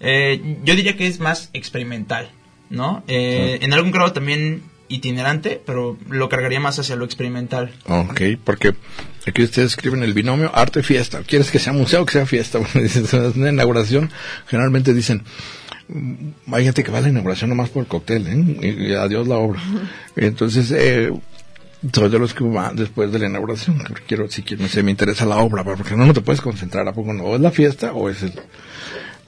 Eh, 0.00 0.58
yo 0.64 0.74
diría 0.74 0.96
que 0.96 1.06
es 1.06 1.20
más 1.20 1.50
experimental, 1.52 2.30
¿no? 2.70 3.02
Eh, 3.06 3.58
En 3.62 3.72
algún 3.72 3.92
grado 3.92 4.12
también 4.12 4.62
itinerante, 4.88 5.60
pero 5.64 5.96
lo 6.08 6.28
cargaría 6.28 6.60
más 6.60 6.78
hacia 6.78 6.96
lo 6.96 7.04
experimental. 7.04 7.72
Ok, 7.86 8.22
porque 8.44 8.74
aquí 9.26 9.42
ustedes 9.42 9.68
escriben 9.68 10.02
el 10.02 10.12
binomio 10.12 10.50
arte 10.54 10.82
fiesta. 10.82 11.22
¿Quieres 11.26 11.50
que 11.50 11.58
sea 11.58 11.72
museo 11.72 12.02
o 12.02 12.06
que 12.06 12.12
sea 12.12 12.26
fiesta? 12.26 12.58
Bueno, 12.72 12.82
dicen, 12.82 13.04
es 13.04 13.36
una 13.36 13.50
inauguración. 13.50 14.10
Generalmente 14.48 14.92
dicen, 14.92 15.22
mm, 15.88 16.54
hay 16.54 16.64
gente 16.64 16.82
que 16.82 16.90
va 16.90 16.98
a 16.98 17.02
la 17.02 17.08
inauguración 17.08 17.50
nomás 17.50 17.70
por 17.70 17.82
el 17.82 17.88
cóctel, 17.88 18.26
¿eh? 18.26 18.66
Y, 18.66 18.92
adiós 18.94 19.28
la 19.28 19.36
obra. 19.36 19.60
Entonces, 20.16 20.72
eh, 20.72 21.12
soy 21.92 22.10
de 22.10 22.18
los 22.18 22.34
que 22.34 22.44
después 22.74 23.12
de 23.12 23.18
la 23.20 23.26
inauguración. 23.26 23.82
Quiero, 24.06 24.28
si 24.28 24.42
quiero, 24.42 24.64
no 24.64 24.68
sé, 24.68 24.82
me 24.82 24.90
interesa 24.90 25.24
la 25.24 25.38
obra, 25.38 25.64
porque 25.64 25.96
no, 25.96 26.04
no 26.04 26.12
te 26.12 26.20
puedes 26.20 26.40
concentrar. 26.40 26.86
¿A 26.88 26.92
poco 26.92 27.12
no? 27.12 27.24
O 27.24 27.36
es 27.36 27.40
la 27.40 27.52
fiesta 27.52 27.92
o 27.92 28.10
es 28.10 28.22
el... 28.22 28.32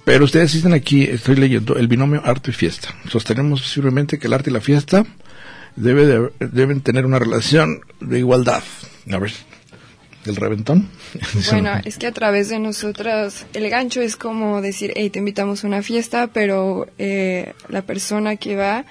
Pero 0.04 0.24
ustedes 0.24 0.52
dicen 0.52 0.72
aquí, 0.72 1.04
estoy 1.04 1.36
leyendo, 1.36 1.76
el 1.76 1.86
binomio 1.86 2.22
arte 2.24 2.50
y 2.50 2.54
fiesta. 2.54 2.88
Sostenemos 3.08 3.62
firmemente 3.72 4.18
que 4.18 4.26
el 4.26 4.32
arte 4.32 4.50
y 4.50 4.52
la 4.52 4.60
fiesta 4.60 5.06
debe 5.76 6.30
deben 6.38 6.80
tener 6.80 7.06
una 7.06 7.18
relación 7.18 7.80
de 8.00 8.18
igualdad. 8.18 8.62
A 9.10 9.18
ver, 9.18 9.32
el 10.26 10.36
reventón. 10.36 10.88
Bueno, 11.50 11.70
es 11.84 11.98
que 11.98 12.06
a 12.06 12.12
través 12.12 12.48
de 12.48 12.58
nosotras, 12.58 13.46
el 13.54 13.68
gancho 13.70 14.00
es 14.00 14.16
como 14.16 14.60
decir, 14.60 14.92
hey, 14.96 15.10
te 15.10 15.18
invitamos 15.18 15.62
a 15.62 15.66
una 15.66 15.82
fiesta, 15.82 16.28
pero 16.28 16.88
eh, 16.98 17.52
la 17.68 17.82
persona 17.82 18.36
que 18.36 18.56
va 18.56 18.84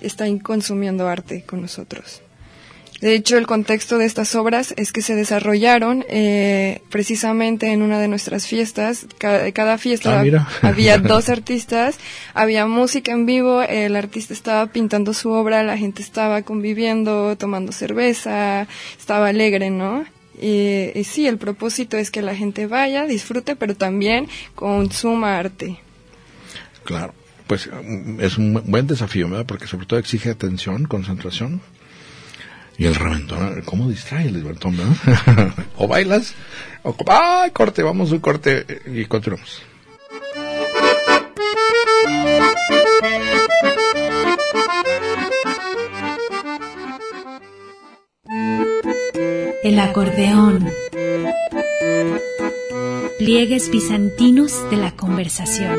está 0.00 0.26
consumiendo 0.42 1.08
arte 1.08 1.42
con 1.42 1.60
nosotros. 1.60 2.22
De 3.02 3.16
hecho, 3.16 3.36
el 3.36 3.48
contexto 3.48 3.98
de 3.98 4.04
estas 4.04 4.36
obras 4.36 4.74
es 4.76 4.92
que 4.92 5.02
se 5.02 5.16
desarrollaron 5.16 6.04
eh, 6.08 6.82
precisamente 6.88 7.72
en 7.72 7.82
una 7.82 7.98
de 7.98 8.06
nuestras 8.06 8.46
fiestas. 8.46 9.08
Cada, 9.18 9.76
fiesta 9.76 10.20
ah, 10.20 10.48
había 10.62 10.98
dos 10.98 11.28
artistas, 11.28 11.98
había 12.32 12.64
música 12.68 13.10
en 13.10 13.26
vivo, 13.26 13.60
el 13.60 13.96
artista 13.96 14.32
estaba 14.32 14.66
pintando 14.68 15.14
su 15.14 15.32
obra, 15.32 15.64
la 15.64 15.76
gente 15.76 16.00
estaba 16.00 16.42
conviviendo, 16.42 17.36
tomando 17.36 17.72
cerveza, 17.72 18.68
estaba 18.96 19.26
alegre, 19.26 19.70
¿no? 19.70 20.04
Y, 20.40 20.92
y 20.94 21.02
sí, 21.02 21.26
el 21.26 21.38
propósito 21.38 21.96
es 21.96 22.12
que 22.12 22.22
la 22.22 22.36
gente 22.36 22.68
vaya, 22.68 23.06
disfrute, 23.06 23.56
pero 23.56 23.74
también 23.74 24.28
consuma 24.54 25.40
arte. 25.40 25.80
Claro, 26.84 27.14
pues 27.48 27.68
es 28.20 28.38
un 28.38 28.62
buen 28.64 28.86
desafío, 28.86 29.28
¿verdad? 29.28 29.46
Porque 29.46 29.66
sobre 29.66 29.86
todo 29.86 29.98
exige 29.98 30.30
atención, 30.30 30.84
concentración 30.84 31.60
y 32.78 32.86
el 32.86 32.94
reventón, 32.94 33.62
¿cómo 33.64 33.88
distrae 33.88 34.28
el 34.28 34.34
reventón, 34.34 34.76
o 35.76 35.88
bailas, 35.88 36.34
o 36.82 36.94
¡ay, 37.06 37.50
corte! 37.50 37.82
Vamos 37.82 38.12
un 38.12 38.20
corte 38.20 38.66
y 38.86 39.04
continuamos. 39.06 39.62
El 49.62 49.78
acordeón. 49.78 50.68
Pliegues 53.18 53.70
bizantinos 53.70 54.68
de 54.70 54.76
la 54.76 54.96
conversación. 54.96 55.78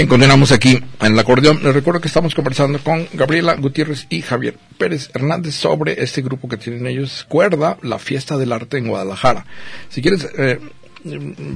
Bien, 0.00 0.08
continuamos 0.08 0.50
aquí 0.50 0.82
en 1.02 1.12
el 1.12 1.18
acordeón. 1.18 1.62
Les 1.62 1.74
recuerdo 1.74 2.00
que 2.00 2.08
estamos 2.08 2.34
conversando 2.34 2.78
con 2.78 3.06
Gabriela 3.12 3.54
Gutiérrez 3.56 4.06
y 4.08 4.22
Javier 4.22 4.56
Pérez 4.78 5.10
Hernández 5.12 5.54
sobre 5.54 6.02
este 6.02 6.22
grupo 6.22 6.48
que 6.48 6.56
tienen 6.56 6.86
ellos, 6.86 7.26
Cuerda, 7.28 7.76
la 7.82 7.98
fiesta 7.98 8.38
del 8.38 8.52
arte 8.52 8.78
en 8.78 8.88
Guadalajara. 8.88 9.44
Si 9.90 10.00
quieres, 10.00 10.26
eh, 10.38 10.58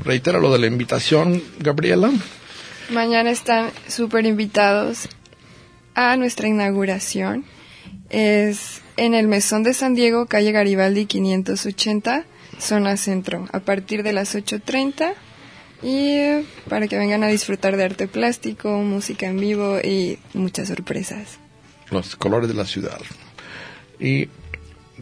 reitera 0.04 0.40
lo 0.40 0.52
de 0.52 0.58
la 0.58 0.66
invitación, 0.66 1.42
Gabriela. 1.58 2.10
Mañana 2.90 3.30
están 3.30 3.70
súper 3.88 4.26
invitados 4.26 5.08
a 5.94 6.18
nuestra 6.18 6.46
inauguración. 6.46 7.46
Es 8.10 8.82
en 8.98 9.14
el 9.14 9.26
Mesón 9.26 9.62
de 9.62 9.72
San 9.72 9.94
Diego, 9.94 10.26
calle 10.26 10.52
Garibaldi 10.52 11.06
580, 11.06 12.26
zona 12.58 12.98
centro, 12.98 13.48
a 13.52 13.60
partir 13.60 14.02
de 14.02 14.12
las 14.12 14.34
8.30 14.34 15.14
y 15.82 16.42
para 16.68 16.88
que 16.88 16.96
vengan 16.96 17.24
a 17.24 17.28
disfrutar 17.28 17.76
de 17.76 17.84
arte 17.84 18.08
plástico, 18.08 18.78
música 18.78 19.26
en 19.26 19.38
vivo 19.38 19.78
y 19.82 20.18
muchas 20.32 20.68
sorpresas. 20.68 21.38
Los 21.90 22.16
colores 22.16 22.48
de 22.48 22.54
la 22.54 22.64
ciudad. 22.64 22.98
Y 24.00 24.28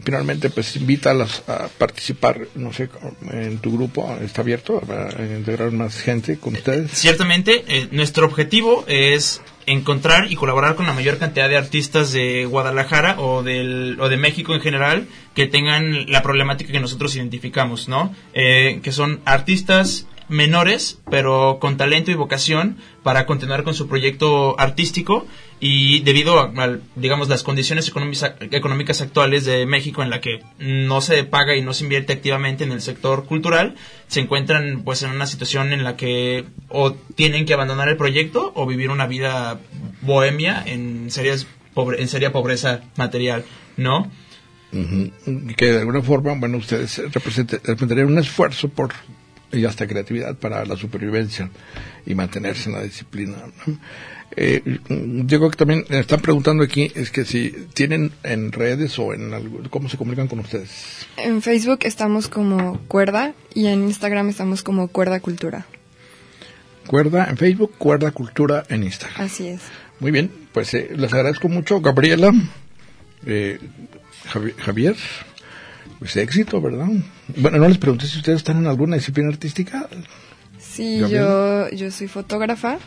finalmente 0.01 0.49
pues 0.49 0.75
invita 0.75 1.11
a 1.47 1.67
participar, 1.77 2.47
no 2.55 2.73
sé, 2.73 2.89
en 3.31 3.59
tu 3.59 3.73
grupo, 3.73 4.17
está 4.21 4.41
abierto 4.41 4.79
para 4.81 5.09
integrar 5.25 5.71
más 5.71 6.01
gente 6.01 6.37
con 6.37 6.55
ustedes. 6.55 6.91
Ciertamente, 6.91 7.63
eh, 7.67 7.87
nuestro 7.91 8.25
objetivo 8.25 8.83
es 8.87 9.41
encontrar 9.65 10.31
y 10.31 10.35
colaborar 10.35 10.75
con 10.75 10.85
la 10.87 10.93
mayor 10.93 11.17
cantidad 11.17 11.47
de 11.47 11.57
artistas 11.57 12.11
de 12.11 12.45
Guadalajara 12.45 13.19
o, 13.19 13.43
del, 13.43 13.97
o 13.99 14.09
de 14.09 14.17
México 14.17 14.53
en 14.53 14.61
general 14.61 15.07
que 15.33 15.47
tengan 15.47 16.11
la 16.11 16.21
problemática 16.21 16.71
que 16.71 16.79
nosotros 16.79 17.15
identificamos, 17.15 17.87
¿no? 17.87 18.13
Eh, 18.33 18.79
que 18.83 18.91
son 18.91 19.21
artistas 19.25 20.07
menores, 20.33 20.99
pero 21.09 21.59
con 21.61 21.77
talento 21.77 22.11
y 22.11 22.15
vocación 22.15 22.77
para 23.03 23.25
continuar 23.25 23.63
con 23.63 23.73
su 23.73 23.87
proyecto 23.87 24.59
artístico 24.59 25.25
y 25.59 26.01
debido 26.01 26.39
a, 26.39 26.51
digamos, 26.95 27.29
las 27.29 27.43
condiciones 27.43 27.87
económicas 27.87 29.01
actuales 29.01 29.45
de 29.45 29.65
México 29.65 30.03
en 30.03 30.09
la 30.09 30.19
que 30.19 30.41
no 30.59 30.99
se 30.99 31.23
paga 31.23 31.55
y 31.55 31.61
no 31.61 31.73
se 31.73 31.83
invierte 31.83 32.13
activamente 32.13 32.63
en 32.63 32.71
el 32.71 32.81
sector 32.81 33.25
cultural, 33.25 33.75
se 34.07 34.19
encuentran 34.19 34.81
pues 34.83 35.03
en 35.03 35.11
una 35.11 35.27
situación 35.27 35.71
en 35.71 35.83
la 35.83 35.95
que 35.95 36.45
o 36.67 36.93
tienen 36.93 37.45
que 37.45 37.53
abandonar 37.53 37.87
el 37.87 37.95
proyecto 37.95 38.51
o 38.55 38.65
vivir 38.65 38.89
una 38.89 39.07
vida 39.07 39.59
bohemia 40.01 40.63
en 40.65 41.11
serias 41.11 41.47
pobre, 41.73 42.01
en 42.01 42.07
seria 42.07 42.31
pobreza 42.31 42.81
material, 42.97 43.45
¿no? 43.77 44.11
Que 45.55 45.71
de 45.71 45.79
alguna 45.79 46.01
forma, 46.01 46.33
bueno, 46.33 46.57
ustedes 46.57 46.97
representarían 47.13 48.07
un 48.07 48.17
esfuerzo 48.17 48.69
por 48.69 48.91
y 49.53 49.65
hasta 49.65 49.87
creatividad 49.87 50.35
para 50.35 50.65
la 50.65 50.75
supervivencia 50.75 51.49
y 52.05 52.15
mantenerse 52.15 52.69
en 52.69 52.75
la 52.75 52.83
disciplina. 52.83 53.35
Eh, 54.35 54.79
digo 54.89 55.51
que 55.51 55.57
también 55.57 55.85
están 55.89 56.19
preguntando 56.19 56.63
aquí, 56.63 56.91
es 56.95 57.11
que 57.11 57.23
si 57.23 57.51
tienen 57.73 58.11
en 58.23 58.51
redes 58.51 58.97
o 58.97 59.13
en 59.13 59.31
algo, 59.31 59.61
¿cómo 59.69 59.89
se 59.89 59.97
comunican 59.97 60.27
con 60.27 60.39
ustedes? 60.39 61.05
En 61.17 61.41
Facebook 61.43 61.79
estamos 61.83 62.29
como 62.29 62.79
Cuerda 62.87 63.33
y 63.53 63.67
en 63.67 63.83
Instagram 63.83 64.29
estamos 64.29 64.63
como 64.63 64.87
Cuerda 64.87 65.19
Cultura. 65.19 65.67
Cuerda 66.87 67.27
en 67.29 67.37
Facebook, 67.37 67.73
Cuerda 67.77 68.09
Cultura 68.11 68.63
en 68.69 68.83
Instagram. 68.83 69.21
Así 69.21 69.47
es. 69.47 69.61
Muy 69.99 70.11
bien, 70.11 70.31
pues 70.51 70.73
eh, 70.73 70.89
les 70.95 71.13
agradezco 71.13 71.47
mucho, 71.47 71.79
Gabriela, 71.79 72.33
eh, 73.25 73.59
Javier 74.57 74.95
pues 75.99 76.17
éxito, 76.17 76.59
¿verdad? 76.59 76.89
Bueno, 77.37 77.57
no 77.57 77.67
les 77.67 77.77
pregunté 77.77 78.07
si 78.07 78.17
ustedes 78.17 78.37
están 78.37 78.57
en 78.57 78.67
alguna 78.67 78.95
disciplina 78.95 79.29
artística. 79.29 79.87
Sí, 80.59 80.99
yo, 81.09 81.69
yo 81.69 81.91
soy 81.91 82.07
fotógrafa 82.07 82.79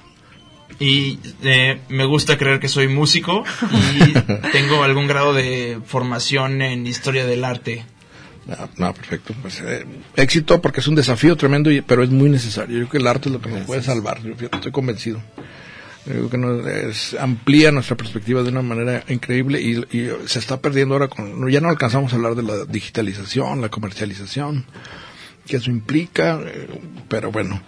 y 0.79 1.19
eh, 1.43 1.79
me 1.89 2.05
gusta 2.05 2.37
creer 2.37 2.61
que 2.61 2.69
soy 2.69 2.89
músico 2.89 3.45
y 3.95 4.13
tengo 4.53 4.83
algún 4.83 5.07
grado 5.07 5.33
de 5.33 5.81
formación 5.85 6.63
en 6.63 6.87
historia 6.87 7.27
del 7.27 7.45
arte. 7.45 7.85
Ah, 8.49 8.69
no, 8.77 8.95
perfecto. 8.95 9.35
Pues, 9.43 9.61
eh, 9.65 9.85
éxito 10.17 10.61
porque 10.61 10.81
es 10.81 10.87
un 10.87 10.95
desafío 10.95 11.37
tremendo, 11.37 11.71
y, 11.71 11.81
pero 11.81 12.03
es 12.03 12.11
muy 12.11 12.31
necesario. 12.31 12.79
Yo 12.79 12.81
creo 12.83 12.91
que 12.91 12.99
el 12.99 13.07
arte 13.07 13.29
es 13.29 13.33
lo 13.33 13.41
que 13.41 13.51
nos 13.51 13.67
puede 13.67 13.83
salvar. 13.83 14.23
Yo 14.23 14.35
estoy 14.53 14.73
convencido. 14.73 15.21
Que 16.07 16.39
nos, 16.39 16.65
es, 16.67 17.17
amplía 17.19 17.73
nuestra 17.73 17.97
perspectiva 17.97 18.45
de 18.45 18.51
una 18.51 18.63
manera 18.63 19.03
increíble 19.09 19.61
y, 19.61 19.79
y, 19.91 20.11
se 20.27 20.39
está 20.39 20.61
perdiendo 20.61 20.95
ahora 20.95 21.09
con... 21.09 21.51
Ya 21.51 21.61
no 21.61 21.69
alcanzamos 21.69 22.13
a 22.13 22.17
hablar 22.17 22.37
de 22.37 22.45
la 22.45 22.65
digitalización, 22.65 23.61
la 23.61 23.71
comercialización, 23.71 24.67
que 25.47 25.57
eso 25.57 25.71
implica, 25.71 26.41
eh, 26.45 26.69
pero 27.09 27.33
bueno, 27.33 27.61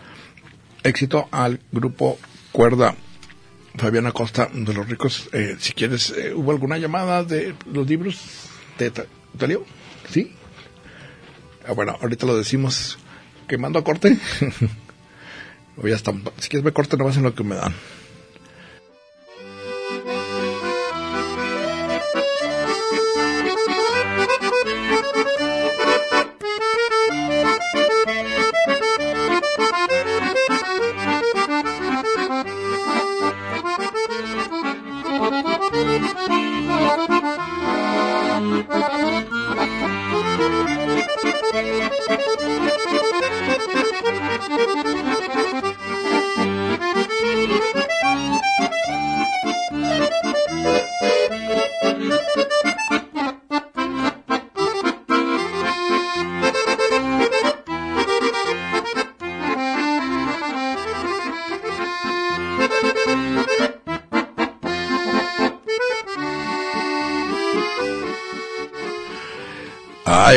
éxito 0.85 1.29
al 1.33 1.61
grupo 1.73 2.19
Cuerda. 2.53 2.95
Fabiana 3.77 4.13
Costa 4.13 4.49
de 4.53 4.75
los 4.75 4.89
Ricos, 4.89 5.29
eh, 5.33 5.57
si 5.59 5.73
quieres, 5.73 6.11
eh, 6.11 6.35
¿hubo 6.35 6.51
alguna 6.51 6.79
llamada 6.79 7.23
de 7.23 7.55
los 7.73 7.87
libros 7.89 8.49
de 8.77 8.93
Talio? 9.37 9.65
¿Sí? 10.11 10.33
Ah, 11.67 11.73
bueno, 11.73 11.97
ahorita 12.01 12.27
lo 12.27 12.37
decimos 12.37 12.99
quemando 13.47 13.79
a 13.79 13.85
corte. 13.85 14.19
o 15.77 15.87
ya 15.87 15.95
está. 15.95 16.13
Si 16.39 16.49
quieres 16.49 16.65
me 16.65 16.73
corte, 16.73 16.97
no 16.97 17.09
en 17.09 17.23
lo 17.23 17.35
que 17.35 17.45
me 17.45 17.55
dan. 17.55 17.75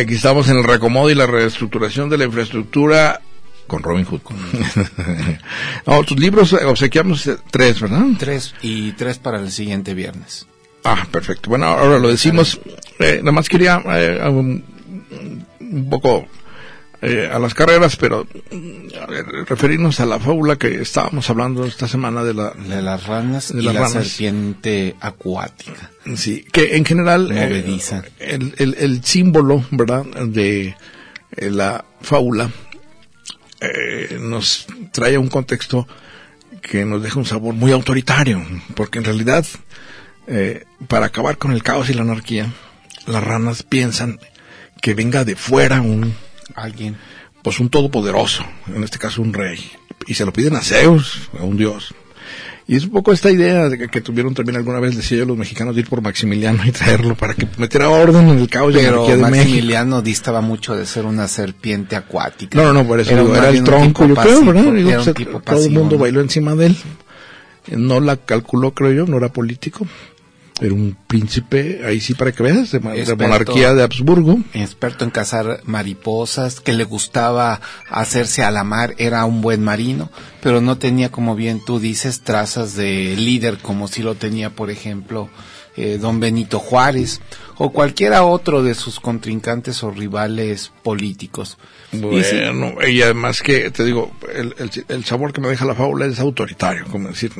Aquí 0.02 0.16
estamos 0.16 0.50
en 0.50 0.58
el 0.58 0.64
recomodo 0.64 1.10
y 1.10 1.16
la 1.16 1.28
reestructuración 1.28 2.10
de 2.10 2.18
la 2.18 2.26
infraestructura 2.26 3.22
con 3.68 3.84
Robin 3.84 4.06
Hood. 4.06 4.22
no, 5.88 6.04
tus 6.04 6.20
libros 6.20 6.54
eh, 6.54 6.66
obsequiamos 6.66 7.26
eh, 7.28 7.38
tres, 7.50 7.80
¿verdad? 7.80 8.06
Tres 8.20 8.54
y 8.62 8.92
tres 8.94 9.18
para 9.18 9.40
el 9.40 9.52
siguiente 9.52 9.94
viernes. 9.94 10.48
Ah, 10.84 11.08
perfecto. 11.10 11.50
Bueno, 11.50 11.68
ahora 11.68 12.00
lo 12.00 12.10
decimos. 12.10 12.60
Eh, 13.00 13.20
nada 13.20 13.32
más 13.32 13.48
quería 13.48 13.82
eh, 13.86 14.28
un, 14.28 14.64
un, 15.60 15.90
poco 15.90 16.28
eh, 17.02 17.30
a 17.32 17.40
las 17.40 17.54
carreras, 17.54 17.96
pero 17.96 18.26
mm, 18.52 19.46
referirnos 19.48 20.00
a 20.00 20.06
la 20.06 20.20
fábula 20.20 20.58
que 20.58 20.82
estábamos 20.82 21.30
hablando 21.30 21.66
esta 21.66 21.88
semana 21.88 22.24
de 22.24 22.34
la 22.34 22.52
de 22.52 22.82
las 22.82 23.06
ranas 23.08 23.54
de 23.54 23.62
y 23.62 23.66
la 23.66 23.74
ranas. 23.74 23.92
serpiente 23.92 24.96
acuática. 25.00 25.92
Sí, 26.16 26.46
que 26.52 26.76
en 26.76 26.86
general 26.86 27.32
eh, 27.32 27.80
el, 28.20 28.54
el, 28.58 28.76
el, 28.80 29.04
símbolo, 29.04 29.66
¿verdad? 29.72 30.06
De 30.06 30.76
eh, 31.36 31.50
la 31.50 31.86
fábula 32.02 32.50
eh, 33.62 34.18
nos 34.20 34.66
trae 34.92 35.18
un 35.18 35.28
contexto 35.28 35.88
que 36.62 36.86
nos 36.86 37.02
deja 37.02 37.20
un 37.20 37.26
sabor 37.26 37.54
muy 37.54 37.72
autoritario, 37.72 38.44
porque 38.76 39.00
en 39.00 39.06
realidad 39.06 39.46
eh, 40.28 40.66
para 40.88 41.08
acabar 41.08 41.38
con 41.38 41.52
el 41.52 41.64
caos 41.64 41.90
y 41.90 41.94
la 41.94 42.02
anarquía, 42.02 42.52
las 43.06 43.24
ranas 43.24 43.64
piensan 43.64 44.20
que 44.82 44.94
venga 44.94 45.26
de 45.26 45.36
fuera 45.36 45.82
un 45.82 46.14
alguien, 46.56 46.98
pues 47.44 47.60
un 47.60 47.70
todopoderoso, 47.70 48.44
en 48.68 48.84
este 48.84 49.00
caso 49.00 49.22
un 49.22 49.34
rey, 49.34 49.60
y 50.08 50.14
se 50.14 50.26
lo 50.26 50.34
piden 50.34 50.56
a 50.56 50.62
Zeus, 50.62 51.30
a 51.40 51.44
un 51.44 51.58
dios. 51.58 51.94
Y 52.68 52.76
es 52.78 52.86
un 52.86 52.92
poco 52.92 53.12
esta 53.12 53.30
idea 53.30 53.68
de 53.68 53.78
que, 53.78 53.90
que, 53.90 54.00
tuvieron 54.00 54.34
también 54.34 54.56
alguna 54.56 54.80
vez, 54.80 54.96
decía 54.96 55.18
yo, 55.18 55.26
los 55.26 55.36
mexicanos 55.36 55.76
de 55.76 55.82
ir 55.82 55.90
por 55.90 56.02
Maximiliano 56.02 56.64
y 56.66 56.72
traerlo 56.72 57.16
para 57.16 57.34
que 57.34 57.48
metiera 57.58 57.90
orden 57.90 58.30
en 58.30 58.40
el 58.40 58.50
caos 58.50 58.74
Pero 58.74 59.08
de 59.08 59.18
Maximiliano 59.18 59.98
México. 59.98 60.02
distaba 60.04 60.42
mucho 60.42 60.76
de 60.76 60.86
ser 60.86 61.06
una 61.06 61.28
serpiente 61.28 61.96
acuática. 61.96 62.58
No, 62.58 62.68
no, 62.68 62.74
no, 62.74 62.88
por 62.88 63.00
eso 63.00 63.12
era, 63.12 63.24
digo, 63.24 63.36
era 63.36 63.50
el 63.50 63.64
tronco, 63.64 64.06
yo 64.06 64.16
creo, 64.16 64.46
¿verdad? 64.46 64.74
Digo, 64.74 64.92
pues, 65.04 65.44
todo 65.44 65.66
el 65.66 65.72
mundo 65.72 65.98
bailó 65.98 66.22
encima 66.22 66.56
de 66.56 66.68
él. 66.68 66.78
No 67.76 68.00
la 68.00 68.16
calculó, 68.16 68.74
creo 68.74 68.92
yo, 68.92 69.06
no 69.06 69.18
era 69.18 69.34
político. 69.34 69.86
Era 70.60 70.74
un 70.74 70.96
príncipe, 71.08 71.82
ahí 71.86 72.00
sí 72.00 72.14
para 72.14 72.32
que 72.32 72.44
veas, 72.44 72.72
de, 72.72 72.78
experto, 72.78 73.16
de, 73.16 73.16
monarquía 73.16 73.74
de 73.74 73.84
Habsburgo. 73.84 74.40
Experto 74.54 75.06
en 75.06 75.12
cazar 75.12 75.62
mariposas, 75.66 76.60
que 76.60 76.74
le 76.74 76.84
gustaba 76.84 77.62
hacerse 77.90 78.44
a 78.44 78.52
la 78.52 78.64
mar, 78.64 78.94
era 78.98 79.26
un 79.26 79.42
buen 79.42 79.64
marino, 79.64 80.12
pero 80.44 80.62
no 80.62 80.78
tenía, 80.78 81.10
como 81.10 81.36
bien 81.36 81.62
tú 81.66 81.80
dices, 81.80 82.22
trazas 82.22 82.76
de 82.76 83.16
líder 83.16 83.58
como 83.58 83.88
si 83.88 84.04
lo 84.04 84.16
tenía, 84.16 84.52
por 84.52 84.70
ejemplo, 84.70 85.30
eh, 85.78 85.98
don 86.00 86.20
Benito 86.20 86.60
Juárez 86.60 87.22
o 87.58 87.72
cualquiera 87.72 88.24
otro 88.24 88.64
de 88.64 88.74
sus 88.76 89.00
contrincantes 89.00 89.84
o 89.84 89.92
rivales 89.92 90.72
políticos. 90.84 91.58
Bueno, 91.92 92.82
y, 92.88 93.02
además 93.02 93.42
que, 93.42 93.72
te 93.72 93.86
digo, 93.86 94.12
el, 94.34 94.56
el, 94.58 94.86
el, 94.88 95.06
sabor 95.06 95.32
que 95.32 95.42
me 95.42 95.50
deja 95.50 95.66
la 95.66 95.76
fábula 95.76 96.06
es 96.06 96.20
autoritario, 96.20 96.86
como 96.90 97.10
decir, 97.10 97.32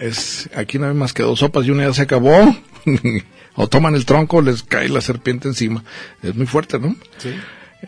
es, 0.00 0.50
aquí 0.54 0.78
no 0.78 0.88
hay 0.88 0.94
más 0.94 1.12
que 1.12 1.22
dos 1.22 1.38
sopas 1.38 1.64
y 1.66 1.70
una 1.70 1.86
ya 1.86 1.94
se 1.94 2.02
acabó, 2.02 2.54
o 3.54 3.68
toman 3.68 3.94
el 3.94 4.04
tronco, 4.04 4.42
les 4.42 4.62
cae 4.62 4.88
la 4.88 5.00
serpiente 5.00 5.48
encima. 5.48 5.82
Es 6.22 6.34
muy 6.34 6.46
fuerte, 6.46 6.78
¿no? 6.78 6.94
Sí. 7.18 7.30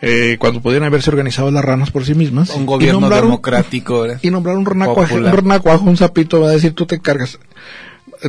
Eh, 0.02 0.36
cuando 0.38 0.60
podían 0.60 0.84
haberse 0.84 1.10
organizado 1.10 1.50
las 1.50 1.64
ranas 1.64 1.90
por 1.90 2.04
sí 2.04 2.14
mismas. 2.14 2.50
Un 2.50 2.66
gobierno 2.66 3.08
democrático. 3.08 4.06
Y 4.22 4.30
nombrar 4.30 4.56
un 4.56 4.66
un 4.66 5.32
renacuajo, 5.32 5.84
un 5.84 5.96
sapito, 5.96 6.40
va 6.40 6.48
a 6.48 6.52
decir, 6.52 6.72
tú 6.72 6.86
te 6.86 6.96
encargas. 6.96 7.38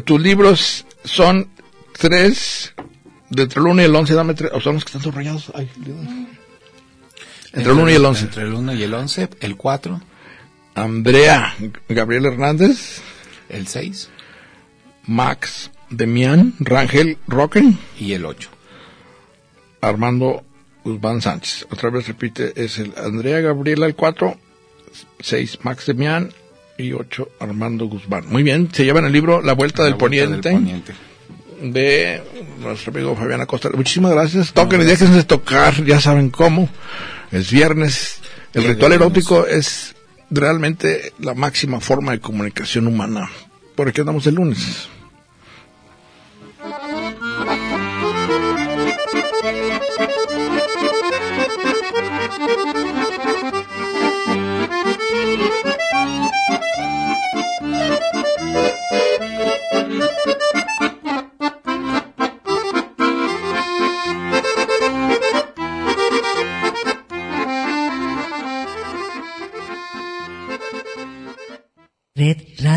Tus 0.06 0.22
libros 0.22 0.86
son 1.08 1.50
tres, 1.98 2.74
de 3.30 3.44
entre 3.44 3.60
el 3.60 3.68
1 3.68 3.82
y 3.82 3.86
el 3.86 3.96
11, 3.96 4.14
dame 4.14 4.34
tres, 4.34 4.52
o 4.54 4.62
son 4.62 4.76
los 4.76 4.86
que 4.86 4.90
están 4.90 5.02
subrayados. 5.02 5.52
Ay, 5.56 5.70
entre 7.58 7.72
el 7.72 7.80
1 7.80 7.90
y 7.90 7.94
el 7.96 8.06
11. 8.06 8.24
Entre 8.26 8.44
el 8.44 8.54
1 8.54 8.74
y 8.76 8.84
el 8.84 8.94
11, 8.94 9.30
el 9.40 9.58
4. 9.58 10.02
Andrea 10.76 11.56
Gabriel 11.90 12.26
Hernández. 12.26 13.02
El 13.50 13.68
6. 13.68 14.10
Max 15.08 15.72
Demian 15.90 16.54
Rangel 16.60 17.18
Roque. 17.28 17.74
Y 18.00 18.14
el 18.14 18.26
8. 18.26 18.50
Armando 19.82 20.44
Guzmán 20.84 21.22
Sánchez. 21.22 21.66
Otra 21.72 21.90
vez 21.90 22.08
repite, 22.08 22.54
es 22.64 22.78
el 22.78 22.94
Andrea 22.96 23.40
Gabriela 23.42 23.88
el 23.88 23.96
4, 23.96 24.38
6 25.20 25.60
Max 25.64 25.88
Demian 25.88 26.32
y 26.78 26.94
8 26.94 27.30
Armando 27.40 27.86
Guzmán. 27.86 28.26
Muy 28.30 28.44
bien, 28.44 28.70
se 28.72 28.86
llevan 28.86 29.06
el 29.06 29.12
libro 29.12 29.42
La 29.42 29.54
Vuelta, 29.54 29.84
La 29.84 29.90
del, 29.90 29.96
Vuelta 29.96 30.06
Poniente, 30.06 30.50
del 30.50 30.58
Poniente 30.58 30.94
de 31.62 32.22
nuestro 32.60 32.92
amigo 32.92 33.16
Fabián 33.16 33.42
Acosta. 33.42 33.70
Muchísimas 33.74 34.12
gracias. 34.12 34.54
Toquen 34.54 34.82
y 34.82 34.86
déjense 34.86 35.24
tocar, 35.24 35.84
ya 35.86 36.00
saben 36.00 36.30
cómo. 36.30 36.70
Es 37.32 37.52
viernes. 37.52 38.20
El 38.54 38.64
ritual 38.64 38.94
erótico 38.94 39.46
es 39.46 39.96
realmente 40.30 41.14
la 41.20 41.34
máxima 41.34 41.80
forma 41.80 42.12
de 42.12 42.20
comunicación 42.20 42.88
humana. 42.88 43.30
Por 43.76 43.90
aquí 43.90 44.02
andamos 44.02 44.26
el 44.28 44.36
lunes. 44.36 44.90